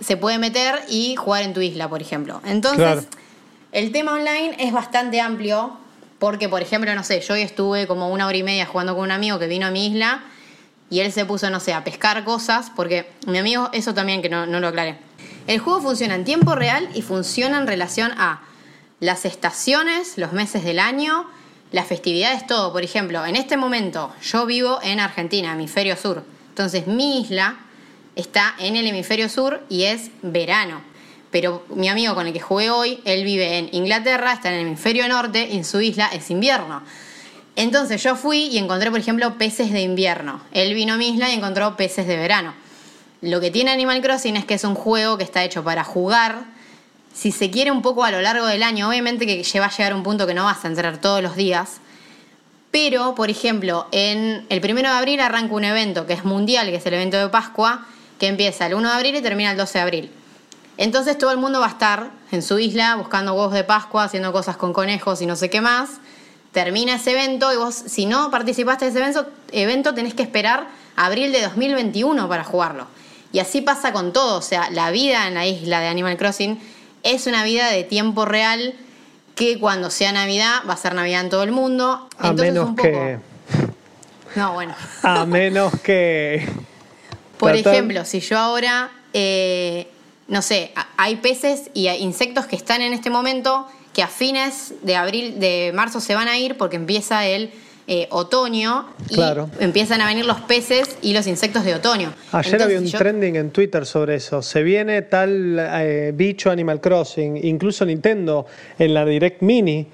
[0.00, 2.40] se puede meter y jugar en tu isla, por ejemplo.
[2.44, 3.06] Entonces.
[3.72, 5.76] El tema online es bastante amplio
[6.18, 9.04] porque, por ejemplo, no sé, yo hoy estuve como una hora y media jugando con
[9.04, 10.22] un amigo que vino a mi isla
[10.88, 14.28] y él se puso, no sé, a pescar cosas, porque mi amigo, eso también que
[14.28, 14.96] no, no lo aclaré.
[15.46, 18.42] El juego funciona en tiempo real y funciona en relación a
[19.00, 21.26] las estaciones, los meses del año,
[21.72, 22.72] las festividades, todo.
[22.72, 26.24] Por ejemplo, en este momento yo vivo en Argentina, hemisferio sur.
[26.48, 27.56] Entonces mi isla
[28.14, 30.80] está en el hemisferio sur y es verano.
[31.38, 34.66] Pero mi amigo con el que jugué hoy, él vive en Inglaterra, está en el
[34.68, 36.80] hemisferio norte y en su isla es invierno.
[37.56, 40.40] Entonces yo fui y encontré, por ejemplo, peces de invierno.
[40.52, 42.54] Él vino a mi isla y encontró peces de verano.
[43.20, 46.44] Lo que tiene Animal Crossing es que es un juego que está hecho para jugar,
[47.12, 48.88] si se quiere un poco a lo largo del año.
[48.88, 51.82] Obviamente que va a llegar un punto que no vas a entrar todos los días.
[52.70, 56.76] Pero, por ejemplo, en el primero de abril arranca un evento que es mundial, que
[56.76, 57.86] es el evento de Pascua,
[58.18, 60.10] que empieza el 1 de abril y termina el 12 de abril.
[60.78, 64.32] Entonces todo el mundo va a estar en su isla buscando huevos de Pascua, haciendo
[64.32, 65.90] cosas con conejos y no sé qué más.
[66.52, 70.66] Termina ese evento y vos, si no participaste de ese evento, evento tenés que esperar
[70.96, 72.86] abril de 2021 para jugarlo.
[73.32, 74.38] Y así pasa con todo.
[74.38, 76.58] O sea, la vida en la isla de Animal Crossing
[77.02, 78.74] es una vida de tiempo real
[79.34, 82.08] que cuando sea Navidad va a ser Navidad en todo el mundo.
[82.18, 83.18] A Entonces, menos un poco- que.
[84.34, 84.74] No, bueno.
[85.02, 86.48] A menos que.
[87.38, 89.90] Por ejemplo, si yo ahora, eh,
[90.28, 94.74] no sé, hay peces y hay insectos que están en este momento que a fines
[94.82, 97.50] de abril, de marzo se van a ir porque empieza el
[97.88, 99.48] eh, otoño y Claro.
[99.60, 102.12] empiezan a venir los peces y los insectos de otoño.
[102.32, 104.42] Ayer Entonces, había un yo- trending en Twitter sobre eso.
[104.42, 107.36] Se viene tal eh, bicho Animal Crossing.
[107.46, 108.44] Incluso Nintendo
[108.78, 109.86] en la Direct Mini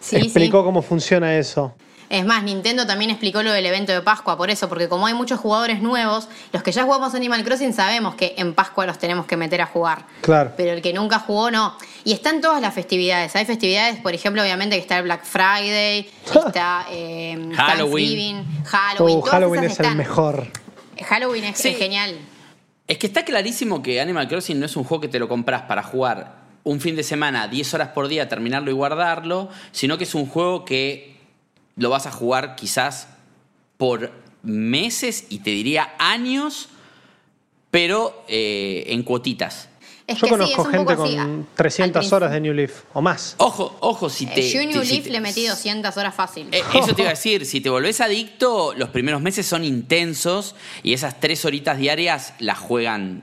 [0.00, 0.64] Sí, explicó sí.
[0.64, 1.74] cómo funciona eso.
[2.10, 5.14] Es más, Nintendo también explicó lo del evento de Pascua, por eso, porque como hay
[5.14, 9.26] muchos jugadores nuevos, los que ya jugamos Animal Crossing sabemos que en Pascua los tenemos
[9.26, 10.06] que meter a jugar.
[10.20, 10.52] Claro.
[10.56, 11.76] Pero el que nunca jugó, no.
[12.04, 13.34] Y están todas las festividades.
[13.36, 16.08] Hay festividades, por ejemplo, obviamente que está el Black Friday,
[16.46, 18.44] está eh, Halloween.
[18.44, 19.16] Thanksgiving, Halloween.
[19.16, 20.46] Oh, todas Halloween esas es el mejor.
[21.08, 21.68] Halloween es, Sí.
[21.68, 22.16] es genial.
[22.86, 25.62] Es que está clarísimo que Animal Crossing no es un juego que te lo compras
[25.62, 30.04] para jugar un fin de semana, 10 horas por día, terminarlo y guardarlo, sino que
[30.04, 31.13] es un juego que
[31.76, 33.08] lo vas a jugar quizás
[33.76, 36.68] por meses y te diría años,
[37.70, 39.68] pero eh, en cuotitas.
[40.06, 41.16] Es Yo que sí, conozco gente así.
[41.16, 43.36] con Al 300 horas de New Leaf o más.
[43.38, 44.46] Ojo, ojo, si te...
[44.46, 46.48] Eh, yo New te- si Leaf te- le metí 200 horas fácil.
[46.52, 50.54] Eh, Eso te iba a decir, si te volvés adicto, los primeros meses son intensos
[50.82, 53.22] y esas tres horitas diarias las juegan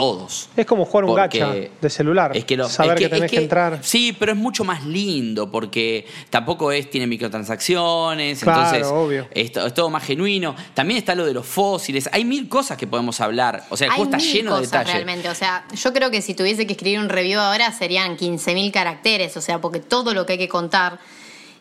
[0.00, 0.48] todos.
[0.56, 2.36] Es como jugar un gacha de celular.
[2.36, 3.78] Es que lo- Saber es que, tenés que, entrar.
[3.82, 9.28] Sí, pero es mucho más lindo porque tampoco es, tiene microtransacciones, Claro, entonces obvio.
[9.30, 10.54] Es, es todo más genuino.
[10.74, 12.08] También está lo de los fósiles.
[12.12, 13.64] Hay mil cosas que podemos hablar.
[13.70, 14.92] O sea, el Hay juego está mil lleno de detalles.
[14.94, 15.28] realmente.
[15.28, 19.36] O sea, yo creo que si tuviese que escribir un review ahora serían 15.000 caracteres.
[19.36, 20.98] O sea, porque todo lo que hay que contar.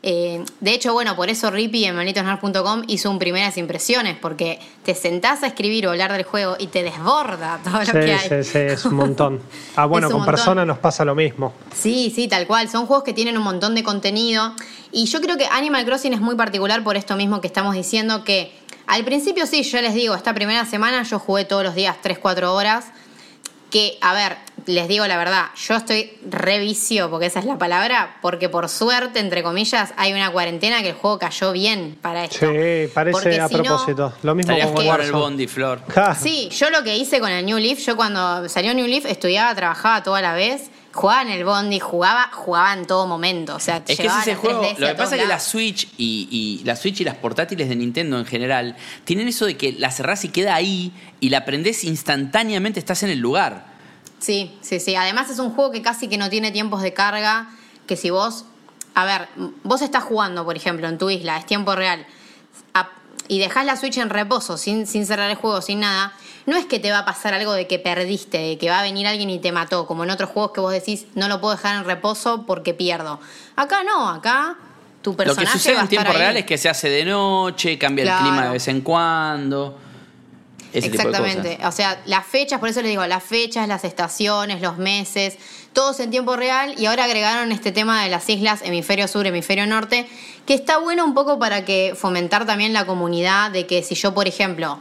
[0.09, 4.95] Eh, de hecho, bueno, por eso Rippy en malditosnerd.com hizo un primeras impresiones, porque te
[4.95, 8.29] sentás a escribir o hablar del juego y te desborda todo lo Sí, que hay.
[8.29, 9.41] sí, sí, es un montón.
[9.75, 11.53] Ah, bueno, con personas nos pasa lo mismo.
[11.75, 12.69] Sí, sí, tal cual.
[12.69, 14.53] Son juegos que tienen un montón de contenido.
[14.93, 18.23] Y yo creo que Animal Crossing es muy particular por esto mismo que estamos diciendo,
[18.23, 18.53] que
[18.87, 22.17] al principio sí, yo les digo, esta primera semana yo jugué todos los días 3,
[22.17, 22.85] 4 horas.
[23.69, 28.17] Que, a ver, les digo la verdad, yo estoy revicio, porque esa es la palabra,
[28.21, 32.39] porque por suerte, entre comillas, hay una cuarentena que el juego cayó bien para esto.
[32.39, 34.13] Sí, parece Porque a si no- propósito.
[34.23, 35.11] Lo mismo con jugando el.
[35.11, 35.81] Bondi, Flor.
[36.21, 39.53] Sí, yo lo que hice con el New Leaf, yo cuando salió New Leaf estudiaba,
[39.55, 43.55] trabajaba toda la vez, jugaba en el Bondi, jugaba, jugaba en todo momento.
[43.55, 44.63] O sea, Es que ese juego.
[44.63, 45.39] 3DS Lo que pasa es que la.
[45.39, 46.27] Switch y,
[46.61, 48.75] y la Switch y las portátiles de Nintendo en general
[49.05, 53.09] tienen eso de que la cerrás y queda ahí y la prendés instantáneamente, estás en
[53.09, 53.76] el lugar.
[54.19, 54.95] Sí, sí, sí.
[54.95, 57.49] Además es un juego que casi que no tiene tiempos de carga,
[57.85, 58.45] que si vos,
[58.95, 59.27] a ver,
[59.63, 62.05] vos estás jugando, por ejemplo, en tu isla, es tiempo real,
[62.73, 62.89] a-
[63.27, 66.13] y dejás la Switch en reposo, sin, sin cerrar el juego, sin nada,
[66.45, 68.83] no es que te va a pasar algo de que perdiste, de que va a
[68.83, 71.55] venir alguien y te mató, como en otros juegos que vos decís, no lo puedo
[71.55, 73.19] dejar en reposo porque pierdo.
[73.55, 74.55] Acá no, acá
[75.01, 76.17] tu Lo personaje que sucede va a en tiempo ahí.
[76.17, 78.19] real es que se hace de noche, cambia Claro.
[78.25, 79.77] el clima de vez en cuando.
[80.77, 81.55] Ese tipo de Exactamente.
[81.57, 81.73] cosas.
[81.73, 85.37] O sea, las fechas, por eso les digo, las fechas, las estaciones, los meses,
[85.73, 86.75] todos en tiempo real.
[86.77, 90.07] Y ahora agregaron este tema de las islas, hemisferio sur, hemisferio norte,
[90.45, 94.13] que está bueno un poco para que fomentar también la comunidad de que si yo,
[94.13, 94.79] por ejemplo,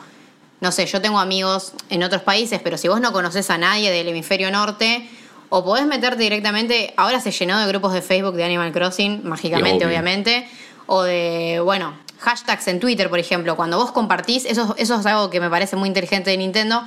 [0.60, 3.90] no sé, yo tengo amigos en otros países, pero si vos no conoces a nadie
[3.90, 5.08] del hemisferio norte,
[5.48, 9.86] o podés meterte directamente, ahora se llenó de grupos de Facebook de Animal Crossing, mágicamente,
[9.86, 10.48] obviamente,
[10.86, 15.30] o de, bueno, hashtags en Twitter, por ejemplo, cuando vos compartís, eso, eso es algo
[15.30, 16.84] que me parece muy inteligente de Nintendo,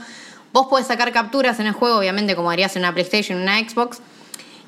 [0.52, 3.60] vos podés sacar capturas en el juego, obviamente como harías en una PlayStation, en una
[3.60, 4.00] Xbox,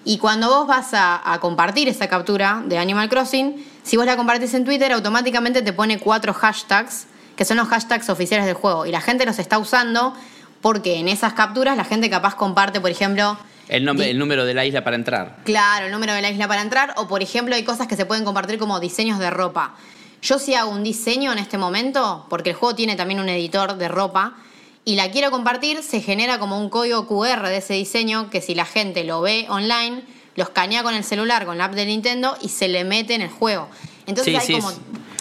[0.03, 4.15] y cuando vos vas a, a compartir esa captura de Animal Crossing, si vos la
[4.15, 8.85] compartís en Twitter, automáticamente te pone cuatro hashtags, que son los hashtags oficiales del juego.
[8.85, 10.13] Y la gente los está usando
[10.61, 13.37] porque en esas capturas la gente capaz comparte, por ejemplo...
[13.67, 15.37] El, nombre, el número de la isla para entrar.
[15.45, 16.93] Claro, el número de la isla para entrar.
[16.97, 19.75] O por ejemplo, hay cosas que se pueden compartir como diseños de ropa.
[20.21, 23.75] Yo si hago un diseño en este momento, porque el juego tiene también un editor
[23.77, 24.35] de ropa,
[24.85, 28.55] y la quiero compartir, se genera como un código QR de ese diseño que si
[28.55, 30.01] la gente lo ve online,
[30.35, 33.21] lo escanea con el celular, con la app de Nintendo y se le mete en
[33.21, 33.67] el juego.
[34.07, 34.71] Entonces Sí, hay sí, como,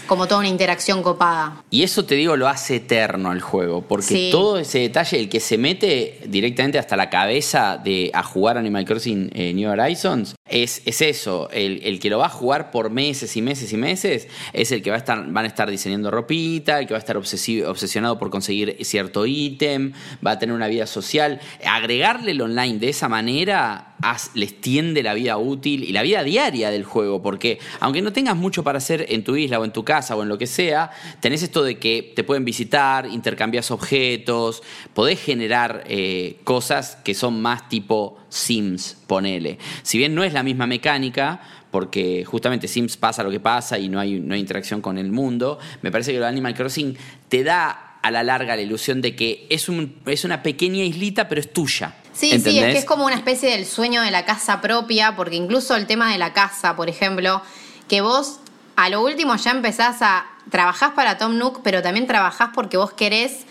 [0.06, 1.62] como toda una interacción copada.
[1.70, 4.28] Y eso te digo lo hace eterno al juego, porque Sí.
[4.32, 8.84] todo ese detalle, el que se mete directamente hasta la cabeza de a jugar Animal
[8.86, 12.90] Crossing eh, New Horizons, es, es eso, el, el que lo va a jugar por
[12.90, 16.10] meses y meses y meses, es el que va a estar, van a estar diseñando
[16.10, 19.92] ropita, el que va a estar obsesivo- obsesionado por conseguir cierto ítem,
[20.26, 21.40] va a tener una vida social.
[21.64, 26.22] Agregarle el online de esa manera haz- les tiende la vida útil y la vida
[26.22, 29.72] diaria del juego, porque aunque no tengas mucho para hacer en tu isla o en
[29.72, 30.90] tu casa o en lo que sea,
[31.20, 34.62] tenés esto de que te pueden visitar, intercambias objetos,
[34.94, 39.58] podés generar eh, cosas que son más tipo Sims, ponele.
[39.82, 43.88] Si bien no es la misma mecánica, porque justamente Sims pasa lo que pasa y
[43.88, 46.96] no hay, no hay interacción con el mundo, me parece que lo de Animal Crossing
[47.28, 51.28] te da a la larga la ilusión de que es, un, es una pequeña islita,
[51.28, 51.94] pero es tuya.
[52.12, 55.36] Sí, sí, es que es como una especie del sueño de la casa propia, porque
[55.36, 57.42] incluso el tema de la casa, por ejemplo,
[57.88, 58.40] que vos
[58.76, 60.26] a lo último ya empezás a.
[60.50, 63.44] trabajás para Tom Nook, pero también trabajás porque vos querés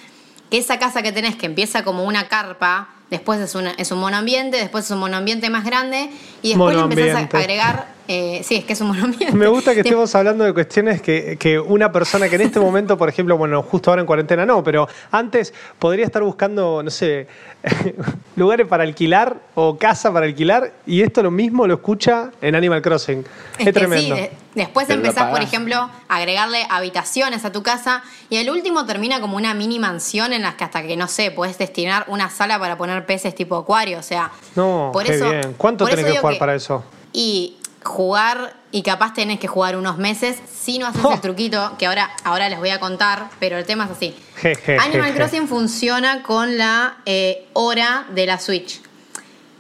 [0.50, 4.00] que esa casa que tenés, que empieza como una carpa, después es, una, es un
[4.00, 6.10] monoambiente, después es un monoambiente más grande,
[6.42, 7.99] y después le empezás a agregar.
[8.12, 9.36] Eh, sí, es que es un monoambiente.
[9.38, 12.98] Me gusta que estemos hablando de cuestiones que, que una persona que en este momento,
[12.98, 17.28] por ejemplo, bueno, justo ahora en cuarentena no, pero antes podría estar buscando, no sé,
[18.36, 22.82] lugares para alquilar o casa para alquilar y esto lo mismo lo escucha en Animal
[22.82, 23.20] Crossing.
[23.20, 24.16] Es, Es que tremendo.
[24.16, 28.50] sí, de- después Pero empezás, por ejemplo, a agregarle habitaciones a tu casa y el
[28.50, 32.06] último termina como una mini mansión en las que hasta que, no sé, puedes destinar
[32.08, 34.32] una sala para poner peces tipo acuario, o sea...
[34.56, 35.54] No, por qué eso, bien.
[35.58, 36.84] ¿Cuánto por tenés eso que jugar para eso?
[37.14, 41.14] Y jugar, y capaz tenés que jugar unos meses si no haces ¡Oh!
[41.14, 44.16] el truquito, que ahora, ahora les voy a contar, pero el tema es así.
[44.36, 45.16] Je, je, Animal je.
[45.16, 48.82] Crossing funciona con la eh, hora de la Switch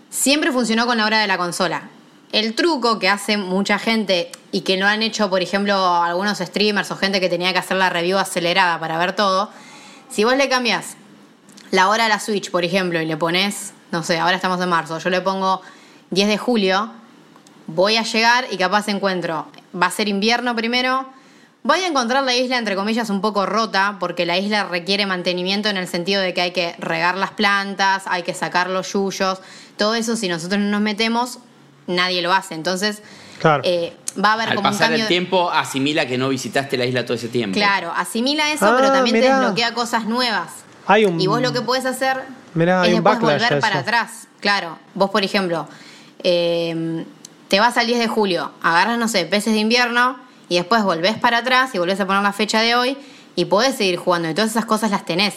[0.09, 1.83] siempre funcionó con la hora de la consola.
[2.31, 6.91] El truco que hace mucha gente y que lo han hecho, por ejemplo, algunos streamers
[6.91, 9.49] o gente que tenía que hacer la review acelerada para ver todo,
[10.09, 10.95] si vos le cambias
[11.71, 14.69] la hora a la Switch, por ejemplo, y le pones, no sé, ahora estamos en
[14.69, 15.61] marzo, yo le pongo
[16.11, 16.91] 10 de julio,
[17.73, 19.47] voy a llegar y capaz encuentro,
[19.79, 21.05] va a ser invierno primero,
[21.63, 25.69] voy a encontrar la isla entre comillas un poco rota, porque la isla requiere mantenimiento
[25.69, 29.39] en el sentido de que hay que regar las plantas, hay que sacar los yuyos,
[29.77, 31.39] todo eso si nosotros no nos metemos,
[31.87, 33.01] nadie lo hace, entonces
[33.39, 33.61] Claro.
[33.65, 35.03] eh, va a haber Al como un pasar cambio...
[35.03, 37.55] el tiempo, asimila que no visitaste la isla todo ese tiempo.
[37.55, 39.27] Claro, asimila eso, Ah, pero también mirá.
[39.27, 40.51] te desbloquea cosas nuevas.
[40.87, 42.17] Hay un- Y vos lo que puedes hacer
[42.53, 44.27] Mirá, es después volver para atrás.
[44.41, 45.67] Claro, vos por ejemplo,
[46.23, 47.05] eh,
[47.49, 50.17] te vas al 10 de julio, agarras, no sé, peces de invierno
[50.47, 52.95] y después volvés para atrás y volvés a poner la fecha de hoy
[53.35, 55.33] y podés seguir jugando y todas esas cosas las tenés.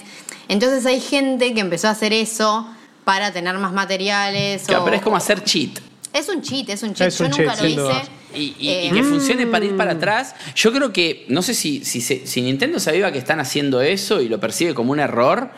[0.48, 2.66] Entonces hay gente que empezó a hacer eso
[3.04, 4.62] para tener más materiales.
[4.66, 5.78] Claro, o- pero es como hacer cheat.
[6.12, 7.08] Es un cheat, es un cheat.
[7.08, 8.02] Es Yo un nunca cheat, lo hice.
[8.34, 10.34] Y, y- Eh, y que funcione para ir para atrás.
[10.54, 14.20] Yo creo que, no sé si, si, se- si Nintendo sabía que están haciendo eso
[14.20, 15.50] y lo percibe como un error,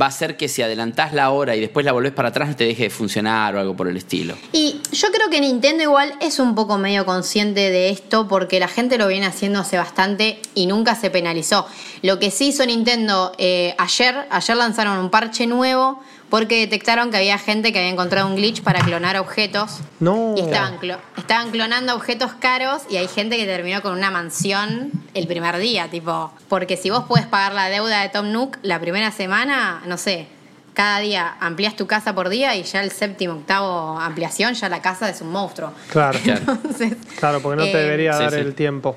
[0.00, 2.56] va a hacer que si adelantás la hora y después la volvés para atrás no
[2.56, 4.34] te deje de funcionar o algo por el estilo.
[4.52, 8.68] Y yo creo que Nintendo igual es un poco medio consciente de esto porque la
[8.68, 11.66] gente lo viene haciendo hace bastante y nunca se penalizó.
[12.02, 16.00] Lo que sí hizo Nintendo eh, ayer, ayer lanzaron un parche nuevo
[16.30, 19.78] porque detectaron que había gente que había encontrado un glitch para clonar objetos.
[20.00, 20.34] No.
[20.36, 24.90] Y estaban, clo- estaban clonando objetos caros y hay gente que terminó con una mansión
[25.14, 26.32] el primer día, tipo.
[26.48, 30.26] Porque si vos podés pagar la deuda de Tom Nook la primera semana, no sé,
[30.74, 34.80] cada día amplías tu casa por día y ya el séptimo, octavo ampliación, ya la
[34.82, 35.72] casa es un monstruo.
[35.90, 36.18] Claro.
[36.24, 38.38] Entonces, Claro, porque no te eh, debería Sí, dar sí.
[38.38, 38.96] el tiempo.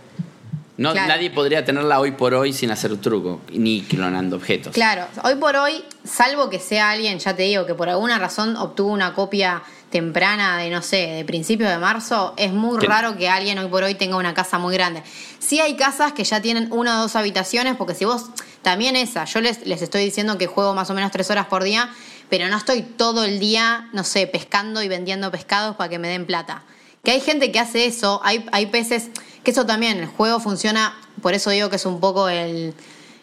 [0.81, 1.09] No, Claro.
[1.09, 4.73] Nadie podría tenerla hoy por hoy sin hacer truco, ni clonando objetos.
[4.73, 8.55] Claro, hoy por hoy, salvo que sea alguien, ya te digo, que por alguna razón
[8.55, 13.29] obtuvo una copia temprana de, no sé, de principios de marzo, es muy raro que
[13.29, 15.03] alguien hoy por hoy tenga una casa muy grande.
[15.37, 18.31] Sí hay casas que ya tienen una o dos habitaciones, porque si vos,
[18.63, 21.63] también esa, yo les, les estoy diciendo que juego más o menos tres horas por
[21.63, 21.91] día,
[22.29, 26.07] pero no estoy todo el día, no sé, pescando y vendiendo pescados para que me
[26.07, 26.63] den plata.
[27.03, 29.09] Que hay gente que hace eso, hay, hay peces,
[29.43, 32.73] que eso también, el juego funciona, por eso digo que es un poco el,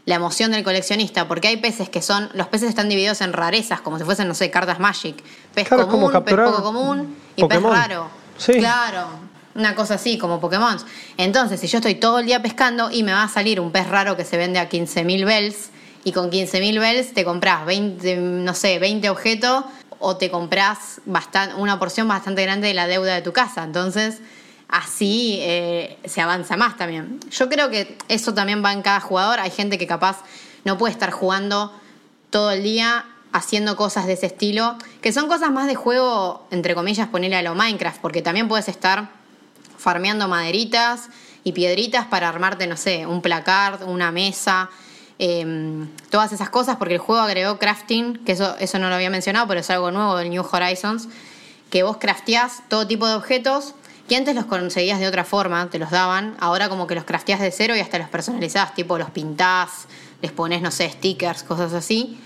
[0.04, 3.80] la emoción del coleccionista, porque hay peces que son, los peces están divididos en rarezas,
[3.80, 5.22] como si fuesen, no sé, cartas Magic.
[5.54, 7.72] Pez Claro, común, pez poco común y Pokémon.
[7.72, 8.10] pez raro.
[8.36, 8.54] Sí.
[8.54, 9.08] Claro,
[9.54, 10.78] una cosa así, como Pokémon.
[11.16, 13.88] Entonces, si yo estoy todo el día pescando y me va a salir un pez
[13.88, 15.70] raro que se vende a 15.000 bells,
[16.04, 19.64] y con 15.000 bells te compras 20, no sé, 20 objetos,
[19.98, 21.00] o te compras
[21.56, 23.64] una porción bastante grande de la deuda de tu casa.
[23.64, 24.20] Entonces,
[24.68, 27.20] así eh, se avanza más también.
[27.30, 29.40] Yo creo que eso también va en cada jugador.
[29.40, 30.22] Hay gente que capaz
[30.64, 31.72] no puede estar jugando
[32.30, 36.74] todo el día haciendo cosas de ese estilo, que son cosas más de juego, entre
[36.74, 39.10] comillas, ponerle a lo Minecraft, porque también puedes estar
[39.76, 41.08] farmeando maderitas
[41.44, 44.70] y piedritas para armarte, no sé, un placard, una mesa,
[45.18, 49.10] eh, todas esas cosas, porque el juego agregó crafting, que eso, eso no lo había
[49.10, 51.08] mencionado, pero es algo nuevo del New Horizons,
[51.70, 53.74] que vos crafteás todo tipo de objetos
[54.08, 57.40] que antes los conseguías de otra forma, te los daban, ahora como que los crafteás
[57.40, 59.86] de cero y hasta los personalizás, tipo los pintás,
[60.22, 62.18] les pones, no sé, stickers, cosas así.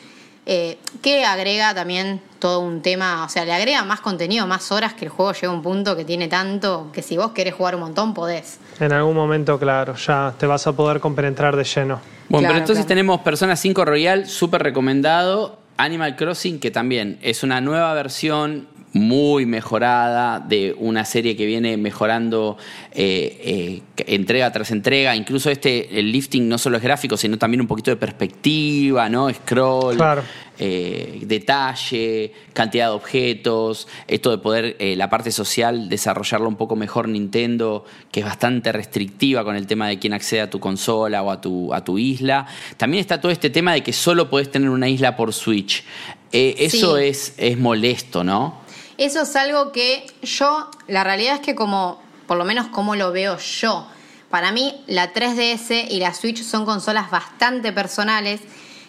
[0.45, 4.93] Eh, que agrega también todo un tema, o sea, le agrega más contenido, más horas
[4.95, 7.77] que el juego llega a un punto que tiene tanto que si vos querés jugar
[7.77, 8.59] un montón podés.
[8.81, 12.01] En algún momento, claro, ya te vas a poder compenetrar de lleno.
[12.29, 12.89] Bueno, Claro, pero entonces claro.
[12.89, 15.59] tenemos Persona 5 Royal, súper recomendado.
[15.77, 21.77] Animal Crossing, que también es una nueva versión muy mejorada de una serie que viene
[21.77, 22.59] mejorando
[22.93, 25.16] eh, eh, entrega tras entrega.
[25.16, 29.32] Incluso este, el lifting no solo es gráfico, sino también un poquito de perspectiva, ¿no?
[29.32, 30.23] Scroll, Claro.
[30.59, 36.77] eh, detalle, cantidad de objetos, esto de poder eh, la parte social desarrollarlo un poco
[36.77, 41.23] mejor Nintendo, que es bastante restrictiva con el tema de quién accede a tu consola
[41.23, 42.47] o a tu, a tu isla.
[42.77, 45.82] También está todo este tema de que solo podés tener una isla por Switch.
[46.31, 47.05] Eh, eso Sí.
[47.05, 48.61] es, es molesto, ¿no?
[48.98, 53.12] Eso es algo que yo, la realidad es que como, por lo menos como lo
[53.12, 53.86] veo yo,
[54.31, 58.40] para mí la 3DS y la Switch son consolas bastante personales.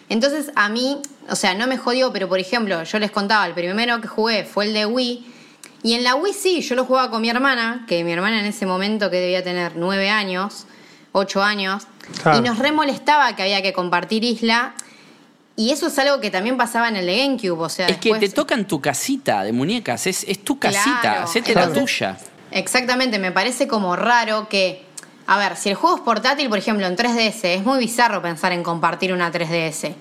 [0.08, 3.54] Entonces a mí, o sea, no me jodió, pero por ejemplo, yo les contaba, el
[3.54, 5.32] primero que jugué fue el de Wii.
[5.82, 8.46] Y en la Wii sí, yo lo jugaba con mi hermana, que mi hermana en
[8.46, 10.66] ese momento que debía tener nueve años,
[11.12, 11.86] ocho años,
[12.22, 12.38] Claro.
[12.38, 14.74] y nos remolestaba que había que compartir isla.
[15.56, 18.12] Y eso es algo que también pasaba en el de GameCube, o sea, es que
[18.14, 22.18] te tocan tu casita de muñecas, es, es tu Claro, casita, hacete la tuya.
[22.50, 24.84] Exactamente, me parece como raro que.
[25.26, 28.52] A ver, si el juego es portátil, por ejemplo, en 3DS, es muy bizarro pensar
[28.52, 29.94] en compartir una 3DS.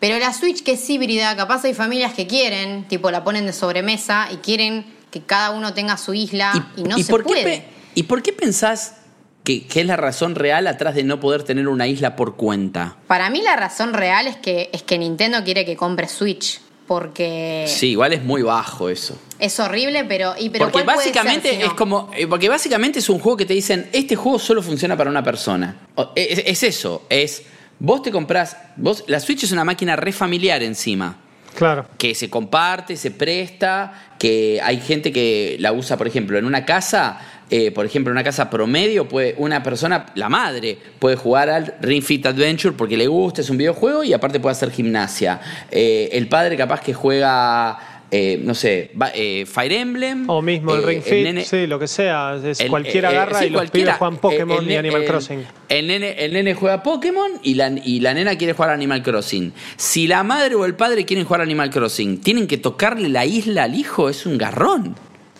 [0.00, 3.52] Pero la Switch que es híbrida, capaz hay familias que quieren, tipo la ponen de
[3.52, 7.64] sobremesa y quieren que cada uno tenga su isla y, no se por qué puede.
[7.94, 8.99] ¿Y por qué pensás
[9.44, 12.96] que, que es la razón real atrás de no poder tener una isla por cuenta?
[13.06, 16.60] Para mí la razón real es que, es que Nintendo quiere que compre Switch.
[16.86, 19.16] Porque Sí, igual es muy bajo eso.
[19.38, 20.34] es horrible, pero.
[20.36, 21.66] Y, pero porque ¿cuál puede ser básicamente si no?
[21.66, 22.10] es como.
[22.16, 25.22] eh, Porque básicamente es un juego que te dicen, este juego solo funciona para una
[25.22, 25.76] persona.
[25.94, 27.44] O- Es, es eso, es.
[27.78, 28.56] Vos te comprás.
[28.76, 31.16] Vos, la Switch es una máquina re familiar encima.
[31.54, 31.86] Claro.
[31.98, 36.64] Que se comparte, se presta, que hay gente que la usa, por ejemplo, en una
[36.64, 37.18] casa,
[37.50, 41.74] eh, por ejemplo, en una casa promedio, puede una persona, la madre, puede jugar al
[41.80, 45.40] Ring Fit Adventure porque le gusta, es un videojuego y aparte puede hacer gimnasia.
[45.70, 50.28] Eh, el padre capaz que juega, eh, no sé, va- eh, Fire Emblem.
[50.28, 52.36] O mismo el eh, Ring Fit, nene- sí, lo que sea.
[52.44, 55.02] Es, el- cualquiera eh, agarra sí, y los pibes juegan Pokémon El- el y Animal
[55.02, 55.44] el- Crossing.
[55.68, 59.52] El nene, el nene juega Pokémon y la, y la nena quiere jugar Animal Crossing.
[59.76, 63.64] Si la madre o el padre quieren jugar Animal Crossing, tienen que tocarle la isla
[63.64, 64.96] al hijo, es un garrón.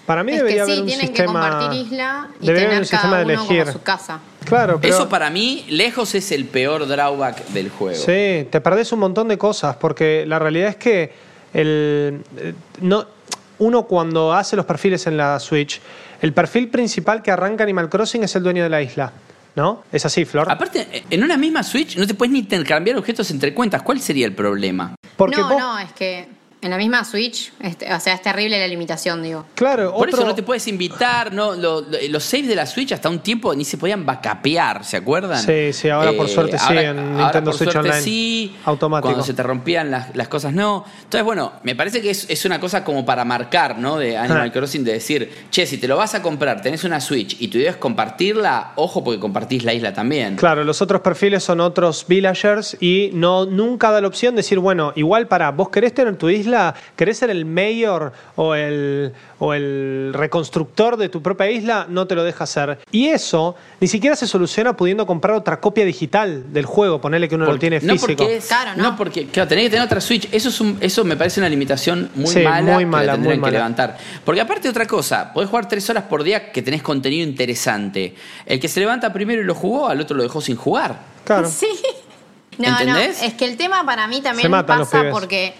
[0.06, 1.26] Para mí es debería que sí, haber un tienen sistema.
[1.26, 3.60] que compartir isla y debería haber tener un sistema cada de uno elegir.
[3.60, 4.20] como su casa.
[4.44, 4.94] Claro, pero.
[4.94, 7.96] Eso para mí, lejos es el peor drawback del juego.
[7.98, 13.04] Sí, te perdés un montón de cosas, porque la realidad es que el, eh, no,
[13.58, 15.80] uno cuando hace los perfiles en la Switch,
[16.22, 19.12] el perfil principal que arranca Animal Crossing es el dueño de la isla.
[19.56, 19.82] ¿No?
[19.90, 20.48] Es así, Flor.
[20.48, 23.82] Aparte, en una misma Switch no te puedes ni intercambiar objetos entre cuentas.
[23.82, 24.94] ¿Cuál sería el problema?
[25.16, 26.28] Porque no, vos- no, es que
[26.62, 29.46] en la misma Switch, este, o sea, es terrible la limitación, digo.
[29.54, 32.66] Claro, Por otro, eso no te puedes invitar, no, lo- lo- los saves de la
[32.66, 35.42] Switch hasta un tiempo ni se podían backupear, ¿se acuerdan?
[35.42, 38.02] Sí, sí, ahora por suerte sí, en ahora Nintendo por Switch suerte Online.
[38.04, 39.08] sí, Automático.
[39.08, 40.84] Cuando se te rompían las, las cosas no.
[41.02, 43.96] Entonces, bueno, me parece que es, es una cosa como para marcar, ¿no?
[43.98, 44.52] De Animal Ah.
[44.52, 47.58] Crossing, de decir, che, si te lo vas a comprar, tenés una Switch y tu
[47.58, 50.36] idea es compartirla, ojo porque compartís la isla también.
[50.36, 54.58] Claro, los otros perfiles son otros villagers y no nunca da la opción de decir,
[54.58, 56.49] bueno, igual para, vos querés tener tu isla,
[56.96, 62.14] querés ser el mayor o el, o el reconstructor de tu propia isla, no te
[62.14, 62.78] lo deja hacer.
[62.90, 67.34] Y eso ni siquiera se soluciona pudiendo comprar otra copia digital del juego, ponerle que
[67.34, 68.16] uno lo Porque- tiene no físico.
[68.24, 68.82] porque es- Claro, ¿no?
[68.90, 70.28] no porque claro, tenés que tener otra Switch.
[70.32, 73.12] Eso es un- eso me parece una limitación muy Sí, mala, muy que mala, la
[73.12, 73.58] tendrían muy que mala.
[73.58, 73.98] levantar.
[74.24, 78.14] Porque aparte otra cosa, podés jugar tres horas por día que tenés contenido interesante.
[78.46, 80.96] El que se levanta primero y lo jugó, al otro lo dejó sin jugar.
[81.24, 81.48] Claro.
[81.48, 81.66] Sí.
[82.58, 83.20] No, ¿Entendés?
[83.20, 85.12] no, es que el tema para mí también pasa pibes.
[85.12, 85.54] porque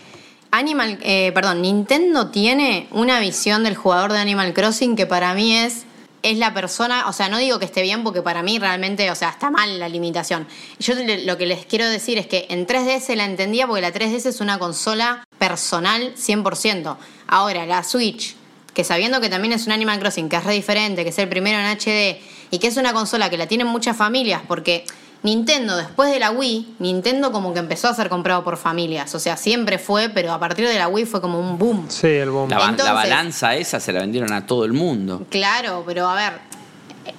[0.51, 5.55] Animal, eh, perdón, Nintendo tiene una visión del jugador de Animal Crossing que para mí
[5.57, 5.87] es
[6.23, 9.15] es la persona, o sea, no digo que esté bien porque para mí realmente, o
[9.15, 10.47] sea, está mal la limitación.
[10.79, 10.95] Yo
[11.25, 14.41] lo que les quiero decir es que en 3DS la entendía porque la 3DS es
[14.41, 16.97] una consola personal 100%.
[17.27, 18.37] Ahora, la Switch,
[18.75, 21.29] que sabiendo que también es un Animal Crossing, que es re diferente, que es el
[21.29, 22.21] primero en HD
[22.51, 24.85] y que es una consola que la tienen muchas familias porque
[25.23, 29.15] Nintendo, después de la Wii, Nintendo como que empezó a ser comprado por familias.
[29.15, 31.87] O sea, siempre fue, pero a partir de la Wii fue como un boom.
[31.89, 32.49] Sí, el boom.
[32.49, 35.27] La, ba- la Entonces- balanza esa se la vendieron a todo el mundo.
[35.29, 36.33] Claro, pero a ver,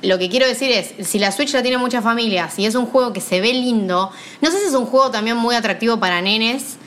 [0.01, 2.87] lo que quiero decir es, si la Switch la tiene muchas familias y es un
[2.87, 4.11] juego que se ve lindo,
[4.41, 6.77] no sé si es un juego también muy atractivo para nenes,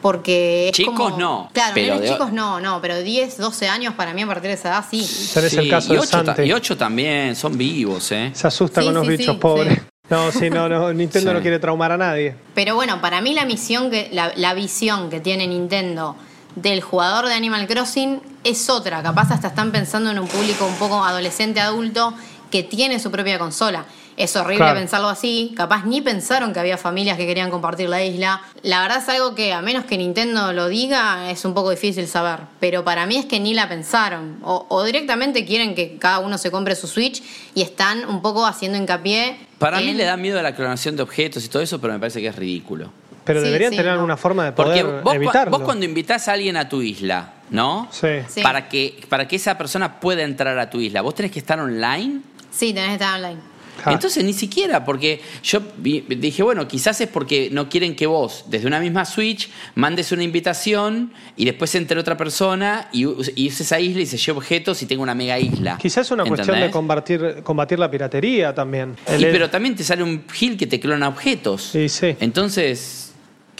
[0.00, 0.68] porque...
[0.68, 3.94] es Chicos, como- no, Claro, pero nenes de- chicos no, no, pero 10, 12 años
[3.94, 5.06] para mí a partir de esa edad sí.
[5.34, 6.42] Tenés el caso y de ocho, ta- Santi.
[6.48, 8.30] y ocho también, son vivos, ¿eh?
[8.34, 9.78] Se asusta Sí, con los sí, bichos sí, pobres.
[10.10, 11.34] No, sí, no, no, Nintendo Sí.
[11.36, 12.34] no quiere traumar a nadie.
[12.54, 16.14] Pero bueno, para mí la misión que la, la visión que tiene Nintendo
[16.56, 19.02] del jugador de Animal Crossing es otra.
[19.02, 22.12] Capaz hasta están pensando en un público un poco adolescente adulto
[22.50, 23.86] que tiene su propia consola.
[24.16, 24.78] Es horrible Claro.
[24.78, 25.52] pensarlo así.
[25.56, 28.40] Capaz ni pensaron que había familias que querían compartir la isla.
[28.62, 32.06] La verdad es algo que a menos que Nintendo lo diga es un poco difícil
[32.06, 32.40] saber.
[32.60, 34.38] Pero para mí es que ni la pensaron.
[34.42, 37.22] O, o directamente quieren que cada uno se compre su Switch
[37.54, 39.36] y están un poco haciendo hincapié.
[39.58, 42.20] Para mí le da miedo la clonación de objetos y todo eso, pero me parece
[42.20, 42.90] que es ridículo.
[43.24, 43.98] Pero Sí, deberían sí, tener no.
[44.00, 45.50] alguna forma de Porque poder vos, cua- evitarlo.
[45.58, 47.88] vos cuando invitas a alguien a tu isla, ¿no?
[47.90, 48.08] Sí.
[48.28, 48.42] Sí.
[48.42, 51.58] Para, que, para que esa persona pueda entrar a tu isla, vos tenés que estar
[51.58, 52.20] online.
[52.50, 53.40] Sí, tenés que estar online.
[53.86, 58.66] Entonces ni siquiera, porque yo dije, bueno, quizás es porque no quieren que vos, desde
[58.66, 63.78] una misma Switch, mandes una invitación y después entre otra persona y, y use esa
[63.80, 65.76] isla y se lleve objetos y tenga una mega isla.
[65.80, 68.96] Quizás es una cuestión de combatir, combatir la piratería también.
[69.06, 71.62] El- Y, pero también te sale un gil que te clona objetos.
[71.72, 72.16] Sí, sí.
[72.20, 73.12] Entonces.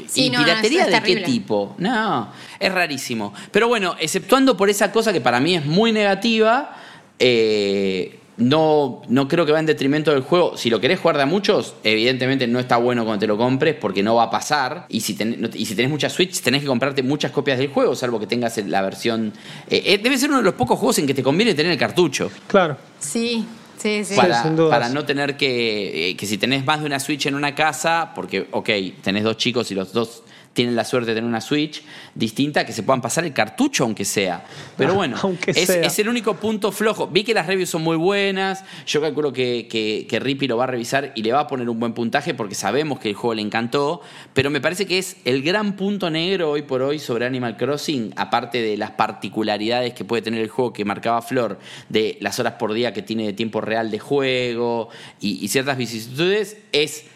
[0.09, 1.74] Sí, ¿Y no, piratería de qué tipo?
[1.78, 3.32] No, es rarísimo.
[3.53, 6.77] Pero bueno, exceptuando por esa cosa que para mí es muy negativa,
[7.19, 10.56] eh, no, no creo que va en detrimento del juego.
[10.56, 13.77] Si lo querés jugar de a muchos, evidentemente no está bueno cuando te lo compres
[13.77, 14.86] porque no va a pasar.
[14.89, 17.69] Y si, ten- no- y si tenés muchas Switch, tenés que comprarte muchas copias del
[17.69, 19.32] juego, salvo que tengas la versión.
[19.70, 21.78] eh, eh, debe ser uno de los pocos juegos en que te conviene tener el
[21.78, 22.77] cartucho Claro.
[22.98, 23.44] Sí,
[23.78, 24.16] sí, sí.
[24.16, 24.70] para, sin dudas.
[24.70, 28.11] para no tener que, eh, que si tenés más de una Switch en una casa,
[28.16, 28.69] porque, ok,
[29.02, 30.23] tenés dos chicos y los dos
[30.55, 31.82] tienen la suerte de tener una Switch
[32.14, 34.44] distinta, que se puedan pasar el cartucho aunque sea.
[34.76, 35.82] Pero bueno, Aunque es, sea.
[35.82, 37.09] es el único punto flojo.
[37.09, 40.64] Vi que las reviews son muy buenas, yo calculo que, que, que Rippy lo va
[40.64, 43.35] a revisar y le va a poner un buen puntaje porque sabemos que el juego
[43.35, 44.01] le encantó,
[44.32, 48.14] pero me parece que es el gran punto negro hoy por hoy sobre Animal Crossing,
[48.16, 51.59] aparte de las particularidades que puede tener el juego que marcaba Flor,
[51.89, 54.89] de las horas por día que tiene de tiempo real de juego
[55.20, 57.06] y, y ciertas vicisitudes, es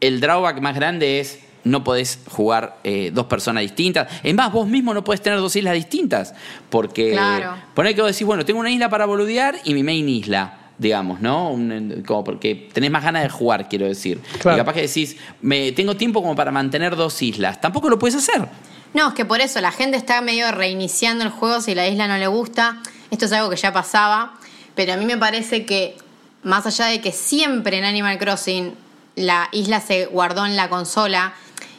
[0.00, 4.08] el drawback más grande es no podés jugar eh, dos personas distintas.
[4.22, 6.34] Es más, vos mismo no podés tener dos islas distintas.
[6.70, 7.54] Porque Claro.
[7.74, 11.20] poner que vos decís, bueno, tengo una isla para boludear y mi main isla, digamos,
[11.20, 11.50] ¿no?
[11.50, 14.20] Un- como porque tenés más ganas de jugar, quiero decir.
[14.40, 14.56] Claro.
[14.56, 17.60] Y capaz que decís, me, tengo tiempo como para mantener dos islas.
[17.60, 18.46] Tampoco lo puedes hacer.
[18.94, 22.08] No, es que por eso la gente está medio reiniciando el juego si la isla
[22.08, 22.78] no le gusta.
[23.10, 24.34] Esto es algo que ya pasaba,
[24.74, 25.96] pero a mí me parece que
[26.42, 28.72] más allá de que siempre en Animal Crossing
[29.16, 31.34] la isla se guardó en la consola,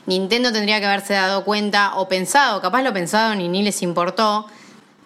[0.09, 4.47] Nintendo tendría que haberse dado cuenta o pensado, capaz lo pensaron y ni les importó,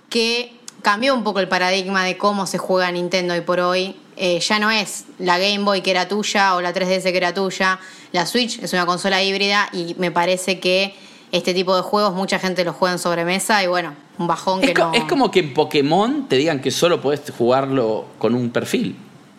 [0.10, 3.96] que cambió un poco el paradigma de cómo se juega Nintendo hoy por hoy.
[4.16, 7.34] Eh, ya no es la Game Boy que era tuya o la 3DS que era
[7.34, 7.80] tuya.
[8.12, 10.96] La Switch es una consola híbrida y me parece que
[11.32, 14.68] este tipo de juegos mucha gente los juega en sobremesa y bueno, un bajón Es,
[14.68, 14.94] que co- no.
[14.94, 18.96] es como que en Pokémon te digan que solo podés jugarlo con un perfil.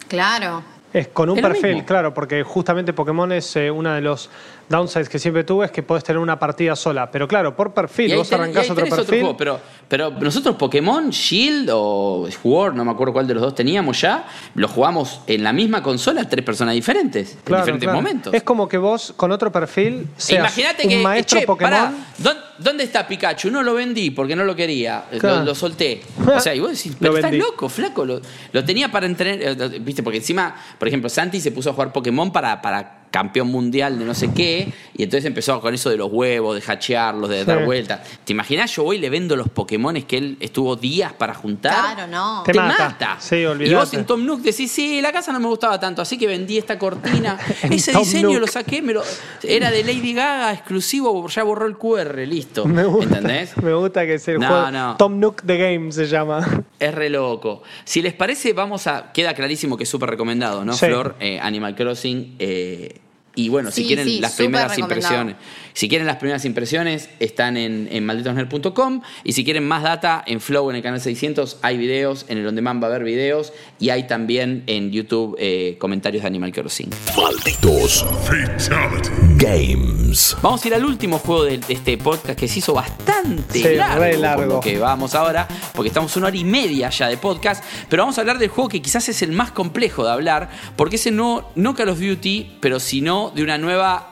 [0.09, 0.63] Claro.
[0.93, 4.31] Es con un Es perfil, claro, porque justamente Pokémon es eh, uno de los
[4.69, 7.11] downsides que siempre tuve, es que podés tener una partida sola.
[7.11, 9.21] Pero claro, por perfil, vos y arrancás otro perfil.
[9.21, 13.55] juego, pero, pero nosotros Pokémon, Shield o Sword, no me acuerdo cuál de los dos
[13.55, 17.97] teníamos ya, lo jugamos en la misma consola tres personas diferentes, en diferentes claro.
[18.01, 18.35] momentos.
[18.35, 21.71] Es como que vos con otro perfil seas Imagínate un que, maestro che, Pokémon.
[21.73, 23.51] pará, ¿dó- ¿dónde está Pikachu?
[23.51, 25.39] No lo vendí porque no lo quería, eh, Claro.
[25.41, 26.03] lo, lo solté.
[26.35, 27.47] O sea, y vos decís, Lo pero estás vendí.
[27.47, 28.21] loco, flaco, lo,
[28.53, 31.93] lo tenía para entrenar, eh, viste, porque encima, por ejemplo, Santi se puso a jugar
[31.93, 35.97] Pokémon para, para campeón mundial de no sé qué, y entonces empezó con eso de
[35.97, 37.47] los huevos, de hachearlos, de Sí.
[37.47, 38.01] dar vueltas.
[38.25, 38.75] ¿Te imaginas?
[38.75, 41.95] Yo voy y le vendo los Pokémones que él estuvo días para juntar.
[41.95, 42.43] Claro, no.
[42.45, 42.89] Te Te, mata.
[42.89, 43.17] mata.
[43.21, 43.71] Sí, olvidate.
[43.71, 46.27] Y vos en Tom Nook decís, sí, la casa no me gustaba tanto, así que
[46.27, 47.39] vendí esta cortina.
[47.71, 48.41] Ese Tom diseño Nook.
[48.41, 49.05] lo saqué, me lo,
[49.45, 52.65] era de Lady Gaga, exclusivo, ya borró el QR, listo.
[52.67, 53.57] Me gusta, ¿Entendés?
[53.63, 54.71] Me gusta que es el No, juego.
[54.73, 54.97] no.
[54.97, 56.65] Tom Nook The Game se llama.
[56.81, 57.63] Es re loco.
[57.85, 59.13] Si les parece, vamos a.
[59.13, 60.87] Queda clarísimo que es súper recomendado, ¿no, Sí.
[60.87, 61.15] Flor?
[61.21, 62.35] Eh, Animal Crossing.
[62.39, 63.01] eh,
[63.35, 65.37] y bueno, si quieren sí, las primeras impresiones.
[65.75, 69.03] Si quieren las primeras impresiones, están en, en malditosnerd.com.
[69.25, 72.27] Y si quieren más data, en Flow, en el canal 600, hay videos.
[72.29, 73.53] En el On Demand va a haber videos.
[73.81, 76.91] Y hay también en YouTube eh, comentarios de Animal Crossing.
[77.17, 79.11] Malditos Fatality.
[79.37, 80.37] Games.
[80.43, 83.75] Vamos a ir al último juego de, de este podcast que se hizo bastante Sí,
[83.75, 84.45] largo, re por largo.
[84.55, 88.17] lo que vamos ahora, porque estamos una hora y media ya de podcast, pero vamos
[88.19, 91.51] a hablar del juego que quizás es el más complejo de hablar, porque ese no,
[91.57, 94.11] no Call of Duty, pero sino de una nueva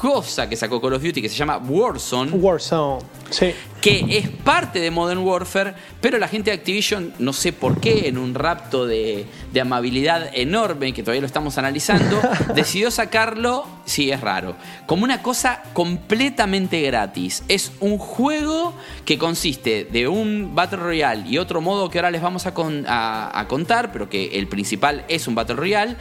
[0.00, 3.02] cosa que sacó Call of Duty que se llama Warzone Warzone.
[3.30, 3.52] Sí.
[3.80, 8.06] que es parte de Modern Warfare, pero la gente de Activision, no sé por qué,
[8.08, 12.20] en un rapto de, de amabilidad enorme, que todavía lo estamos analizando,
[12.54, 14.54] decidió sacarlo, sí, es raro,
[14.86, 17.42] como una cosa completamente gratis.
[17.48, 18.74] Es un juego
[19.04, 22.84] que consiste de un Battle Royale y otro modo que ahora les vamos a, con-
[22.86, 25.96] a- a contar, pero que el principal es un Battle Royale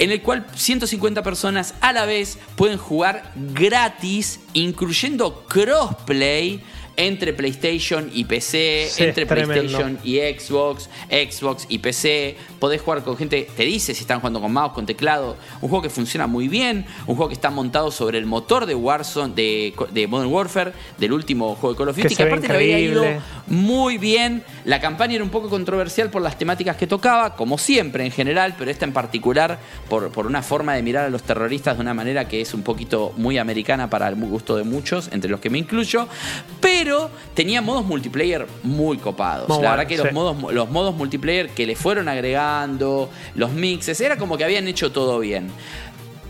[0.00, 6.64] en el cual 150 personas a la vez pueden jugar gratis, incluyendo crossplay
[7.00, 9.26] entre PlayStation y PC, Sí, entre.
[9.26, 12.36] PlayStation y Xbox, Xbox y PC.
[12.58, 15.36] Podés jugar con gente, te dice si están jugando con mouse, con teclado.
[15.60, 18.74] Un juego que funciona muy bien, un juego que está montado sobre el motor de
[18.74, 22.30] Warzone, de, de Modern Warfare, del último juego de Call of Que Duty, que ve
[22.30, 23.04] aparte le había ido
[23.46, 24.44] muy bien.
[24.64, 28.54] La campaña era un poco controversial por las temáticas que tocaba, como siempre en general,
[28.58, 29.58] pero esta en particular
[29.88, 32.62] por, por una forma de mirar a los terroristas de una manera que es un
[32.62, 36.08] poquito muy americana para el gusto de muchos, entre los que me incluyo.
[36.60, 36.89] Pero
[37.34, 39.48] tenía modos multiplayer muy copados.
[39.48, 40.02] Muy la bueno, verdad que sí.
[40.04, 44.66] los, modos, los modos multiplayer que le fueron agregando, los mixes, era como que habían
[44.68, 45.50] hecho todo bien.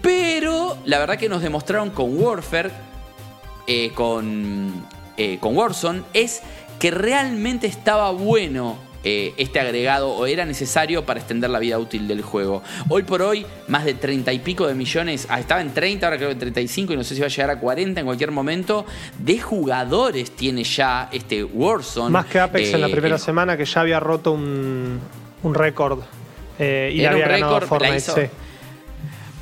[0.02, 2.70] Pero la verdad que nos demostraron con Warfare
[3.66, 4.84] eh, con,
[5.16, 6.42] eh, con Warzone es
[6.78, 12.06] que realmente estaba bueno eh, este agregado o era necesario para extender la vida útil
[12.08, 12.62] del juego.
[12.88, 16.16] Hoy por hoy, más de 30 y pico de millones, ah, estaba en 30, ahora
[16.18, 18.30] creo que en 35 y no sé si va a llegar a 40 en cualquier
[18.30, 18.84] momento,
[19.18, 22.10] de jugadores tiene ya este Warzone.
[22.10, 24.98] Más que Apex en la Eh, primera semana, que ya había roto un,
[25.42, 26.00] un récord.
[26.58, 27.96] eh, y Era un había ganado récord, la Fortnite.
[27.96, 28.22] hizo- sí.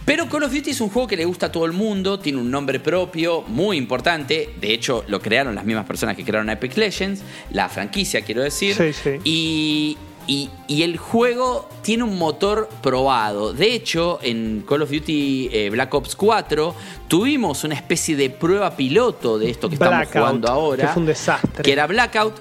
[0.09, 2.39] Pero Call of Duty es un juego que le gusta a todo el mundo, tiene
[2.39, 4.55] un nombre propio muy importante.
[4.59, 8.75] De hecho, lo crearon las mismas personas que crearon Apex Legends, la franquicia, quiero decir.
[8.75, 9.11] Sí, sí.
[9.25, 13.53] Y, y- y el juego tiene un motor probado.
[13.53, 16.75] De hecho, en Call of Duty eh, Black Ops 4
[17.07, 20.87] tuvimos una especie de prueba piloto de esto que estamos jugando ahora.
[20.87, 21.63] que fue un desastre.
[21.63, 22.35] Que era Blackout,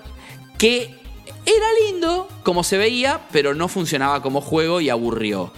[0.57, 0.95] que
[1.47, 5.51] era lindo como se veía, pero no funcionaba como juego y aburrió.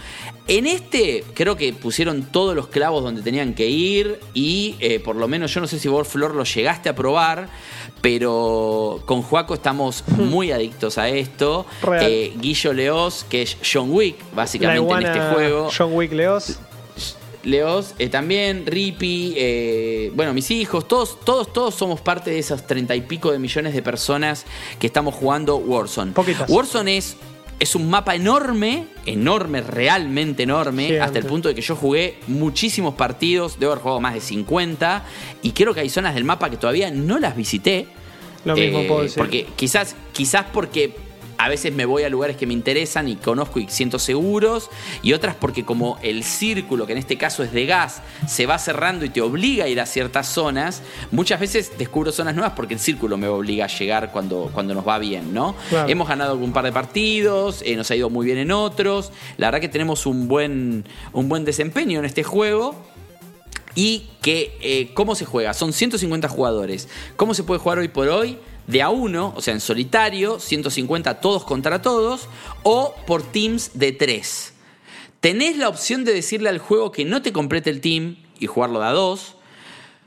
[0.48, 5.16] En este creo que pusieron todos los clavos donde tenían que ir y eh, por
[5.16, 7.50] lo menos yo no sé si vos Flor lo llegaste a probar,
[8.02, 11.66] pero con Juaco estamos muy adictos a esto.
[12.02, 15.70] Eh, Guillo Leos, que es John Wick básicamente en este juego.
[15.76, 16.60] John Wick Leos.
[17.44, 22.68] Leos, eh, también Rippy, eh, bueno, mis hijos, todos, todos, todos somos parte de esas
[22.68, 24.46] treinta y pico de millones de personas
[24.78, 26.12] que estamos jugando Warzone.
[26.12, 26.50] Poquitas.
[26.50, 27.16] Warzone es,
[27.60, 31.04] es un mapa enorme, enorme, realmente enorme, Gigante.
[31.04, 35.06] hasta el punto de que yo jugué muchísimos partidos, debo haber jugado más de 50,
[35.42, 37.88] y creo que hay zonas del mapa que todavía no las visité.
[38.46, 39.18] Lo mismo Eh, puedo decir.
[39.18, 40.94] Porque quizás, quizás porque
[41.40, 44.70] a veces me voy a lugares que me interesan y conozco y siento seguros,
[45.02, 48.60] y otras porque como el círculo, que en este caso es de gas, se va
[48.60, 52.74] cerrando y te obliga a ir a ciertas zonas, muchas veces descubro zonas nuevas porque
[52.74, 55.56] el círculo me obliga a llegar cuando, cuando nos va bien, ¿no?
[55.70, 55.88] Claro.
[55.90, 59.48] Hemos ganado un par de partidos, eh, nos ha ido muy bien en otros, la
[59.48, 60.84] verdad que tenemos un buen,
[61.14, 62.76] un buen desempeño en este juego.
[63.76, 65.54] Y que, eh, ¿cómo se juega?
[65.54, 66.90] Son 150 jugadores.
[67.16, 68.40] ¿Cómo se puede jugar hoy por hoy?
[68.70, 72.28] De a uno, o sea, en solitario, 150 todos contra todos,
[72.64, 74.54] o por teams de tres.
[75.20, 78.80] Tenés la opción de decirle al juego que no te complete el team y jugarlo
[78.80, 79.36] de a dos.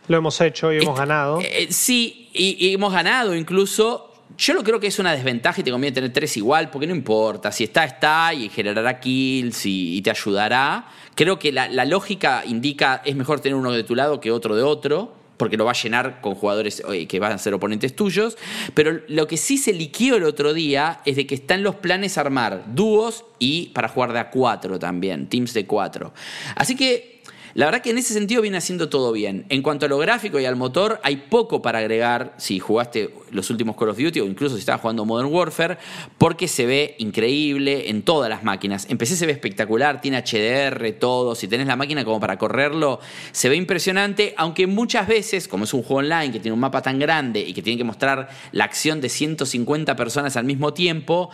[0.08, 1.40] Lo hemos hecho y hemos Est- ganado.
[1.42, 4.08] eh, sí, y, y hemos ganado incluso.
[4.38, 6.94] Yo lo creo que es una desventaja y te conviene tener tres igual, porque no
[6.94, 7.52] importa.
[7.52, 10.86] Si está, está y generará kills y, y te ayudará.
[11.14, 14.56] Creo que la, la lógica indica es mejor tener uno de tu lado que otro
[14.56, 15.12] de otro,
[15.42, 18.38] porque lo va a llenar con jugadores eh, que van a ser oponentes tuyos.
[18.74, 22.16] Pero lo que sí se liquió el otro día es de que están los planes
[22.16, 26.14] armar dúos y para jugar de a cuatro también, teams de cuatro.
[26.54, 27.11] Así que
[27.54, 29.44] la verdad que en ese sentido viene haciendo todo bien.
[29.48, 33.50] En cuanto a lo gráfico y al motor, hay poco para agregar si jugaste los
[33.50, 35.78] últimos Call of Duty o incluso si estabas jugando Modern Warfare,
[36.18, 38.86] porque se ve increíble en todas las máquinas.
[38.88, 41.34] En PC se ve espectacular, tiene HDR, todo.
[41.34, 43.00] Si tenés la máquina como para correrlo,
[43.32, 46.82] se ve impresionante, aunque muchas veces, como es un juego online que tiene un mapa
[46.82, 51.30] tan grande y que tiene que mostrar la acción de 150 personas al mismo tiempo,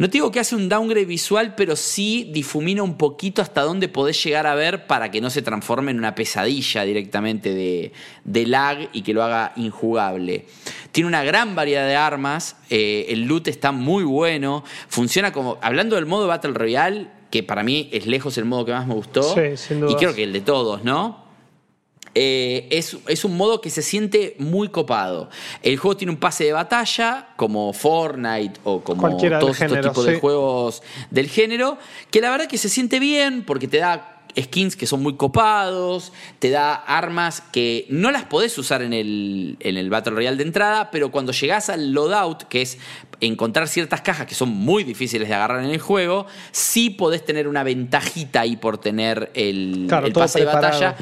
[0.00, 3.86] no te digo que hace un downgrade visual, pero sí difumina un poquito hasta dónde
[3.86, 7.92] podés llegar a ver para que no se transforme en una pesadilla directamente de,
[8.24, 10.46] de lag y que lo haga injugable.
[10.90, 15.96] Tiene una gran variedad de armas, eh, el loot está muy bueno, funciona como, hablando
[15.96, 19.34] del modo Battle Royale, que para mí es lejos el modo que más me gustó,
[19.34, 21.19] Sí, y creo que el de todos, ¿no?
[22.14, 25.30] Eh, es, es un modo que se siente muy copado.
[25.62, 29.90] El juego tiene un pase de batalla, como Fortnite o como Cualquiera todos estos género,
[29.90, 31.78] tipos de juegos del género,
[32.10, 36.12] que la verdad que se siente bien porque te da skins que son muy copados,
[36.38, 40.44] te da armas que no las podés usar en el, en el Battle Royale de
[40.44, 42.78] entrada, pero cuando llegás al loadout, que es
[43.20, 47.48] encontrar ciertas cajas que son muy difíciles de agarrar en el juego, sí podés tener
[47.48, 50.96] una ventajita ahí por tener el, Claro, el pase de batalla.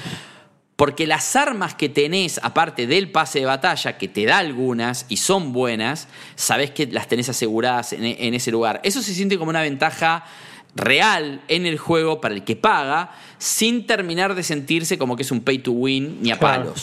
[0.79, 5.17] Porque las armas que tenés, aparte del pase de batalla, que te da algunas y
[5.17, 6.07] son buenas,
[6.37, 8.81] sabés que las tenés aseguradas en, en ese lugar.
[8.85, 10.25] Eso se siente como una ventaja
[10.77, 15.33] real en el juego para el que paga, sin terminar de sentirse como que es
[15.33, 16.75] un pay to win ni a Claro.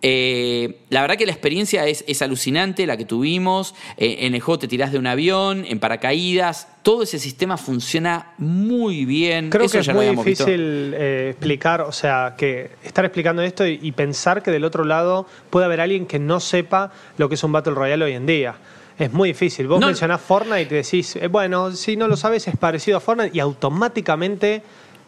[0.00, 3.74] Eh, la verdad que la experiencia es, es alucinante, la que tuvimos.
[3.96, 6.68] Eh, en el juego te tirás de un avión, en paracaídas.
[6.82, 9.50] Todo ese sistema funciona muy bien.
[9.50, 13.66] Creo Eso que es ya muy difícil eh, explicar, o sea, que estar explicando esto
[13.66, 17.34] y, y pensar que del otro lado puede haber alguien que no sepa lo que
[17.34, 18.54] es un Battle Royale hoy en día.
[18.98, 19.66] Es muy difícil.
[19.68, 23.00] Vos No- mencionás Fortnite y decís, eh, bueno, si no lo sabes es parecido a
[23.00, 24.62] Fortnite y automáticamente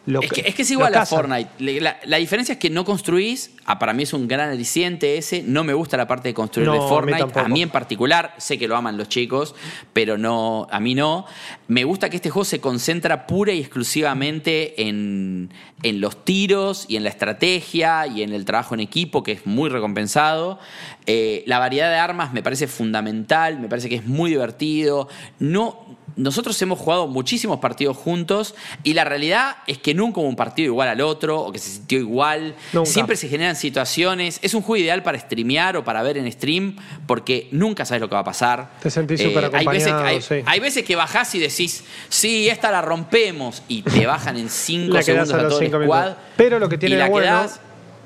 [0.06, 1.04] lo Es que es que es lo igual a.
[1.04, 1.80] Fortnite.
[1.80, 3.52] La, la diferencia es que no construís.
[3.66, 5.42] Ah, para mí es un gran aliciente ese.
[5.42, 7.40] No me gusta la parte de construir No, de a mí Fortnite.
[7.40, 9.54] A mí, en particular, sé que lo aman los chicos,
[9.92, 11.26] pero no, a mí no.
[11.68, 15.52] Me gusta que este juego se concentra pura y exclusivamente en,
[15.82, 19.46] en los tiros y en la estrategia y en el trabajo en equipo, que es
[19.46, 20.58] muy recompensado.
[21.06, 25.08] Eh, la variedad de armas me parece fundamental, me parece que es muy divertido.
[25.38, 30.36] No, nosotros hemos jugado muchísimos partidos juntos y la realidad es que nunca hubo un
[30.36, 32.54] partido igual al otro o que se sintió igual.
[32.72, 32.90] Nunca.
[32.90, 34.38] Siempre se generan situaciones.
[34.42, 36.76] Es un juego ideal para streamear o para ver en stream
[37.06, 38.70] porque nunca sabes lo que va a pasar.
[38.76, 40.34] Eh, Te sentís súper hay veces, acompañado, hay, sí.
[40.44, 44.92] hay veces que bajás y decís, sí, esta la rompemos y te bajan en 5
[44.94, 46.12] La quedás segundos a todo el squad.
[46.36, 47.60] Pero lo que tiene bueno, quedás-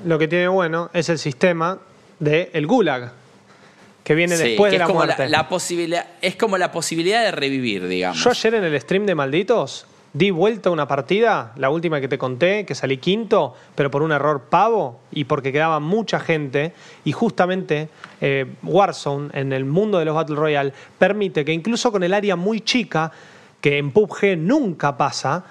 [0.05, 1.79] lo que tiene bueno es el sistema
[2.19, 3.11] de el Gulag,
[4.05, 5.27] que viene Sí, después que de la es como muerte.
[5.29, 8.23] la posibilidad, es como la posibilidad de revivir, digamos.
[8.23, 12.17] Yo ayer en el stream de Malditos di vuelta una partida, la última que te
[12.17, 16.71] conté, que salí quinto, pero por un error pavo y porque quedaba mucha gente.
[17.03, 17.89] Y justamente
[18.21, 22.35] eh, Warzone, en el mundo de los Battle Royale, permite que incluso con el área
[22.37, 23.11] muy chica,
[23.59, 25.43] que en PUBG nunca pasa,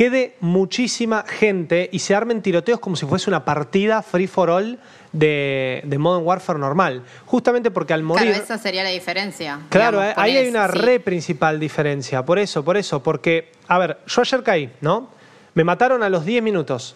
[0.00, 4.78] quede muchísima gente y se armen tiroteos como si fuese una partida free for all
[5.12, 7.02] de, de Modern Warfare normal.
[7.26, 8.28] Justamente porque al morir.
[8.28, 9.60] Claro, esa sería la diferencia.
[9.68, 10.78] Claro, digamos, eh, ahí hay una sí.
[10.78, 12.24] re principal diferencia.
[12.24, 13.02] Por eso, por eso.
[13.02, 15.10] Porque, a ver, yo ayer caí, ¿no?
[15.52, 16.94] Me mataron a los 10 minutos.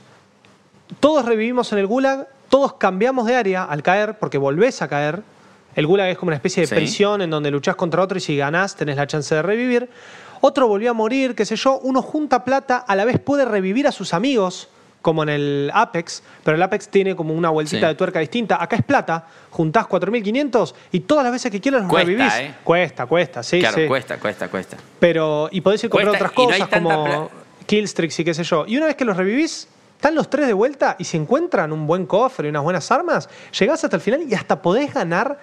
[0.98, 5.22] Todos revivimos en el gulag, todos cambiamos de área al caer, porque volvés a caer.
[5.76, 6.74] El gulag es como una especie de Sí.
[6.74, 9.90] prisión en donde luchás contra otro y si ganás tenés la chance de revivir.
[10.47, 11.79] Otro volvió a morir, qué sé yo.
[11.79, 14.69] Uno junta plata, a la vez puede revivir a sus amigos
[15.01, 17.87] como en el Apex, pero el Apex tiene como una vueltita Sí.
[17.87, 18.62] de tuerca distinta.
[18.62, 22.35] Acá es plata, juntás 4.500 y todas las veces que quieras los Cuesta, revivís.
[22.35, 22.55] ¿eh?
[22.62, 23.87] Cuesta, cuesta, sí, claro, sí.
[23.87, 24.77] cuesta, cuesta, cuesta.
[25.01, 27.31] Pero, y podés ir a comprar Cuesta, otras y no hay cosas tanta como
[27.65, 28.65] killstreaks y qué sé yo.
[28.66, 29.66] Y una vez que los revivís,
[29.97, 33.31] están los tres de vuelta y si encuentran un buen cofre y unas buenas armas,
[33.59, 35.39] llegás hasta el final y hasta podés ganar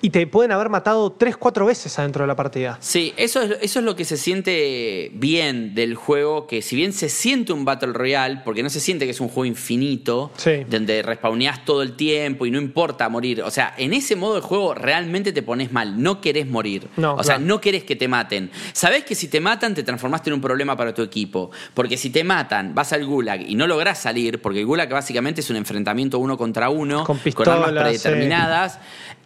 [0.00, 2.78] y te pueden haber matado tres, cuatro veces adentro de la partida.
[2.80, 6.92] Sí, eso es, eso es lo que se siente bien del juego, que si bien
[6.92, 10.64] se siente un Battle Royale, porque no se siente que es un juego infinito, Sí.
[10.68, 13.42] donde respawneás todo el tiempo y no importa morir.
[13.42, 16.88] O sea, en ese modo de juego realmente te pones mal, no querés morir.
[16.96, 17.46] No, o sea, claro.
[17.48, 18.50] no querés que te maten.
[18.72, 22.10] Sabés que si te matan te transformaste en un problema para tu equipo, porque si
[22.10, 25.56] te matan, vas al gulag y no lográs salir, porque el gulag básicamente es un
[25.56, 27.18] enfrentamiento uno contra uno, Con
[27.48, 28.78] armas predeterminadas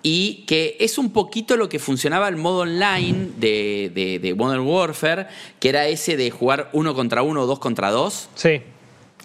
[0.02, 4.62] y que es un poquito lo que funcionaba el modo online de, de- de Modern
[4.66, 5.26] Warfare,
[5.60, 8.60] que era ese de jugar uno contra uno o dos contra dos, Sí.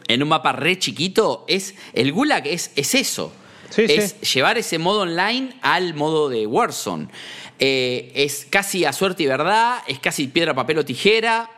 [0.07, 3.31] en un mapa re chiquito, es el Gulag es, es eso.
[3.69, 4.35] Sí, es sí.
[4.35, 7.09] llevar ese modo online al modo de Warzone.
[7.59, 11.49] Eh, es casi a suerte y verdad, es casi piedra, papel o tijera.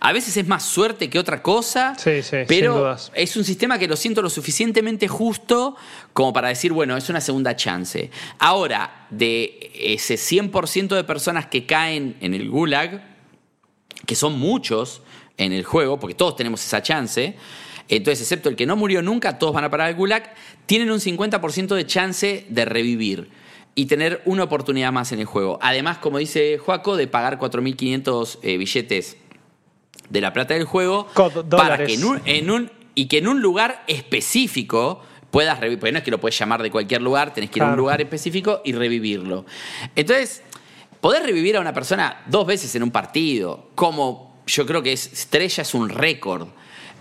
[0.00, 3.78] A veces es más suerte que otra cosa, Sí, sí, sin pero es un sistema
[3.78, 5.76] que lo siento lo suficientemente justo
[6.12, 8.10] como para decir, bueno, es una segunda chance.
[8.38, 13.04] Ahora, de ese 100% de personas que caen en el gulag,
[14.06, 15.02] que son muchos
[15.36, 17.36] en el juego, porque todos tenemos esa chance,
[17.88, 20.34] entonces, excepto el que no murió nunca, todos van a parar al gulag,
[20.66, 23.30] tienen un 50% de chance de revivir
[23.74, 25.58] y tener una oportunidad más en el juego.
[25.62, 29.16] Además, como dice Joaco, de pagar 4.500 eh, billetes
[30.08, 31.06] de la plata del juego
[31.56, 35.92] para que en un, en un- y que en un lugar específico puedas revivir, porque
[35.92, 38.00] no es que lo puedes llamar de cualquier lugar, tenés que ir a un lugar
[38.00, 39.44] específico y revivirlo.
[39.94, 40.42] Entonces,
[41.00, 45.12] poder revivir a una persona dos veces en un partido, como yo creo que es
[45.12, 46.48] Estrella es un récord.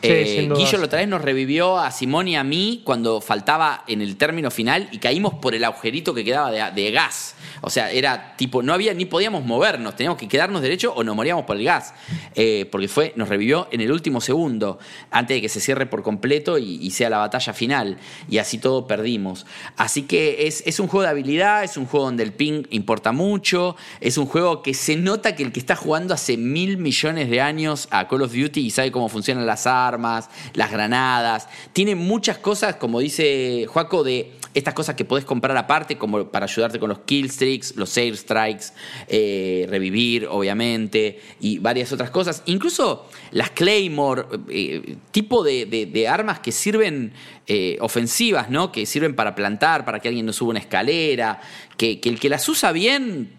[0.01, 0.49] Sí, Eh.
[0.57, 4.17] Guillo la otra vez nos revivió a Simón y a mí cuando faltaba en el
[4.17, 7.34] término final y caímos por el agujerito que quedaba de, de gas.
[7.65, 11.15] O sea, era tipo, no había ni podíamos movernos, teníamos que quedarnos derecho o nos
[11.15, 11.95] moríamos por el gas.
[12.35, 14.77] Eh, porque fue, nos revivió en el último segundo,
[15.09, 17.97] antes de que se cierre por completo y, sea la batalla final.
[18.29, 19.47] Y así todo perdimos.
[19.77, 23.11] Así que es, es un juego de habilidad, es un juego donde el ping importa
[23.11, 27.31] mucho, es un juego que se nota que el que está jugando hace mil millones
[27.31, 31.49] de años a Call of Duty y sabe cómo funcionan las armas, las granadas.
[31.73, 36.45] Tiene muchas cosas, como dice Joaco, de estas cosas que podés comprar aparte, como para
[36.45, 38.73] ayudarte con los killstreaks, los airstrikes,
[39.07, 42.43] eh, revivir, obviamente, y varias otras cosas.
[42.45, 47.13] Incluso las Claymore, eh, tipo de, de- de armas que sirven
[47.47, 48.71] eh, ofensivas, ¿no?
[48.71, 51.39] Que sirven para plantar, para que alguien no suba una escalera,
[51.77, 53.31] que, que el que las usa bien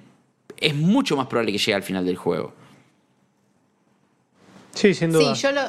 [0.58, 2.54] es mucho más probable que llegue al final del juego.
[4.74, 5.34] Sí, sin duda.
[5.34, 5.62] Sí, yo lo,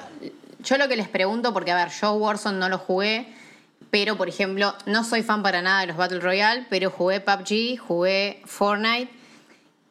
[0.64, 3.28] yo lo que les pregunto, porque a ver, yo Warzone no lo jugué,
[3.90, 7.78] pero por ejemplo, no soy fan para nada de los Battle Royale, pero jugué PUBG,
[7.80, 9.12] jugué Fortnite.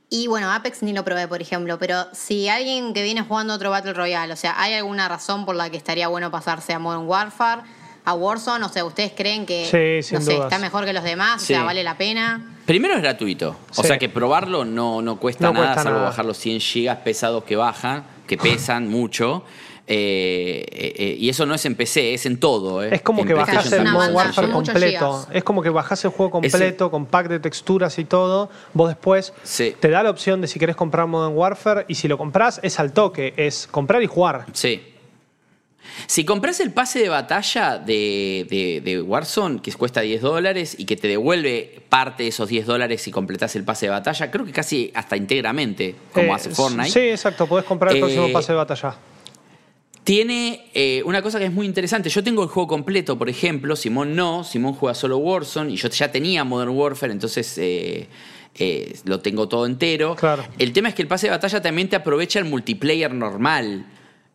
[0.09, 3.71] Y bueno, Apex ni lo probé, por ejemplo, pero si alguien que viene jugando otro
[3.71, 7.07] Battle Royale, o sea, ¿hay alguna razón por la que estaría bueno pasarse a Modern
[7.09, 7.63] Warfare,
[8.05, 8.65] a Warzone?
[8.65, 9.65] O sea, ¿ustedes creen que
[10.05, 11.43] Sí, no sé, está mejor que los demás?
[11.43, 11.55] Sí.
[11.55, 12.53] O sea, ¿vale la pena?
[12.67, 13.89] Primero es gratuito, o Sí.
[13.89, 16.11] sea que probarlo no, no cuesta No nada, cuesta salvo nada.
[16.11, 19.45] bajar los 100 gigas pesados que bajan, que pesan mucho.
[19.89, 22.83] Eh, eh, y eso no es en PC, es en todo.
[22.83, 22.89] eh.
[22.93, 24.09] Es como En que bajás el funciona.
[24.09, 25.27] Warfare completo.
[25.33, 28.51] Es como que bajás el juego completo con pack de texturas y todo.
[28.75, 29.75] Vos después Sí.
[29.79, 32.81] te da la opción de si querés comprar Modern Warfare y si lo compras es
[32.81, 34.47] al toque, es comprar y jugar.
[34.53, 34.83] Sí.
[36.09, 40.85] Si compras el pase de batalla de, de- de Warzone, que cuesta 10 dólares y
[40.85, 44.45] que te devuelve parte de esos 10 dólares si completas el pase de batalla, creo
[44.45, 46.91] que casi hasta íntegramente, como Eh, hace Fortnite.
[46.91, 48.97] Sí, exacto, podés comprar el Eh, próximo pase de batalla.
[50.07, 52.09] Tiene eh, una cosa que es muy interesante.
[52.11, 53.75] Yo tengo el juego completo, por ejemplo.
[53.75, 54.45] Simón no.
[54.45, 58.07] Simón juega solo Warzone y yo ya tenía Modern Warfare, entonces eh,
[58.55, 60.15] eh, lo tengo todo entero.
[60.15, 60.45] Claro.
[60.61, 63.85] El tema es que el pase de batalla también te aprovecha el multiplayer normal.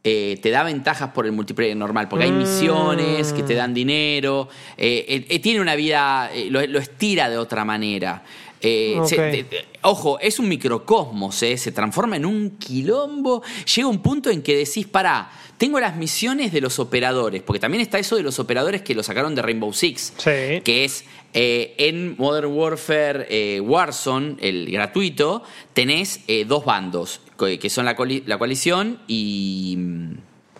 [0.03, 4.49] Eh, te da ventajas por el multiplayer normal, porque hay misiones que te dan dinero.
[4.75, 8.23] eh, eh, eh, tiene una vida, lo, lo estira de otra manera.
[8.57, 9.07] Ok.
[9.07, 13.41] se- te- te- ojo, es un microcosmos, se transforma en un quilombo.
[13.73, 15.31] Llega un punto en que decís, pará,
[15.61, 19.03] tengo las misiones de los operadores, porque también está eso de los operadores que lo
[19.03, 20.61] sacaron de Rainbow Six, Sí.
[20.63, 25.43] que es eh, en Modern Warfare eh, Warzone, el gratuito,
[25.73, 29.77] tenés eh, dos bandos, que son la, la coalición y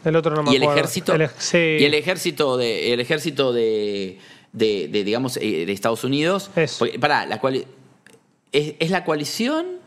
[0.06, 1.58] El otro no me y el ejército El sí.
[1.80, 4.20] y el ejército de el ejército de,
[4.54, 6.50] de- de, digamos eh, de Estados Unidos.
[6.80, 7.66] Porque, pará, la cual
[8.52, 9.80] es, es la coalición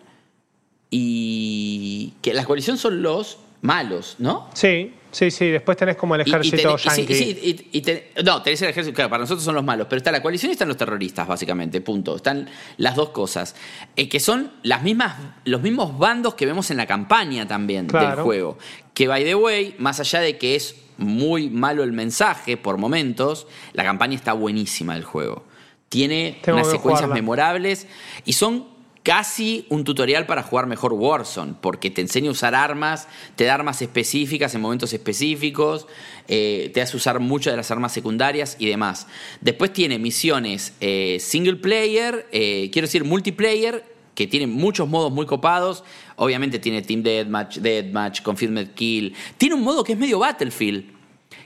[0.91, 6.23] y que la coalición son los malos no Sí, Sí, sí, después tenés como el
[6.23, 7.15] ejército tenés- y sí, yankee.
[7.15, 7.39] sí,
[7.71, 10.11] y- y te- no, tenés el ejército, claro, para nosotros son los malos, pero está
[10.11, 12.17] la coalición y están los terroristas, básicamente, punto.
[12.17, 13.55] Están las dos cosas.
[13.97, 18.17] Eh, que son las mismas, los mismos bandos que vemos en la campaña también del
[18.17, 18.59] juego.
[18.93, 23.47] Que, by the way, más allá de que es muy malo el mensaje por momentos,
[23.73, 25.45] la campaña está buenísima del juego.
[25.89, 27.15] Tiene Tengo unas secuencias jugarla.
[27.15, 27.87] memorables
[28.25, 28.74] y son
[29.05, 33.07] casi un tutorial para jugar mejor Warzone, porque te enseña a usar armas,
[33.37, 35.87] te da armas específicas en momentos específicos,
[36.27, 39.07] eh, te hace usar muchas de las armas secundarias y demás.
[39.43, 45.27] Después tiene misiones eh, single player, eh, quiero decir multiplayer, que tiene muchos modos muy
[45.27, 45.85] copados.
[46.17, 49.15] Obviamente tiene Team Deathmatch, Deathmatch, Confirmed Kill.
[49.37, 50.85] Tiene un modo que es medio Battlefield,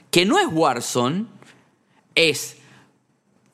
[0.09, 1.25] que no es Warzone,
[2.15, 2.58] es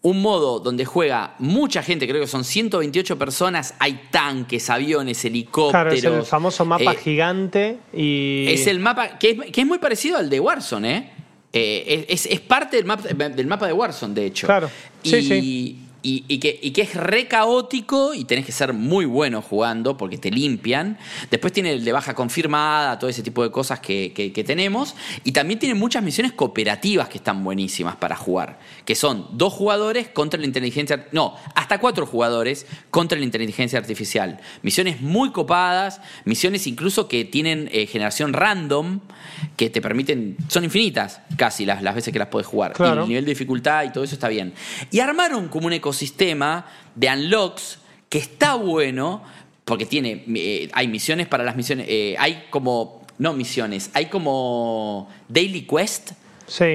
[0.06, 5.72] un modo donde juega mucha gente, creo que son 128 personas, hay tanques, aviones, helicópteros.
[5.72, 8.46] Claro, es el famoso mapa eh, gigante y.
[8.50, 11.10] Es el mapa, que es, que es muy parecido al de Warzone, ¿eh?
[11.54, 14.46] Eh, es, es parte del mapa, del mapa de Warzone, de hecho.
[14.46, 14.70] Claro.
[15.02, 15.80] Sí, y, sí.
[16.08, 19.98] Y, y que, y que es re caótico y tenés que ser muy bueno jugando
[19.98, 21.00] porque te limpian.
[21.32, 24.94] Después tiene el de baja confirmada, todo ese tipo de cosas que, que- que tenemos.
[25.24, 28.60] Y también tiene muchas misiones cooperativas que están buenísimas para jugar.
[28.86, 31.08] Que son dos jugadores contra la inteligencia...
[31.12, 34.40] No, hasta cuatro jugadores contra la inteligencia artificial.
[34.62, 39.00] Misiones muy copadas, misiones incluso que tienen eh, generación random,
[39.58, 40.38] que te permiten...
[40.48, 42.74] Son infinitas casi las, las veces que las puedes jugar.
[42.80, 44.54] Y el nivel de dificultad y todo eso está bien.
[44.92, 47.80] Y armaron como un ecosistema de unlocks
[48.10, 49.24] que está bueno
[49.66, 55.10] porque tiene eh, hay misiones para las misiones eh, hay como no misiones hay como
[55.28, 56.12] daily quest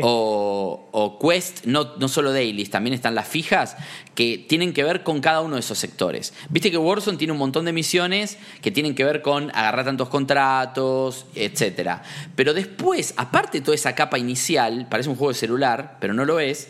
[0.03, 3.77] O, quest, no, no solo dailies, también están las fijas
[4.15, 6.35] que tienen que ver con cada uno de esos sectores.
[6.49, 10.09] Viste que Warzone tiene un montón de misiones que tienen que ver con agarrar tantos
[10.09, 12.03] contratos, etcétera.
[12.35, 16.25] Pero después, aparte de toda esa capa inicial, parece un juego de celular, pero no
[16.25, 16.69] lo es,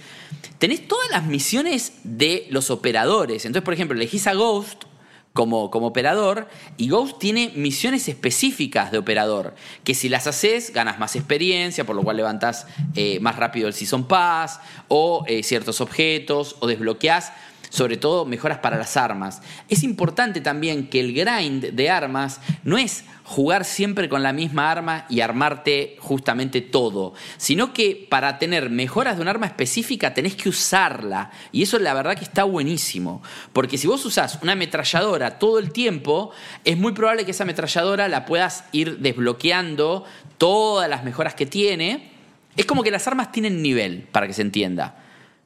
[0.58, 3.44] tenés todas las misiones de los operadores.
[3.46, 4.84] Entonces, por ejemplo, elegís a Ghost
[5.32, 9.54] como, como operador y Ghost tiene misiones específicas de operador
[9.84, 12.66] que si las haces ganas más experiencia por lo cual levantas
[12.96, 17.32] eh, más rápido el Season Pass o eh, ciertos objetos o desbloqueás
[17.70, 19.42] sobre todo mejoras para las armas.
[19.68, 24.72] Es importante también que el grind de armas no es jugar siempre con la misma
[24.72, 30.34] arma y armarte justamente todo, sino que para tener mejoras de un arma específica tenés
[30.34, 31.30] que usarla.
[31.52, 33.22] Y eso la verdad que está buenísimo.
[33.52, 36.32] Porque si vos usás una ametralladora todo el tiempo,
[36.64, 40.04] es muy probable que esa ametralladora la puedas ir desbloqueando
[40.36, 42.10] todas las mejoras que tiene.
[42.56, 44.96] Es como que las armas tienen nivel, para que se entienda.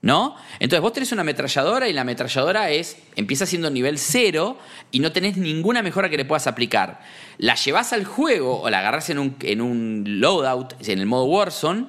[0.04, 0.36] ¿No?
[0.60, 4.58] Entonces vos tenés una ametralladora y la ametralladora es, empieza siendo nivel cero
[4.90, 7.00] y no tenés ninguna mejora que le puedas aplicar.
[7.38, 11.24] La llevas al juego o la agarrás en un, en un loadout, en el modo
[11.24, 11.86] Warzone,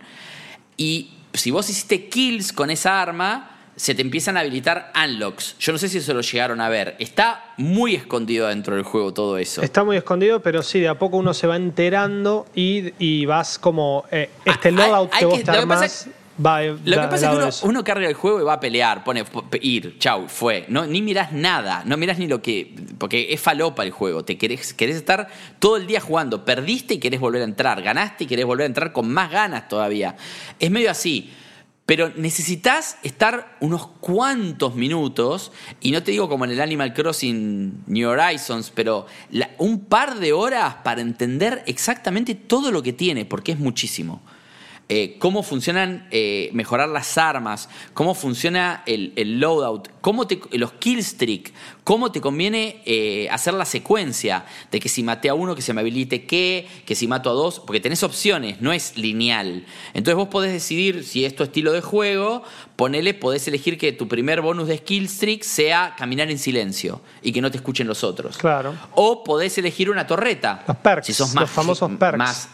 [0.78, 5.58] y si vos hiciste kills con esa arma, se te empiezan a habilitar unlocks.
[5.60, 6.96] Yo no sé si eso lo llegaron a ver.
[7.00, 9.62] Está muy escondido dentro del juego todo eso.
[9.62, 13.60] Está muy escondido, pero sí, de a poco uno se va enterando y, y vas
[13.60, 14.06] como.
[14.10, 16.08] eh, este Ah, loadout hay- que vos que- te lo que pasa armás
[16.44, 19.24] va Lo que pasa es que uno, carga el juego y va a pelear, pone
[19.62, 20.66] ir, chau, fue.
[20.70, 22.76] No, ni mirás nada, no mirás ni lo que.
[22.98, 24.24] Porque es falopa el juego.
[24.26, 25.28] Te querés, querés estar
[25.60, 26.46] todo el día jugando.
[26.46, 27.82] Perdiste y querés volver a entrar.
[27.82, 30.16] Ganaste y querés volver a entrar con más ganas todavía.
[30.60, 31.32] Es medio así.
[31.88, 35.52] Pero necesitas estar unos cuantos minutos,
[35.82, 40.16] y no te digo como en el Animal Crossing New Horizons, pero la- un par
[40.16, 44.24] de horas para entender exactamente todo lo que tiene, porque es muchísimo
[44.88, 50.74] eh, cómo funcionan, eh, mejorar las armas, cómo funciona el, el loadout, cómo te, los
[50.74, 51.54] killstreak,
[51.84, 55.74] cómo te conviene eh, hacer la secuencia de que si maté a uno que se
[55.74, 59.66] me habilite qué, que si mato a dos, porque tenés opciones, no es lineal.
[59.96, 62.44] Entonces vos podés decidir si es tu estilo de juego,
[62.76, 67.42] ponele, podés elegir que tu primer bonus de skillstreak sea caminar en silencio y que
[67.42, 68.38] no te escuchen los otros.
[68.38, 68.76] Claro.
[68.94, 70.64] O podés elegir una torreta.
[70.68, 72.18] Los perks, Si sos los famosos perks.
[72.20, 72.50] Más,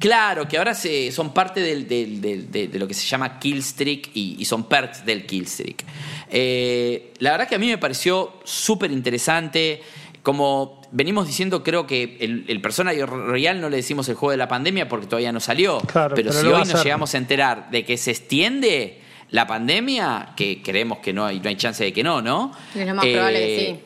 [0.00, 3.38] Claro, que ahora se, son parte del- del- del- de, de lo que se llama
[3.38, 5.84] killstreak y, y son perks del killstreak.
[6.30, 9.82] Eh, la verdad que a mí me pareció súper interesante.
[10.22, 14.38] Como venimos diciendo, creo que el, el Persona Royal no le decimos el juego de
[14.38, 15.78] la pandemia porque todavía no salió.
[15.80, 19.00] Claro, pero, pero si hoy nos llegamos a enterar de que se extiende
[19.30, 22.52] la pandemia, que creemos que no hay, no hay chance de que no, ¿no?
[22.74, 23.80] Es lo más probable que sí.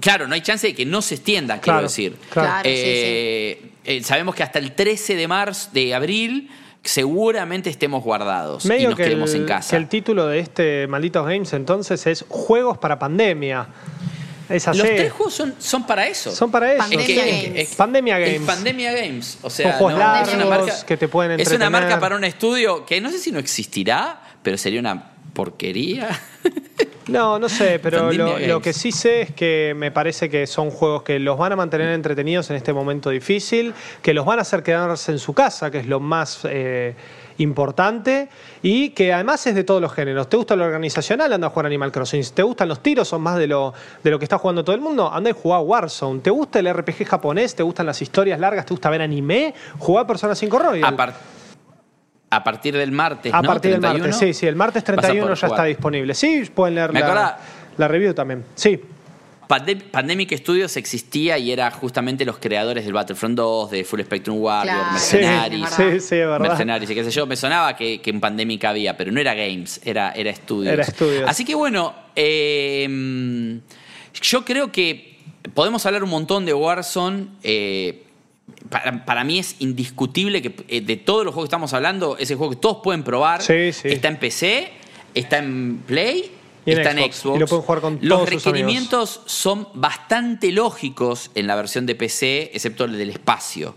[0.00, 2.16] Claro, no hay chance de que no se extienda, quiero Claro, decir.
[2.30, 2.48] claro.
[2.48, 6.50] Claro, sí, Eh, eh, sabemos que hasta el 13 de marzo, de abril,
[6.82, 9.70] seguramente estemos guardados y Medio nos que quedemos el, en casa.
[9.70, 13.68] que el título de este Malditos Games entonces es Juegos para Pandemia.
[14.48, 14.78] Es así.
[14.78, 16.32] Los tres juegos son, son para eso.
[16.34, 16.78] Son para eso.
[16.78, 17.44] Pandemia Es que- Games.
[17.60, 18.46] es- es- Pandemia es Games.
[18.48, 19.38] Pandemia Games.
[19.42, 21.70] O sea, juegos no, es una largos marca, que te pueden Es una entretener.
[21.70, 26.08] marca para un estudio que no sé si no existirá, pero sería una porquería.
[27.10, 31.02] No, no sé, pero lo, que sí sé es que me parece que son juegos
[31.02, 34.62] que los van a mantener entretenidos en este momento difícil, que los van a hacer
[34.62, 36.94] quedarse en su casa, que es lo más eh,
[37.38, 38.28] importante,
[38.62, 40.28] y que además es de todos los géneros.
[40.28, 41.32] ¿Te gusta lo organizacional?
[41.32, 42.22] Anda a jugar Animal Crossing.
[42.24, 43.08] Si ¿Te gustan los tiros?
[43.08, 43.72] Son más de lo,
[44.02, 45.10] de lo que está jugando todo el mundo.
[45.12, 46.20] Anda y jugá Warzone.
[46.20, 47.54] ¿Te gusta el RPG japonés?
[47.54, 48.66] ¿Te gustan las historias largas?
[48.66, 49.54] ¿Te gusta ver anime?
[49.78, 50.84] Jugá a Persona 5 Royal.
[50.84, 51.14] A, par-
[52.30, 53.34] a partir del martes.
[53.34, 53.48] A ¿no?
[53.48, 56.14] partir del 31, martes, sí, sí, el martes vas a 31 poder ya está disponible.
[56.14, 58.44] Sí, pueden leer Me la, review también.
[58.54, 58.80] Sí.
[59.48, 64.38] Pandem- Pandemic Studios existía y era justamente los creadores del Battlefront 2, de Full Spectrum
[64.38, 64.92] Warrior, Claro.
[64.92, 65.70] Mercenaries.
[65.70, 66.38] Sí, sí, sí, es verdad.
[66.40, 69.34] Mercenaries y qué sé yo, me sonaba que, que en Pandemic había, pero no era
[69.34, 70.72] Games, era, era Studios.
[70.72, 71.24] Era Studios.
[71.28, 73.58] Así que bueno, eh,
[74.22, 75.18] yo creo que
[75.54, 77.26] podemos hablar un montón de Warzone.
[77.42, 78.04] eh,
[78.68, 82.30] para, para mí es indiscutible que eh, de todos los juegos que estamos hablando, es
[82.30, 83.42] el juego que todos pueden probar.
[83.42, 83.88] Sí, sí.
[83.88, 84.70] Está en PC,
[85.14, 86.30] está en Play,
[86.66, 87.16] Y está en Xbox.
[87.16, 87.36] Xbox.
[87.36, 91.86] Y lo pueden jugar con Los todos sus requerimientos son bastante lógicos en la versión
[91.86, 93.74] de PC, excepto el del espacio.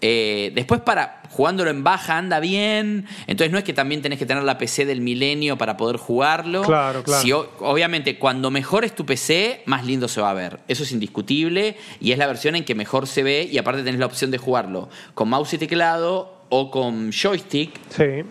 [0.00, 4.26] Eh, después para jugándolo en baja anda bien, entonces no es que también tenés que
[4.26, 6.62] tener la PC del milenio para poder jugarlo.
[6.62, 7.22] Claro, claro.
[7.22, 10.60] Si obviamente cuando mejores tu PC, más lindo se va a ver.
[10.68, 13.98] Eso es indiscutible y es la versión en que mejor se ve y aparte tenés
[13.98, 18.24] la opción de jugarlo con mouse y teclado o con joystick Sí.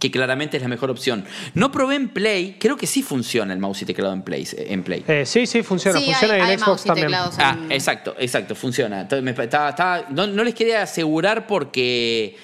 [0.00, 1.24] Que claramente es la mejor opción.
[1.54, 4.48] No probé en Play, creo que sí funciona el mouse y teclado en Play.
[4.56, 5.04] En Play.
[5.06, 5.98] Eh, sí, sí, funciona.
[6.00, 7.10] Sí, funciona hay- y en hay Xbox mouse y también.
[7.14, 9.02] Ah, en- exacto, exacto, funciona.
[9.02, 12.34] Entonces, me- estaba- estaba- no, no les quería asegurar porque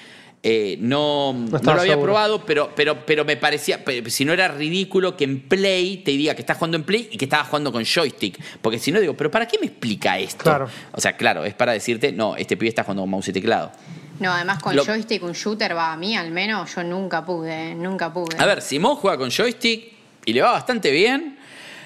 [0.43, 2.03] eh, no, no lo había seguro.
[2.03, 6.35] probado, pero, pero, pero me parecía, si no era ridículo que en Play te diga
[6.35, 8.39] que estás jugando en Play y que estabas jugando con joystick.
[8.61, 10.43] Porque si no digo, pero ¿para qué me explica esto?
[10.43, 10.69] Claro.
[10.93, 13.71] O sea, claro, es para decirte, no, este pibe está jugando con mouse y teclado.
[14.19, 17.75] No, además con Lo- joystick, un shooter va a mí al menos, yo nunca pude,
[17.75, 18.35] nunca pude.
[18.37, 19.93] A ver, Simón juega con joystick
[20.25, 21.37] y le va bastante bien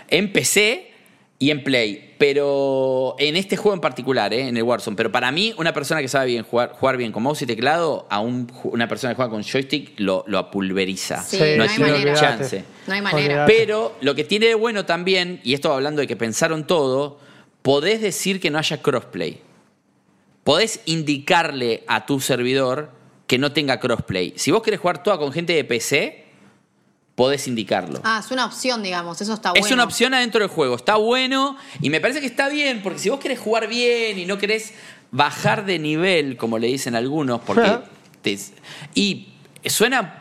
[0.09, 0.91] en PC
[1.39, 2.07] y en Play.
[2.17, 4.47] Pero en este juego en particular, ¿eh?
[4.47, 4.95] en el Warzone.
[4.95, 8.05] Pero para mí, una persona que sabe bien jugar, jugar bien con mouse y teclado,
[8.11, 11.23] a un ju- una persona que juega con joystick lo, lo apulveriza.
[11.23, 12.13] Sí, no no hay manera.
[12.13, 12.63] chance.
[12.85, 13.23] No hay manera.
[13.45, 13.53] Olvidate.
[13.57, 17.19] Pero lo que tiene de bueno también, y esto hablando de que pensaron todo,
[17.63, 19.41] podés decir que no haya crossplay.
[20.43, 22.91] Podés indicarle a tu servidor
[23.27, 24.33] que no tenga crossplay.
[24.37, 26.25] Si vos querés jugar toda con gente de PC,
[27.15, 27.99] podés indicarlo.
[28.03, 29.65] Ah, es una opción, digamos, eso está bueno.
[29.65, 32.99] Es una opción adentro del juego, está bueno y me parece que está bien, porque
[32.99, 34.73] si vos querés jugar bien y no querés
[35.11, 37.79] bajar de nivel, como le dicen algunos, porque
[38.21, 38.39] te-
[38.95, 39.27] y
[39.65, 40.17] suena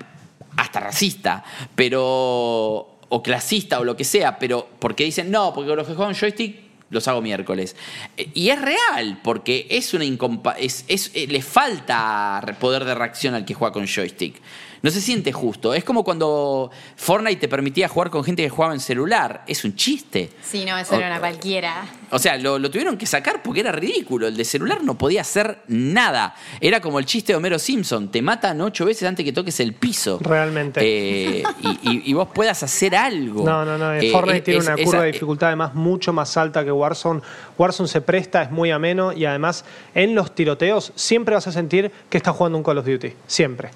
[0.56, 1.42] hasta racista,
[1.74, 6.14] pero o clasista o lo que sea, pero porque dicen, no, porque los que juegan
[6.14, 7.76] joystick los hago miércoles.
[8.16, 12.94] Eh, Y es real, porque es una incompa es, es- eh, le falta poder de
[12.94, 14.34] reacción al que juega con joystick.
[14.82, 15.74] No se siente justo.
[15.74, 19.42] Es como cuando Fortnite te permitía jugar con gente que jugaba en celular.
[19.46, 20.30] Es un chiste.
[20.42, 21.84] Sí, no, eso O- era una cualquiera.
[22.12, 24.26] O sea, lo, lo tuvieron que sacar porque era ridículo.
[24.26, 26.34] El de celular no podía hacer nada.
[26.60, 28.10] Era como el chiste de Homero Simpson.
[28.10, 30.18] Te matan ocho veces antes que toques el piso.
[30.20, 30.80] Realmente.
[30.82, 33.44] Eh, y, y- y vos puedas hacer algo.
[33.44, 33.92] No, no, no.
[33.92, 36.72] Eh, Fortnite es- tiene es- una esa- curva de dificultad además mucho más alta que
[36.72, 37.20] Warzone.
[37.58, 41.92] Warzone se presta, es muy ameno y además en los tiroteos siempre vas a sentir
[42.08, 43.12] que estás jugando un Call of Duty.
[43.26, 43.70] Siempre.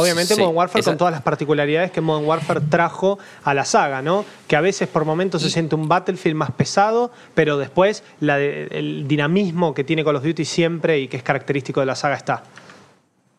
[0.00, 3.64] Obviamente Sí, Modern Warfare esa- con todas las particularidades que Modern Warfare trajo a la
[3.64, 4.24] saga, ¿no?
[4.46, 8.68] Que a veces por momentos se siente un Battlefield más pesado, pero después la de-
[8.70, 12.16] el dinamismo que tiene Call of Duty siempre y que es característico de la saga
[12.16, 12.42] está.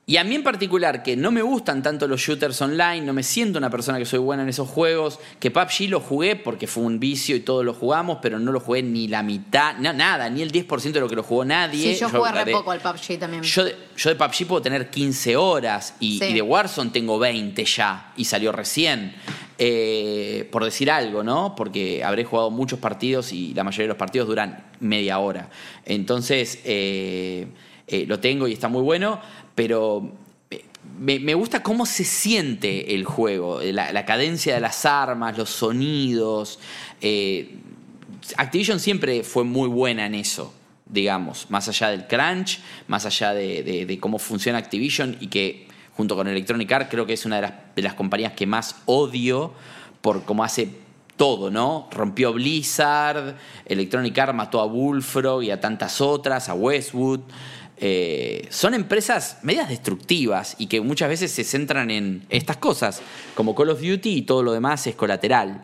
[0.09, 3.23] Y a mí en particular, que no me gustan tanto los shooters online, no me
[3.23, 6.83] siento una persona que soy buena en esos juegos, que PUBG lo jugué porque fue
[6.83, 10.29] un vicio y todos lo jugamos, pero no lo jugué ni la mitad, no, nada,
[10.29, 11.93] ni el 10% de lo que lo jugó nadie.
[11.93, 13.43] Sí, yo jugué re poco al PUBG también.
[13.43, 16.25] Yo de, yo de PUBG puedo tener 15 horas y, Sí.
[16.27, 19.13] y de Warzone tengo 20 ya y salió recién.
[19.59, 21.53] Eh, por decir algo, ¿no?
[21.53, 25.49] Porque habré jugado muchos partidos y la mayoría de los partidos duran media hora.
[25.83, 27.47] Entonces, eh,
[27.87, 29.19] eh, lo tengo y está muy bueno,
[29.57, 30.11] pero
[30.51, 30.63] eh,
[30.99, 36.59] me, gusta cómo se siente el juego, la, la cadencia de las armas, los sonidos.
[37.01, 37.57] eh,
[38.37, 40.53] Activision siempre fue muy buena en eso,
[40.85, 45.67] digamos, más allá del crunch, más allá de, de- de cómo funciona Activision y que
[45.95, 48.75] junto con Electronic Arts creo que es una de las, de las compañías que más
[48.85, 49.53] odio
[50.01, 50.69] por cómo hace
[51.15, 51.87] todo, ¿no?
[51.91, 53.35] Rompió Blizzard,
[53.65, 57.21] Electronic Arts mató a Bullfrog y a tantas otras, a Westwood.
[57.79, 63.01] Eh, son empresas medias destructivas y que muchas veces se centran en estas cosas,
[63.35, 65.61] como Call of Duty y todo lo demás es colateral.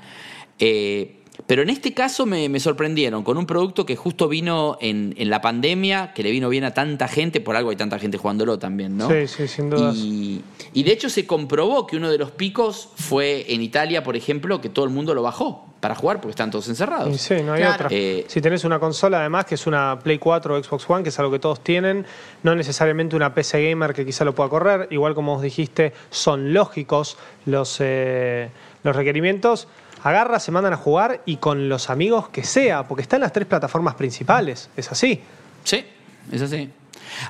[0.59, 5.15] Eh, pero en este caso me, me sorprendieron con un producto que justo vino en,
[5.17, 8.17] en la pandemia, que le vino bien a tanta gente, por algo hay tanta gente
[8.17, 9.09] jugándolo también, ¿no?
[9.09, 9.95] Sí, sí, sin dudas.
[9.97, 10.41] Y,
[10.73, 14.61] y de hecho se comprobó que uno de los picos fue en Italia, por ejemplo,
[14.61, 17.13] que todo el mundo lo bajó para jugar porque están todos encerrados.
[17.13, 17.73] Y sí, no hay Claro.
[17.75, 17.87] otra.
[17.91, 21.09] Eh, si tenés una consola, además, que es una Play 4 o Xbox One, que
[21.09, 22.05] es algo que todos tienen,
[22.43, 26.53] no necesariamente una PC gamer que quizá lo pueda correr, igual como os dijiste, son
[26.53, 28.49] lógicos los, eh,
[28.83, 29.67] los requerimientos.
[30.03, 33.31] Agarra, se mandan a jugar y con los amigos que sea, porque está en las
[33.31, 35.21] tres plataformas principales, es así.
[35.63, 35.85] Sí,
[36.31, 36.69] es así.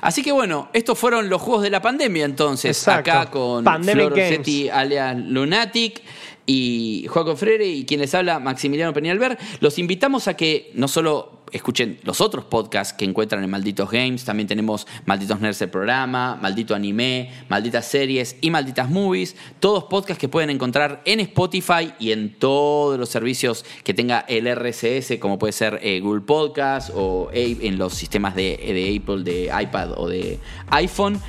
[0.00, 3.10] Así que bueno, estos fueron los juegos de la pandemia entonces, Exacto.
[3.10, 4.30] acá con Pandemic Flor Games.
[4.38, 6.02] Rossetti alias Lunatic
[6.46, 9.38] y Joaco Freire y quien les habla Maximiliano Peñalver.
[9.60, 14.24] Los invitamos a que no solo escuchen los otros podcasts que encuentran en Malditos Games,
[14.24, 20.20] también tenemos Malditos Nerds el programa, Maldito Anime, Malditas Series y Malditas Movies, todos podcasts
[20.20, 25.38] que pueden encontrar en Spotify y en todos los servicios que tenga el RSS, como
[25.38, 30.08] puede ser eh, Google Podcast o en los sistemas de, de Apple, de iPad o
[30.08, 30.40] de
[30.70, 31.20] iPhone.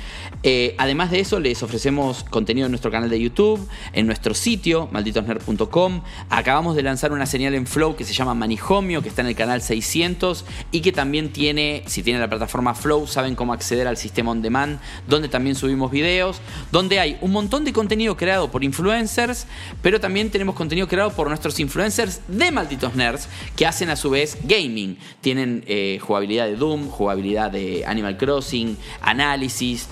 [0.48, 4.88] Eh, además de eso, les ofrecemos contenido en nuestro canal de YouTube, en nuestro sitio,
[4.92, 6.02] malditosnerd.com.
[6.30, 9.34] Acabamos de lanzar una señal en Flow que se llama Manijomio, que está en el
[9.34, 13.96] canal 600 y que también tiene, si tienen la plataforma Flow, saben cómo acceder al
[13.96, 14.78] sistema on demand,
[15.08, 16.40] donde también subimos videos,
[16.70, 19.48] donde hay un montón de contenido creado por influencers,
[19.82, 24.10] pero también tenemos contenido creado por nuestros influencers de Malditos Nerds, que hacen a su
[24.10, 24.96] vez gaming.
[25.20, 29.88] Tienen eh, jugabilidad de Doom, jugabilidad de Animal Crossing, análisis,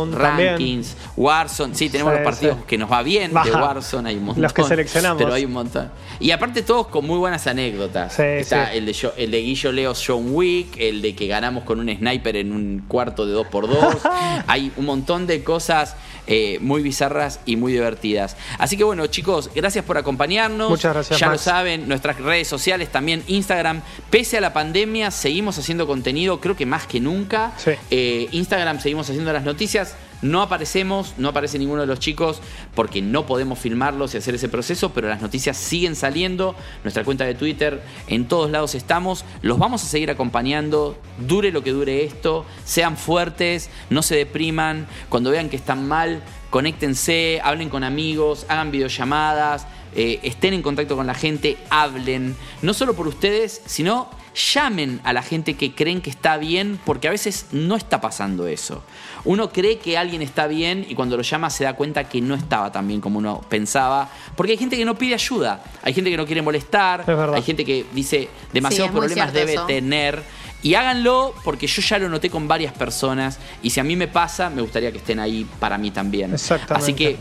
[0.00, 0.48] Warzone tops, también.
[0.50, 1.74] rankings, Warzone.
[1.74, 2.62] Sí, tenemos Sí, los partidos sí.
[2.66, 3.62] que nos va bien de Baja.
[3.62, 4.42] Warzone, hay un montón.
[4.42, 5.22] Los que seleccionamos.
[5.22, 5.90] Pero hay un montón.
[6.20, 8.14] Y aparte todos con muy buenas anécdotas.
[8.14, 8.78] Sí, Está sí.
[8.78, 11.94] El, de Jo- el de Guillo Leos John Wick, el de que ganamos con un
[11.94, 13.98] sniper en un cuarto de 2x2.
[14.46, 15.96] hay un montón de cosas
[16.26, 18.36] eh, muy bizarras y muy divertidas.
[18.58, 20.70] Así que bueno, chicos, gracias por acompañarnos.
[20.70, 21.40] Muchas gracias, Ya Max.
[21.40, 23.82] lo saben, nuestras redes sociales, también Instagram.
[24.10, 27.52] Pese a la pandemia, seguimos haciendo contenido, creo que más que nunca.
[27.56, 27.72] Sí.
[27.90, 29.94] Eh, Instagram seguimos haciendo las noticias.
[30.22, 32.40] No aparecemos, no aparece ninguno de los chicos
[32.74, 36.54] porque no podemos filmarlos y hacer ese proceso, pero las noticias siguen saliendo.
[36.84, 39.24] Nuestra cuenta de Twitter, en todos lados estamos.
[39.42, 42.46] Los vamos a seguir acompañando, dure lo que dure esto.
[42.64, 44.86] Sean fuertes, no se depriman.
[45.08, 50.96] Cuando vean que están mal, conéctense, hablen con amigos, hagan videollamadas, eh, estén en contacto
[50.96, 52.36] con la gente, hablen.
[52.62, 57.08] No solo por ustedes, sino llamen a la gente que creen que está bien, porque
[57.08, 58.84] a veces no está pasando eso.
[59.24, 62.34] Uno cree que alguien está bien y cuando lo llama se da cuenta que no
[62.34, 66.10] estaba tan bien como uno pensaba, porque hay gente que no pide ayuda, hay gente
[66.10, 67.04] que no quiere molestar,
[67.34, 69.66] hay gente que dice demasiados Sí, problemas debe eso.
[69.66, 70.22] tener.
[70.62, 74.08] Y háganlo porque yo ya lo noté con varias personas y si a mí me
[74.08, 76.34] pasa, me gustaría que estén ahí para mí también.
[76.34, 76.74] Exactamente.
[76.74, 77.16] Así que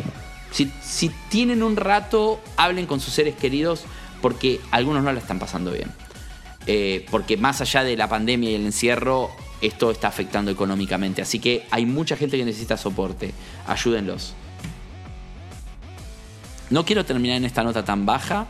[0.51, 3.83] si, si tienen un rato, hablen con sus seres queridos
[4.21, 5.91] porque algunos no la están pasando bien.
[6.67, 9.29] Eh, porque más allá de la pandemia y el encierro,
[9.61, 11.21] esto está afectando económicamente.
[11.21, 13.33] Así que hay mucha gente que necesita soporte.
[13.67, 14.33] Ayúdenlos.
[16.69, 18.47] No quiero terminar en esta nota tan baja,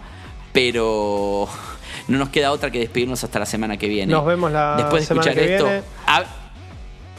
[0.53, 1.47] pero
[2.07, 4.11] no nos queda otra que despedirnos hasta la semana que viene.
[4.13, 5.81] Nos vemos la Después de semana escuchar que esto, viene.
[6.07, 6.25] hab-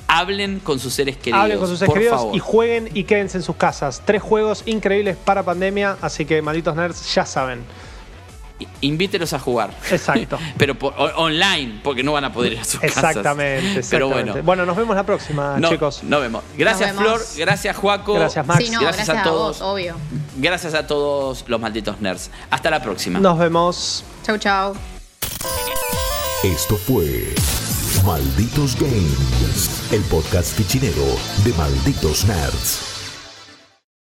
[0.08, 1.40] hablen con sus seres queridos.
[1.42, 2.34] Hablen con sus seres por queridos favor.
[2.36, 4.02] y jueguen y quédense en sus casas.
[4.06, 7.60] Tres juegos increíbles para pandemia, así que malditos nerds ya saben.
[8.80, 9.70] Invítelos a jugar.
[9.90, 10.38] Exacto.
[10.56, 12.96] Pero por- o- online, porque no van a poder ir a sus casas.
[12.96, 13.88] Exactamente, exactamente.
[13.90, 14.34] Pero bueno.
[14.42, 16.02] bueno, nos vemos la próxima, No, chicos.
[16.04, 16.42] Nos vemos.
[16.56, 17.22] Gracias, Nos vemos.
[17.22, 17.38] Flor.
[17.38, 18.14] Gracias, Juaco.
[18.14, 18.64] Gracias, Max.
[18.64, 19.58] Sí, no, Gracias gracias, a a, todos.
[19.60, 19.96] vos, obvio.
[20.36, 22.30] Gracias a todos los malditos nerds.
[22.50, 23.18] Hasta la próxima.
[23.18, 24.04] Nos vemos.
[24.24, 24.74] Chau, chau.
[26.42, 27.34] Esto fue
[28.04, 31.04] Malditos Games, el podcast fichinero
[31.44, 32.85] de Malditos Nerds.